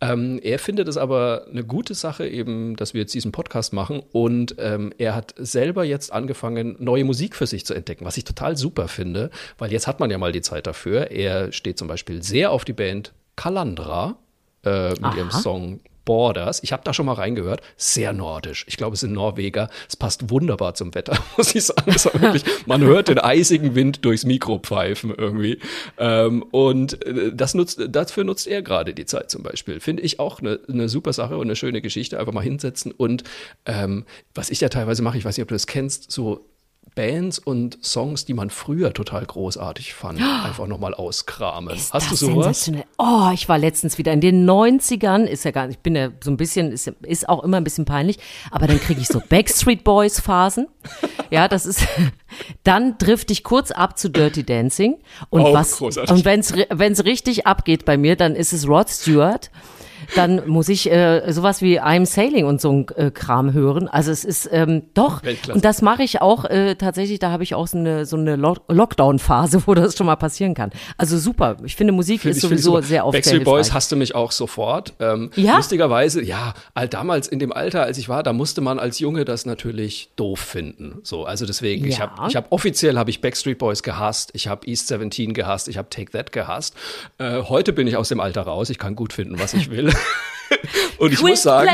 Ähm, 0.01 0.39
er 0.41 0.57
findet 0.57 0.87
es 0.87 0.97
aber 0.97 1.45
eine 1.49 1.63
gute 1.63 1.93
Sache, 1.93 2.27
eben, 2.27 2.75
dass 2.75 2.95
wir 2.95 3.01
jetzt 3.01 3.13
diesen 3.13 3.31
Podcast 3.31 3.71
machen. 3.71 4.01
Und 4.11 4.55
ähm, 4.57 4.91
er 4.97 5.13
hat 5.15 5.35
selber 5.37 5.83
jetzt 5.83 6.11
angefangen, 6.11 6.75
neue 6.79 7.05
Musik 7.05 7.35
für 7.35 7.45
sich 7.45 7.65
zu 7.67 7.70
entdecken, 7.73 8.05
was 8.05 8.17
ich 8.17 8.23
total 8.23 8.57
super 8.57 8.87
finde, 8.87 9.29
weil 9.57 9.71
jetzt 9.71 9.87
hat 9.87 9.99
man 9.99 10.11
ja 10.11 10.17
mal 10.17 10.31
die 10.31 10.41
Zeit 10.41 10.67
dafür. 10.67 11.11
Er 11.11 11.51
steht 11.51 11.77
zum 11.77 11.87
Beispiel 11.87 12.23
sehr 12.23 12.51
auf 12.51 12.65
die 12.65 12.73
Band 12.73 13.13
Kalandra 13.35 14.17
äh, 14.63 14.89
mit 14.89 15.03
Aha. 15.03 15.17
ihrem 15.17 15.31
Song 15.31 15.79
Borders. 16.05 16.63
Ich 16.63 16.73
habe 16.73 16.83
da 16.83 16.93
schon 16.93 17.05
mal 17.05 17.13
reingehört. 17.13 17.61
Sehr 17.77 18.13
nordisch. 18.13 18.65
Ich 18.67 18.77
glaube, 18.77 18.95
es 18.95 19.01
sind 19.01 19.13
Norweger. 19.13 19.69
Es 19.87 19.95
passt 19.95 20.29
wunderbar 20.29 20.73
zum 20.73 20.93
Wetter, 20.95 21.17
muss 21.37 21.53
ich 21.53 21.65
sagen. 21.65 21.93
Wirklich, 22.21 22.43
man 22.65 22.81
hört 22.81 23.07
den 23.07 23.19
eisigen 23.19 23.75
Wind 23.75 24.03
durchs 24.03 24.25
Mikro 24.25 24.59
pfeifen 24.59 25.13
irgendwie. 25.15 25.59
Ähm, 25.97 26.43
und 26.51 27.05
äh, 27.05 27.31
das 27.33 27.53
nutzt, 27.53 27.81
dafür 27.89 28.23
nutzt 28.23 28.47
er 28.47 28.61
gerade 28.61 28.93
die 28.93 29.05
Zeit 29.05 29.29
zum 29.29 29.43
Beispiel. 29.43 29.79
Finde 29.79 30.03
ich 30.03 30.19
auch 30.19 30.39
eine, 30.39 30.59
eine 30.67 30.89
super 30.89 31.13
Sache 31.13 31.37
und 31.37 31.47
eine 31.47 31.55
schöne 31.55 31.81
Geschichte. 31.81 32.19
Einfach 32.19 32.33
mal 32.33 32.41
hinsetzen 32.41 32.91
und 32.91 33.23
ähm, 33.65 34.05
was 34.33 34.49
ich 34.49 34.61
ja 34.61 34.69
teilweise 34.69 35.03
mache, 35.03 35.17
ich 35.17 35.25
weiß 35.25 35.37
nicht, 35.37 35.43
ob 35.43 35.49
du 35.49 35.55
das 35.55 35.67
kennst, 35.67 36.11
so 36.11 36.45
Bands 36.93 37.39
und 37.39 37.77
Songs, 37.83 38.25
die 38.25 38.33
man 38.33 38.49
früher 38.49 38.93
total 38.93 39.25
großartig 39.25 39.93
fand, 39.93 40.19
oh, 40.19 40.45
einfach 40.45 40.67
nochmal 40.67 40.93
auskramen. 40.93 41.77
Hast 41.91 42.11
du 42.11 42.15
sowas? 42.15 42.69
Oh, 42.97 43.29
ich 43.33 43.47
war 43.47 43.57
letztens 43.57 43.97
wieder 43.97 44.11
in 44.11 44.19
den 44.19 44.49
90ern, 44.49 45.23
ist 45.23 45.45
ja 45.45 45.51
gar 45.51 45.67
nicht, 45.67 45.77
ich 45.77 45.83
bin 45.83 45.95
ja 45.95 46.09
so 46.21 46.29
ein 46.29 46.37
bisschen, 46.37 46.71
ist, 46.73 46.87
ist 47.03 47.29
auch 47.29 47.43
immer 47.43 47.57
ein 47.57 47.63
bisschen 47.63 47.85
peinlich, 47.85 48.19
aber 48.51 48.67
dann 48.67 48.79
kriege 48.79 48.99
ich 48.99 49.07
so 49.07 49.21
Backstreet 49.29 49.85
Boys 49.85 50.19
Phasen. 50.19 50.67
Ja, 51.29 51.47
das 51.47 51.65
ist, 51.65 51.87
dann 52.63 52.97
trifft 52.97 53.31
ich 53.31 53.45
kurz 53.45 53.71
ab 53.71 53.97
zu 53.97 54.09
Dirty 54.09 54.43
Dancing 54.43 54.97
und 55.29 55.41
oh, 55.43 55.53
was, 55.53 55.77
großartig. 55.77 56.11
und 56.11 56.25
wenn's, 56.25 56.53
wenn's 56.69 57.05
richtig 57.05 57.47
abgeht 57.47 57.85
bei 57.85 57.97
mir, 57.97 58.17
dann 58.17 58.35
ist 58.35 58.51
es 58.51 58.67
Rod 58.67 58.89
Stewart 58.89 59.49
dann 60.15 60.47
muss 60.47 60.69
ich 60.69 60.91
äh, 60.91 61.31
sowas 61.31 61.61
wie 61.61 61.79
I'm 61.79 62.05
Sailing 62.05 62.45
und 62.45 62.61
so 62.61 62.71
ein 62.71 62.87
äh, 62.95 63.11
Kram 63.11 63.53
hören. 63.53 63.87
Also 63.87 64.11
es 64.11 64.25
ist 64.25 64.49
ähm, 64.51 64.83
doch, 64.93 65.21
und 65.53 65.65
das 65.65 65.81
mache 65.81 66.03
ich 66.03 66.21
auch 66.21 66.45
äh, 66.45 66.75
tatsächlich, 66.75 67.19
da 67.19 67.31
habe 67.31 67.43
ich 67.43 67.55
auch 67.55 67.67
so 67.67 67.77
eine, 67.77 68.05
so 68.05 68.17
eine 68.17 68.35
Lo 68.35 68.55
Lockdown-Phase, 68.67 69.63
wo 69.65 69.73
das 69.73 69.97
schon 69.97 70.07
mal 70.07 70.15
passieren 70.15 70.53
kann. 70.53 70.71
Also 70.97 71.17
super, 71.17 71.57
ich 71.63 71.75
finde 71.75 71.93
Musik 71.93 72.21
find 72.21 72.35
ist 72.35 72.41
sowieso 72.41 72.81
sehr 72.81 73.05
oft 73.05 73.13
Backstreet 73.13 73.43
Boys 73.43 73.73
hast 73.73 73.91
du 73.91 73.95
mich 73.95 74.15
auch 74.15 74.31
sofort. 74.31 74.93
Ähm, 74.99 75.31
ja? 75.35 75.55
Lustigerweise, 75.55 76.21
ja, 76.21 76.53
damals 76.89 77.27
in 77.27 77.39
dem 77.39 77.53
Alter, 77.53 77.83
als 77.83 77.97
ich 77.97 78.09
war, 78.09 78.23
da 78.23 78.33
musste 78.33 78.61
man 78.61 78.79
als 78.79 78.99
Junge 78.99 79.25
das 79.25 79.45
natürlich 79.45 80.09
doof 80.15 80.39
finden. 80.39 80.99
So, 81.03 81.25
also 81.25 81.45
deswegen, 81.45 81.85
ja. 81.85 81.89
ich 81.89 82.01
habe 82.01 82.27
ich 82.27 82.35
hab, 82.35 82.51
offiziell 82.51 82.97
habe 82.97 83.09
ich 83.09 83.21
Backstreet 83.21 83.57
Boys 83.57 83.83
gehasst, 83.83 84.31
ich 84.33 84.47
habe 84.47 84.67
East 84.67 84.87
17 84.87 85.33
gehasst, 85.33 85.67
ich 85.67 85.77
habe 85.77 85.89
Take 85.89 86.11
That 86.11 86.31
gehasst. 86.31 86.75
Äh, 87.17 87.43
heute 87.43 87.73
bin 87.73 87.87
ich 87.87 87.95
aus 87.95 88.09
dem 88.09 88.19
Alter 88.19 88.41
raus, 88.41 88.69
ich 88.69 88.77
kann 88.77 88.95
gut 88.95 89.13
finden, 89.13 89.39
was 89.39 89.53
ich 89.53 89.69
will. 89.69 89.91
Und 90.97 91.13
ich 91.13 91.19
Quit 91.19 91.29
muss 91.29 91.43
sagen, 91.43 91.69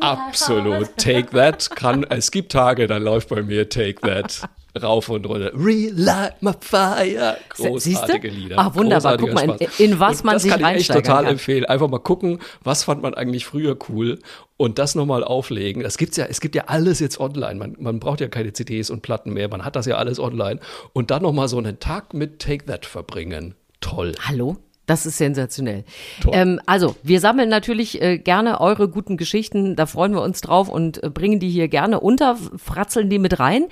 absolut, 0.00 0.96
Take 0.96 1.30
That 1.30 1.70
kann, 1.76 2.04
es 2.08 2.30
gibt 2.30 2.52
Tage, 2.52 2.86
da 2.86 2.96
läuft 2.96 3.28
bei 3.28 3.42
mir 3.42 3.68
Take 3.68 4.00
That 4.00 4.48
rauf 4.80 5.08
und 5.08 5.26
runter. 5.26 5.52
Relight 5.54 6.42
my 6.42 6.52
fire. 6.60 7.36
Großartige 7.50 8.28
Lieder. 8.28 8.56
Ach, 8.58 8.74
wunderbar. 8.74 9.16
Guck 9.16 9.32
mal, 9.32 9.56
in, 9.58 9.68
in 9.78 10.00
was 10.00 10.22
man 10.22 10.38
sich 10.38 10.52
reinsteigern 10.52 10.62
kann. 10.62 10.74
Das 10.74 10.76
kann 10.76 10.76
ich 10.76 10.90
echt 10.90 11.06
total 11.06 11.24
kann. 11.24 11.32
empfehlen. 11.32 11.64
Einfach 11.64 11.88
mal 11.88 11.98
gucken, 11.98 12.38
was 12.62 12.84
fand 12.84 13.02
man 13.02 13.14
eigentlich 13.14 13.46
früher 13.46 13.76
cool 13.88 14.18
und 14.56 14.78
das 14.78 14.94
nochmal 14.94 15.24
auflegen. 15.24 15.82
Das 15.82 15.98
gibt's 15.98 16.16
ja, 16.16 16.26
es 16.26 16.40
gibt 16.40 16.54
ja 16.54 16.64
alles 16.66 17.00
jetzt 17.00 17.18
online. 17.20 17.56
Man, 17.56 17.76
man 17.78 18.00
braucht 18.00 18.20
ja 18.20 18.28
keine 18.28 18.52
CDs 18.52 18.90
und 18.90 19.02
Platten 19.02 19.32
mehr. 19.32 19.48
Man 19.48 19.64
hat 19.64 19.76
das 19.76 19.86
ja 19.86 19.96
alles 19.96 20.20
online. 20.20 20.60
Und 20.92 21.10
dann 21.10 21.22
nochmal 21.22 21.48
so 21.48 21.58
einen 21.58 21.80
Tag 21.80 22.14
mit 22.14 22.40
Take 22.40 22.66
That 22.66 22.86
verbringen. 22.86 23.54
Toll. 23.80 24.14
Hallo? 24.26 24.58
Das 24.90 25.06
ist 25.06 25.18
sensationell. 25.18 25.84
Ähm, 26.32 26.60
also, 26.66 26.96
wir 27.04 27.20
sammeln 27.20 27.48
natürlich 27.48 28.02
äh, 28.02 28.18
gerne 28.18 28.60
eure 28.60 28.88
guten 28.88 29.16
Geschichten, 29.16 29.76
da 29.76 29.86
freuen 29.86 30.12
wir 30.14 30.20
uns 30.20 30.40
drauf 30.40 30.68
und 30.68 31.00
äh, 31.04 31.10
bringen 31.10 31.38
die 31.38 31.48
hier 31.48 31.68
gerne 31.68 32.00
unter, 32.00 32.36
fratzeln 32.56 33.08
die 33.08 33.20
mit 33.20 33.38
rein. 33.38 33.66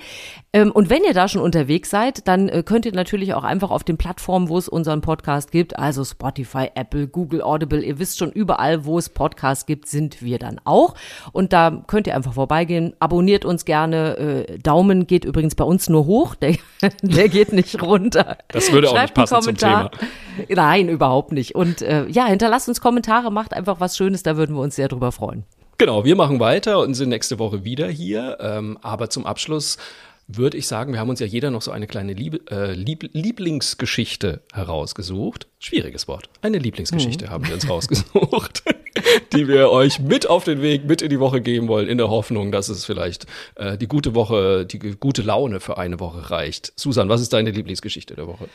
Ähm, 0.53 0.71
und 0.71 0.89
wenn 0.89 1.03
ihr 1.03 1.13
da 1.13 1.27
schon 1.27 1.41
unterwegs 1.41 1.89
seid, 1.89 2.25
dann 2.29 2.47
äh, 2.47 2.63
könnt 2.63 2.85
ihr 2.85 2.93
natürlich 2.93 3.33
auch 3.33 3.43
einfach 3.43 3.69
auf 3.69 3.83
den 3.83 3.97
Plattformen, 3.97 4.47
wo 4.47 4.57
es 4.57 4.69
unseren 4.69 5.01
Podcast 5.01 5.51
gibt, 5.51 5.77
also 5.77 6.05
Spotify, 6.05 6.69
Apple, 6.73 7.09
Google, 7.09 7.41
Audible, 7.41 7.83
ihr 7.83 7.99
wisst 7.99 8.17
schon, 8.17 8.31
überall, 8.31 8.85
wo 8.85 8.97
es 8.97 9.09
Podcasts 9.09 9.65
gibt, 9.65 9.89
sind 9.89 10.21
wir 10.21 10.39
dann 10.39 10.61
auch. 10.63 10.95
Und 11.33 11.51
da 11.51 11.83
könnt 11.87 12.07
ihr 12.07 12.15
einfach 12.15 12.31
vorbeigehen, 12.31 12.93
abonniert 12.99 13.43
uns 13.43 13.65
gerne. 13.65 14.45
Äh, 14.47 14.57
Daumen 14.59 15.05
geht 15.05 15.25
übrigens 15.25 15.55
bei 15.55 15.65
uns 15.65 15.89
nur 15.89 16.05
hoch, 16.05 16.35
der, 16.35 16.55
der 17.01 17.27
geht 17.27 17.51
nicht 17.51 17.81
runter. 17.81 18.37
Das 18.47 18.71
würde 18.71 18.87
auch 18.87 18.95
Schreibt 18.95 19.17
nicht 19.17 19.29
passen 19.29 19.43
zum 19.43 19.57
Thema. 19.57 19.91
Nein, 20.49 20.89
überhaupt 20.89 21.31
nicht. 21.31 21.55
Und 21.55 21.81
äh, 21.81 22.07
ja, 22.07 22.25
hinterlasst 22.27 22.67
uns 22.69 22.81
Kommentare, 22.81 23.31
macht 23.31 23.53
einfach 23.53 23.79
was 23.79 23.97
Schönes, 23.97 24.23
da 24.23 24.37
würden 24.37 24.55
wir 24.55 24.61
uns 24.61 24.75
sehr 24.75 24.87
drüber 24.87 25.11
freuen. 25.11 25.43
Genau, 25.77 26.03
wir 26.03 26.15
machen 26.15 26.39
weiter 26.39 26.79
und 26.79 26.93
sind 26.93 27.09
nächste 27.09 27.39
Woche 27.39 27.63
wieder 27.63 27.87
hier. 27.87 28.37
Ähm, 28.41 28.77
aber 28.81 29.09
zum 29.09 29.25
Abschluss 29.25 29.77
würde 30.27 30.57
ich 30.57 30.67
sagen, 30.67 30.93
wir 30.93 30.99
haben 30.99 31.09
uns 31.09 31.19
ja 31.19 31.25
jeder 31.25 31.49
noch 31.49 31.61
so 31.61 31.71
eine 31.71 31.87
kleine 31.87 32.13
Lieb 32.13 32.51
äh, 32.51 32.73
Lieb 32.73 33.09
Lieblingsgeschichte 33.13 34.41
herausgesucht. 34.53 35.47
Schwieriges 35.57 36.07
Wort. 36.07 36.29
Eine 36.41 36.59
Lieblingsgeschichte 36.59 37.25
mhm. 37.25 37.29
haben 37.31 37.47
wir 37.47 37.55
uns 37.55 37.67
rausgesucht, 37.67 38.63
die 39.33 39.47
wir 39.47 39.71
euch 39.71 39.99
mit 39.99 40.29
auf 40.29 40.43
den 40.43 40.61
Weg, 40.61 40.85
mit 40.85 41.01
in 41.01 41.09
die 41.09 41.19
Woche 41.19 41.41
geben 41.41 41.67
wollen, 41.67 41.87
in 41.87 41.97
der 41.97 42.09
Hoffnung, 42.09 42.51
dass 42.51 42.69
es 42.69 42.85
vielleicht 42.85 43.25
äh, 43.55 43.77
die 43.77 43.87
gute 43.87 44.13
Woche, 44.13 44.65
die 44.67 44.79
gute 44.79 45.23
Laune 45.23 45.59
für 45.59 45.77
eine 45.79 45.99
Woche 45.99 46.29
reicht. 46.29 46.73
Susan, 46.75 47.09
was 47.09 47.21
ist 47.21 47.33
deine 47.33 47.49
Lieblingsgeschichte 47.49 48.15
der 48.15 48.27
Woche? 48.27 48.49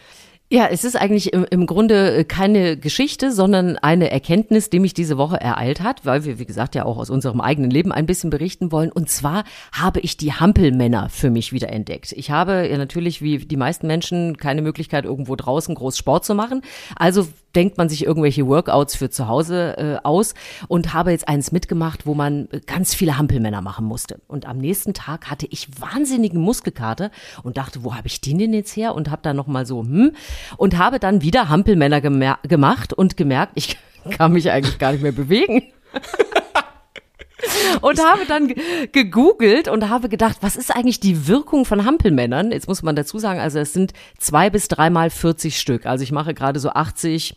Ja, 0.51 0.67
es 0.67 0.85
ist 0.85 0.95
eigentlich 0.95 1.33
im, 1.33 1.67
Grunde 1.67 2.19
äh, 2.19 2.25
keine 2.25 2.77
Geschichte, 2.77 3.33
sondern 3.33 3.79
eine 3.79 4.11
Erkenntnis, 4.11 4.69
die 4.69 4.79
mich 4.79 4.93
diese 4.93 5.17
Woche 5.17 5.41
ereilt 5.41 5.83
hat, 5.83 6.05
weil 6.05 6.25
wir, 6.25 6.39
wie 6.39 6.45
gesagt, 6.45 6.75
ja 6.75 6.85
auch 6.85 6.99
aus 6.99 7.09
unserem 7.09 7.41
eigenen 7.41 7.71
Leben 7.71 7.93
ein 7.93 8.05
bisschen 8.05 8.29
berichten 8.29 8.71
wollen. 8.71 8.93
Und 8.93 9.09
zwar 9.09 9.45
habe 9.73 10.01
ich 10.01 10.19
die 10.19 10.35
Hampelmänner 10.35 11.09
für 11.09 11.31
mich 11.31 11.55
wieder 11.55 11.71
entdeckt. 11.71 12.13
Ich 12.13 12.31
habe 12.31 12.69
ja 12.69 12.77
natürlich, 12.77 13.23
wie 13.23 13.39
die 13.39 13.57
meisten 13.57 13.87
Menschen, 13.87 14.37
keine 14.37 14.61
Möglichkeit, 14.61 15.07
irgendwo 15.07 15.35
draußen 15.35 15.75
groß 15.75 15.97
Sport 15.97 16.27
zu 16.27 16.35
machen. 16.35 16.61
Also 16.95 17.27
denkt 17.55 17.79
man 17.79 17.89
sich 17.89 18.05
irgendwelche 18.05 18.47
Workouts 18.47 18.97
für 18.97 19.11
zu 19.11 19.29
Hause 19.29 19.77
äh, 19.79 19.97
aus 20.03 20.35
und 20.69 20.93
habe 20.93 21.11
jetzt 21.11 21.29
eins 21.29 21.53
mitgemacht, 21.53 22.07
wo 22.07 22.15
man 22.15 22.49
ganz 22.67 22.95
viele 22.95 23.17
Hampelmänner 23.17 23.63
machen 23.63 23.87
musste. 23.87 24.21
Und 24.27 24.47
am 24.47 24.59
nächsten 24.59 24.95
Tag 24.95 25.31
hatte 25.31 25.47
ich 25.49 25.69
wahnsinnigen 25.81 26.41
Muskelkater 26.41 27.11
und 27.43 27.57
dachte, 27.57 27.85
wo 27.85 27.95
habe 27.95 28.09
ich 28.09 28.21
den 28.21 28.39
denn 28.39 28.53
jetzt 28.53 28.77
her? 28.77 28.95
Und 28.95 29.11
habe 29.11 29.23
dann 29.23 29.37
nochmal 29.37 29.67
so, 29.67 29.83
hm, 29.83 30.13
und 30.57 30.79
habe 30.79 30.99
dann 30.99 31.23
wieder 31.23 31.49
Hampelmänner 31.49 32.01
gemacht 32.01 32.93
und 32.93 33.17
gemerkt, 33.17 33.53
ich 33.55 33.77
kann 34.17 34.33
mich 34.33 34.51
eigentlich 34.51 34.79
gar 34.79 34.93
nicht 34.93 35.03
mehr 35.03 35.13
bewegen. 35.13 35.63
und 37.81 38.03
habe 38.03 38.25
dann 38.27 38.53
gegoogelt 38.93 39.69
und 39.69 39.89
habe 39.89 40.09
gedacht, 40.09 40.39
was 40.41 40.57
ist 40.57 40.75
eigentlich 40.75 41.01
die 41.01 41.27
Wirkung 41.27 41.65
von 41.65 41.85
Hampelmännern? 41.85 42.51
Jetzt 42.51 42.69
muss 42.69 42.83
man 42.83 42.97
dazu 42.97 43.19
sagen, 43.19 43.41
also 43.41 43.59
es 43.59 43.73
sind 43.73 43.93
zwei 44.19 44.51
bis 44.51 44.69
dreimal 44.69 45.11
40 45.11 45.59
Stück. 45.59 45.87
Also 45.87 46.03
ich 46.03 46.13
mache 46.13 46.35
gerade 46.35 46.61
so 46.61 46.71
80 46.71 47.37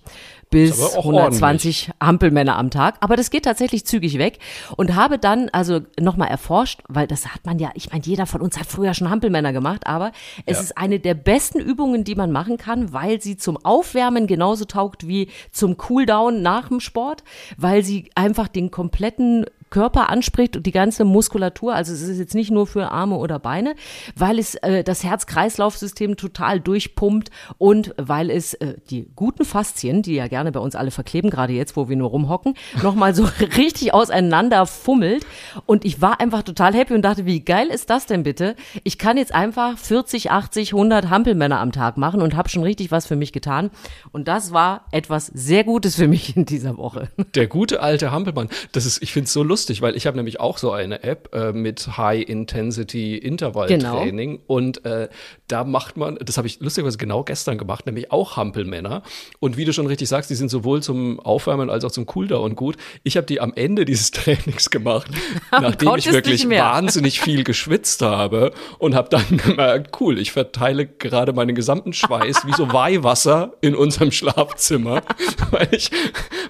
bis 0.49 0.95
120 0.95 1.89
ordentlich. 1.89 1.89
Hampelmänner 2.01 2.57
am 2.57 2.69
Tag. 2.69 2.95
Aber 3.01 3.15
das 3.15 3.29
geht 3.29 3.45
tatsächlich 3.45 3.85
zügig 3.85 4.17
weg. 4.17 4.39
Und 4.75 4.95
habe 4.95 5.17
dann 5.17 5.49
also 5.49 5.81
nochmal 5.99 6.29
erforscht, 6.29 6.81
weil 6.87 7.07
das 7.07 7.33
hat 7.33 7.45
man 7.45 7.59
ja, 7.59 7.71
ich 7.73 7.91
meine, 7.91 8.03
jeder 8.03 8.25
von 8.25 8.41
uns 8.41 8.57
hat 8.57 8.67
früher 8.67 8.93
schon 8.93 9.09
Hampelmänner 9.09 9.53
gemacht, 9.53 9.87
aber 9.87 10.11
es 10.45 10.57
ja. 10.57 10.63
ist 10.63 10.77
eine 10.77 10.99
der 10.99 11.13
besten 11.13 11.59
Übungen, 11.59 12.03
die 12.03 12.15
man 12.15 12.31
machen 12.31 12.57
kann, 12.57 12.93
weil 12.93 13.21
sie 13.21 13.37
zum 13.37 13.57
Aufwärmen 13.63 14.27
genauso 14.27 14.65
taugt 14.65 15.07
wie 15.07 15.29
zum 15.51 15.77
Cooldown 15.77 16.41
nach 16.41 16.69
dem 16.69 16.79
Sport, 16.79 17.23
weil 17.57 17.83
sie 17.83 18.09
einfach 18.15 18.47
den 18.47 18.71
kompletten 18.71 19.45
Körper 19.69 20.09
anspricht 20.09 20.55
und 20.55 20.65
die 20.65 20.71
ganze 20.71 21.03
Muskulatur, 21.03 21.75
also 21.75 21.93
es 21.93 22.01
ist 22.01 22.19
jetzt 22.19 22.35
nicht 22.35 22.51
nur 22.51 22.67
für 22.67 22.91
Arme 22.91 23.17
oder 23.17 23.39
Beine, 23.39 23.75
weil 24.15 24.39
es 24.39 24.55
äh, 24.55 24.83
das 24.83 25.03
Herz-Kreislauf-System 25.03 26.15
total 26.15 26.59
durchpumpt 26.59 27.29
und 27.57 27.93
weil 27.97 28.29
es 28.29 28.53
äh, 28.55 28.75
die 28.89 29.07
guten 29.15 29.45
Faszien, 29.45 30.01
die 30.01 30.15
ja 30.15 30.27
gerne 30.27 30.51
bei 30.51 30.59
uns 30.59 30.75
alle 30.75 30.91
verkleben, 30.91 31.29
gerade 31.29 31.53
jetzt, 31.53 31.75
wo 31.75 31.89
wir 31.89 31.95
nur 31.95 32.09
rumhocken, 32.09 32.53
nochmal 32.83 33.13
so 33.13 33.27
richtig 33.57 33.93
auseinander 33.93 34.65
fummelt. 34.65 35.25
Und 35.65 35.85
ich 35.85 36.01
war 36.01 36.19
einfach 36.19 36.43
total 36.43 36.73
happy 36.73 36.93
und 36.93 37.01
dachte, 37.01 37.25
wie 37.25 37.41
geil 37.41 37.67
ist 37.67 37.89
das 37.89 38.05
denn 38.05 38.23
bitte? 38.23 38.55
Ich 38.83 38.97
kann 38.97 39.17
jetzt 39.17 39.33
einfach 39.33 39.77
40, 39.77 40.31
80, 40.31 40.73
100 40.73 41.09
Hampelmänner 41.09 41.59
am 41.59 41.71
Tag 41.71 41.97
machen 41.97 42.21
und 42.21 42.35
habe 42.35 42.49
schon 42.49 42.63
richtig 42.63 42.91
was 42.91 43.05
für 43.05 43.15
mich 43.15 43.33
getan. 43.33 43.69
Und 44.11 44.27
das 44.27 44.53
war 44.53 44.85
etwas 44.91 45.27
sehr 45.27 45.63
Gutes 45.63 45.95
für 45.95 46.07
mich 46.07 46.37
in 46.37 46.45
dieser 46.45 46.77
Woche. 46.77 47.09
Der 47.35 47.47
gute 47.47 47.81
alte 47.81 48.11
Hampelmann. 48.11 48.49
Das 48.71 48.85
ist, 48.85 49.01
ich 49.03 49.11
finde 49.11 49.25
es 49.25 49.33
so 49.33 49.43
lustig 49.43 49.56
lustig, 49.57 49.81
weil 49.81 49.97
ich 49.97 50.05
habe 50.05 50.17
nämlich 50.17 50.39
auch 50.39 50.59
so 50.59 50.71
eine 50.71 51.01
App 51.01 51.33
äh, 51.33 51.51
mit 51.51 51.97
High-Intensity-Intervall-Training 51.97 54.31
genau. 54.33 54.43
und 54.45 54.85
äh, 54.85 55.09
da 55.47 55.63
macht 55.63 55.97
man, 55.97 56.19
das 56.23 56.37
habe 56.37 56.45
ich 56.45 56.59
lustigerweise 56.59 56.99
genau 56.99 57.23
gestern 57.23 57.57
gemacht, 57.57 57.87
nämlich 57.87 58.11
auch 58.11 58.37
Hampelmänner. 58.37 59.01
Und 59.39 59.57
wie 59.57 59.65
du 59.65 59.73
schon 59.73 59.87
richtig 59.87 60.09
sagst, 60.09 60.29
die 60.29 60.35
sind 60.35 60.49
sowohl 60.49 60.83
zum 60.83 61.19
Aufwärmen 61.19 61.71
als 61.71 61.83
auch 61.85 61.91
zum 61.91 62.05
Cooldown 62.05 62.55
gut. 62.55 62.77
Ich 63.01 63.17
habe 63.17 63.25
die 63.25 63.41
am 63.41 63.51
Ende 63.55 63.85
dieses 63.85 64.11
Trainings 64.17 64.69
gemacht, 64.69 65.09
nachdem 65.51 65.95
ich 65.95 66.11
wirklich 66.11 66.47
wahnsinnig 66.47 67.19
viel 67.19 67.43
geschwitzt 67.43 68.03
habe 68.03 68.51
und 68.77 68.93
habe 68.93 69.09
dann 69.09 69.25
gemerkt, 69.37 69.99
cool, 69.99 70.19
ich 70.19 70.31
verteile 70.31 70.85
gerade 70.85 71.33
meinen 71.33 71.55
gesamten 71.55 71.93
Schweiß 71.93 72.45
wie 72.45 72.53
so 72.53 72.71
Weihwasser 72.73 73.53
in 73.61 73.73
unserem 73.73 74.11
Schlafzimmer, 74.11 75.01
weil 75.49 75.69
ich, 75.71 75.89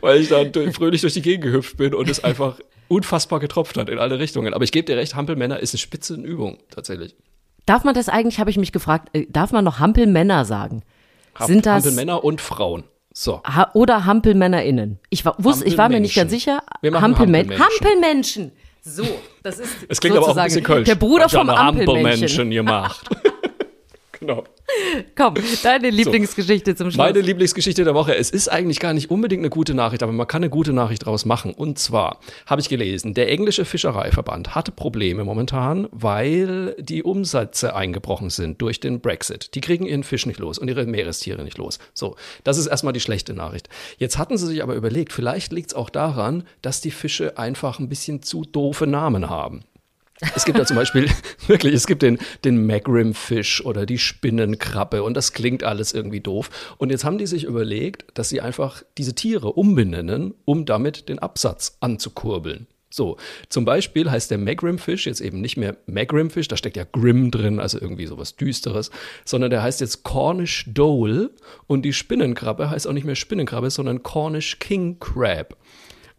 weil 0.02 0.20
ich 0.20 0.28
dann 0.28 0.52
fröhlich 0.74 1.00
durch 1.00 1.14
die 1.14 1.22
Gegend 1.22 1.46
gehüpft 1.46 1.78
bin 1.78 1.94
und 1.94 2.10
es 2.10 2.22
einfach 2.22 2.60
unfassbar 2.88 3.40
getropft 3.40 3.78
hat 3.78 3.90
in 3.90 4.00
alle 4.00 4.20
Richtungen. 4.20 4.54
Aber 4.54 4.64
ich 4.64 4.72
gebe 4.72 4.86
dir 4.86 4.98
recht, 4.98 5.16
Hampelmänner 5.16 5.60
ist 5.60 5.74
eine 5.74 5.80
Spitzenübung 5.80 6.60
tatsächlich. 6.70 7.16
Darf 7.66 7.84
man 7.84 7.94
das 7.94 8.08
eigentlich, 8.10 8.40
habe 8.40 8.50
ich 8.50 8.58
mich 8.58 8.72
gefragt, 8.72 9.10
äh, 9.14 9.26
darf 9.30 9.52
man 9.52 9.66
noch 9.66 9.80
Hampelmänner 9.80 10.46
sagen? 10.46 10.84
Hamp 11.36 11.48
Sind 11.48 11.66
das 11.66 11.86
Hampelmänner 11.86 12.24
und 12.24 12.42
Frauen? 12.42 12.84
So. 13.14 13.42
Ha 13.44 13.72
oder 13.74 14.06
HampelmännerInnen. 14.06 15.00
Ich 15.10 15.26
war, 15.26 15.36
wusste, 15.38 15.66
ich 15.66 15.78
war 15.78 15.90
mir 15.90 16.00
nicht 16.00 16.16
ganz 16.16 16.32
sicher. 16.32 16.62
Hampelmen 16.84 17.02
Hampelmenschen. 17.02 17.60
Hampelmenschen. 17.60 18.52
So, 18.84 19.04
das 19.44 19.60
ist 19.60 19.76
Es 19.90 20.00
klingt 20.00 20.16
aber 20.16 20.30
auch 20.30 20.38
ein 20.38 20.46
bisschen 20.46 20.64
kölsch. 20.64 20.86
Der 20.86 20.96
Bruder 20.96 21.28
vom 21.28 21.50
Hampelmenschen 21.50 22.52
gemacht. 22.52 23.10
genau. 24.20 24.44
Komm, 25.16 25.36
deine 25.64 25.90
Lieblingsgeschichte 25.90 26.72
so, 26.72 26.78
zum 26.78 26.92
Schluss. 26.92 26.98
Meine 26.98 27.22
Lieblingsgeschichte 27.22 27.84
der 27.84 27.96
Woche. 27.96 28.16
Es 28.16 28.30
ist 28.30 28.50
eigentlich 28.50 28.80
gar 28.80 28.94
nicht 28.94 29.10
unbedingt 29.10 29.42
eine 29.42 29.50
gute 29.50 29.74
Nachricht, 29.74 30.04
aber 30.04 30.12
man 30.12 30.28
kann 30.28 30.44
eine 30.44 30.50
gute 30.50 30.74
Nachricht 30.74 31.04
daraus 31.04 31.26
machen. 31.26 31.54
Und 31.54 31.80
zwar 31.80 32.20
habe 32.46 32.62
ich 32.62 32.70
gelesen, 32.70 33.14
der 33.14 33.30
englische 33.30 33.66
Fischereiverband 33.66 34.56
hatte 34.56 34.72
Probleme 34.72 35.24
momentan, 35.24 35.88
weil 35.92 36.76
die 36.80 37.04
Umsätze 37.04 37.76
eingebrochen 37.76 38.30
sind 38.30 38.62
durch 38.62 38.80
den 38.80 39.00
Brexit. 39.00 39.56
Die 39.56 39.62
kriegen 39.62 39.86
ihren 39.86 40.04
Fisch 40.04 40.26
nicht 40.26 40.40
los 40.40 40.58
und 40.58 40.68
ihre 40.68 40.86
Meerestiere 40.86 41.44
nicht 41.44 41.58
los. 41.58 41.80
So, 41.94 42.16
das 42.44 42.58
ist 42.58 42.68
erstmal 42.68 42.94
die 42.94 43.00
schlechte 43.00 43.34
Nachricht. 43.34 43.70
Jetzt 43.98 44.18
hatten 44.18 44.38
sie 44.38 44.48
sich 44.48 44.64
aber 44.64 44.76
überlegt, 44.76 45.14
vielleicht 45.14 45.52
liegt 45.52 45.72
es 45.72 45.74
auch 45.76 45.90
daran, 45.90 46.44
dass 46.62 46.82
die 46.82 46.92
Fische 46.92 47.38
einfach 47.38 47.80
ein 47.80 47.90
bisschen 47.90 48.22
zu 48.22 48.44
doofe 48.44 48.86
Namen 48.86 49.30
haben. 49.30 49.64
Es 50.36 50.46
gibt 50.46 50.58
ja 50.58 50.66
zum 50.66 50.76
Beispiel, 50.76 51.10
wirklich, 51.48 51.74
es 51.74 51.86
gibt 51.86 52.02
den, 52.02 52.18
den 52.44 52.66
Magrim-Fisch 52.66 53.64
oder 53.64 53.86
die 53.86 54.00
Spinnenkrabbe 54.00 55.04
und 55.04 55.16
das 55.16 55.34
klingt 55.34 55.64
alles 55.64 55.94
irgendwie 55.94 56.22
doof. 56.22 56.50
Und 56.78 56.90
jetzt 56.90 57.04
haben 57.04 57.18
die 57.18 57.28
sich 57.28 57.44
überlegt, 57.44 58.06
dass 58.16 58.30
sie 58.30 58.42
einfach 58.42 58.84
diese 58.98 59.14
Tiere 59.14 59.54
umbenennen, 59.54 60.34
um 60.46 60.66
damit 60.66 61.10
den 61.10 61.20
Absatz 61.20 61.78
anzukurbeln. 61.82 62.68
So, 62.90 63.18
zum 63.50 63.66
Beispiel 63.66 64.10
heißt 64.10 64.32
der 64.32 64.38
Magrim-Fisch 64.38 65.08
jetzt 65.08 65.20
eben 65.20 65.42
nicht 65.42 65.58
mehr 65.58 65.76
Magrim-Fisch, 65.88 66.48
da 66.48 66.56
steckt 66.56 66.78
ja 66.78 66.86
Grim 66.90 67.32
drin, 67.32 67.60
also 67.60 67.80
irgendwie 67.80 68.08
sowas 68.08 68.38
Düsteres, 68.38 68.92
sondern 69.26 69.52
der 69.52 69.62
heißt 69.62 69.82
jetzt 69.82 70.04
Cornish 70.04 70.66
Dole 70.68 71.32
und 71.68 71.84
die 71.84 71.94
Spinnenkrabbe 71.94 72.70
heißt 72.70 72.88
auch 72.88 72.94
nicht 72.94 73.06
mehr 73.06 73.16
Spinnenkrabbe, 73.16 73.70
sondern 73.70 74.04
Cornish 74.04 74.58
King 74.60 75.00
Crab. 75.00 75.58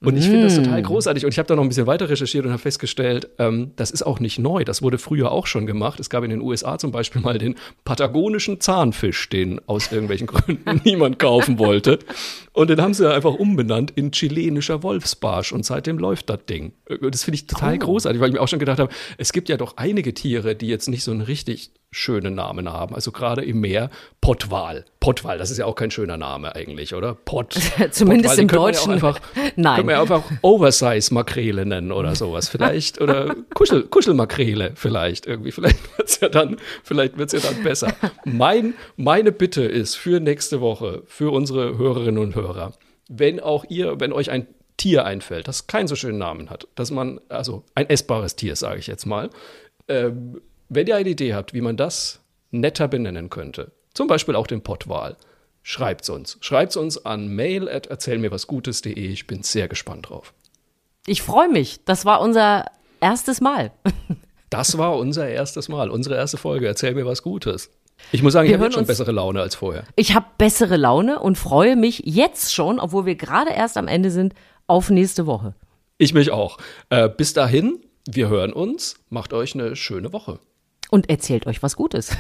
Und 0.01 0.17
ich 0.17 0.27
finde 0.27 0.45
das 0.45 0.55
total 0.55 0.81
mm. 0.81 0.85
großartig. 0.85 1.25
Und 1.25 1.33
ich 1.33 1.39
habe 1.39 1.49
da 1.49 1.57
noch 1.57 1.65
ein 1.65 1.69
bisschen 1.69 1.89
weiter 1.89 2.09
recherchiert 2.09 2.45
und 2.45 2.53
habe 2.53 2.63
festgestellt, 2.63 3.31
ähm, 3.39 3.73
das 3.75 3.91
ist 3.91 4.03
auch 4.03 4.21
nicht 4.21 4.39
neu. 4.39 4.63
Das 4.63 4.81
wurde 4.81 4.97
früher 4.97 5.33
auch 5.33 5.49
schon 5.49 5.67
gemacht. 5.67 5.99
Es 5.99 6.09
gab 6.09 6.23
in 6.23 6.31
den 6.31 6.41
USA 6.41 6.79
zum 6.79 6.93
Beispiel 6.93 7.21
mal 7.21 7.39
den 7.39 7.57
patagonischen 7.85 8.61
Zahnfisch, 8.61 9.29
den 9.29 9.61
aus 9.67 9.91
irgendwelchen 9.91 10.27
Gründen 10.29 10.81
niemand 10.85 11.19
kaufen 11.19 11.59
wollte. 11.59 11.99
Und 12.53 12.71
den 12.71 12.81
haben 12.81 12.95
sie 12.95 13.13
einfach 13.13 13.35
umbenannt 13.35 13.91
in 13.91 14.13
chilenischer 14.13 14.85
Wolfsbarsch. 14.85 15.53
Und 15.53 15.65
seitdem 15.65 15.99
läuft 15.99 16.31
das 16.31 16.45
Ding. 16.49 16.73
Das 17.01 17.25
finde 17.25 17.35
ich 17.35 17.49
total 17.49 17.75
oh. 17.75 17.79
großartig, 17.79 18.21
weil 18.21 18.29
ich 18.29 18.35
mir 18.35 18.41
auch 18.41 18.49
schon 18.49 18.61
gedacht 18.61 18.79
habe, 18.79 18.93
es 19.17 19.33
gibt 19.33 19.49
ja 19.49 19.57
doch 19.57 19.77
einige 19.79 20.15
Tiere, 20.15 20.55
die 20.55 20.69
jetzt 20.69 20.89
nicht 20.89 21.03
so 21.03 21.11
einen 21.11 21.23
richtig 21.23 21.73
schöne 21.91 22.31
Namen 22.31 22.71
haben. 22.71 22.95
Also 22.95 23.13
gerade 23.13 23.45
im 23.45 23.61
Meer 23.61 23.91
Pottwal. 24.21 24.85
Pottwal, 25.01 25.39
das 25.39 25.51
ist 25.51 25.59
ja 25.59 25.65
auch 25.65 25.75
kein 25.75 25.91
schöner 25.91 26.17
Name 26.17 26.55
eigentlich, 26.55 26.95
oder? 26.95 27.15
Pott. 27.15 27.55
Zumindest 27.91 28.37
Pottwal, 28.37 28.39
im 28.39 28.49
Deutschen. 28.49 28.93
Einfach, 28.93 29.21
Nein. 29.57 29.77
Können 29.77 29.89
wir 29.89 30.01
einfach 30.01 30.23
Oversize-Makrele 30.43 31.65
nennen 31.65 31.93
oder 31.93 32.15
sowas 32.15 32.49
vielleicht. 32.49 33.01
Oder 33.01 33.35
Kuschel, 33.55 33.85
Kuschelmakrele 33.85 34.73
vielleicht 34.75 35.27
irgendwie. 35.27 35.53
Vielleicht 35.53 35.99
wird's 35.99 36.21
ja 36.21 36.29
dann, 36.29 36.59
vielleicht 36.85 37.17
wird's 37.17 37.33
ja 37.33 37.41
dann 37.41 37.63
besser. 37.63 37.95
Mein, 38.25 38.75
meine 38.97 39.33
Bitte 39.33 39.63
ist 39.63 39.95
für 39.95 40.21
nächste 40.21 40.61
Woche, 40.61 41.03
für 41.07 41.33
unsere 41.33 41.79
Hörerinnen 41.79 42.23
und 42.23 42.35
Hörer, 42.35 42.75
wenn 43.09 43.41
auch 43.41 43.65
ihr, 43.69 43.99
wenn 44.01 44.13
euch 44.13 44.31
ein 44.31 44.47
Tier 44.77 45.05
einfällt, 45.05 45.49
das 45.49 45.67
keinen 45.67 45.89
so 45.89 45.97
schönen 45.97 46.19
Namen 46.19 46.51
hat, 46.51 46.69
dass 46.77 46.91
man, 46.91 47.21
also 47.29 47.65
ein 47.75 47.89
essbares 47.91 48.37
Tier, 48.37 48.55
sage 48.55 48.79
ich 48.79 48.87
jetzt 48.87 49.07
mal, 49.07 49.31
ähm, 49.89 50.41
wenn 50.69 50.87
ihr 50.87 50.97
eine 50.97 51.09
Idee 51.09 51.35
habt, 51.35 51.55
wie 51.55 51.61
man 51.61 51.77
das 51.77 52.21
netter 52.51 52.89
benennen 52.89 53.31
könnte, 53.31 53.73
zum 53.95 54.07
Beispiel 54.07 54.37
auch 54.37 54.47
den 54.47 54.63
Pottwal, 54.63 55.17
schreibt's 55.63 56.09
uns. 56.09 56.39
Schreibt's 56.41 56.77
uns 56.77 57.05
an 57.05 57.29
mail 57.29 57.69
at 57.69 57.87
erzählmirwasgutes.de. 57.87 58.95
Ich 58.95 59.27
bin 59.27 59.43
sehr 59.43 59.69
gespannt 59.69 60.09
drauf. 60.09 60.33
Ich 61.07 61.23
freue 61.23 61.49
mich. 61.49 61.81
Das 61.85 62.05
war 62.05 62.21
unser 62.21 62.67
erstes 63.01 63.41
Mal. 63.41 63.73
Das 64.51 64.79
war 64.79 64.97
unser 64.97 65.29
erstes 65.29 65.69
Mal, 65.69 65.91
unsere 65.91 66.17
erste 66.17 66.39
Folge. 66.39 66.67
Erzähl 66.67 66.95
mir 66.95 67.05
was 67.05 67.23
Gutes. 67.23 67.71
Ich 68.13 68.23
muss 68.23 68.33
sagen, 68.33 68.47
ich 68.47 68.53
Wir 68.53 68.55
habe 68.55 68.63
hören 68.63 68.71
jetzt 68.71 68.79
schon 68.79 68.87
bessere 68.87 69.13
Laune 69.13 69.43
als 69.43 69.55
vorher. 69.55 69.85
Ich 69.95 70.15
habe 70.15 70.25
bessere 70.39 70.77
Laune 70.77 71.19
und 71.21 71.37
freue 71.37 71.77
mich 71.77 72.03
jetzt 72.07 72.55
schon, 72.55 72.81
obwohl 72.81 73.05
wir 73.05 73.15
gerade 73.15 73.51
erst 73.51 73.77
am 73.77 73.89
Ende 73.89 74.11
sind, 74.11 74.35
auf 74.67 74.89
nächste 74.89 75.27
Woche. 75.27 75.55
Ich 75.99 76.15
mich 76.15 76.31
auch. 76.31 76.57
Äh, 76.91 77.09
bis 77.09 77.35
dahin, 77.35 77.81
wir 78.09 78.29
hören 78.29 78.53
uns. 78.53 78.97
Macht 79.11 79.35
euch 79.35 79.55
eine 79.55 79.77
schöne 79.77 80.13
Woche. 80.15 80.39
Und 80.91 81.11
erzählt 81.11 81.47
euch 81.47 81.63
was 81.63 81.77
Gutes. 81.77 82.17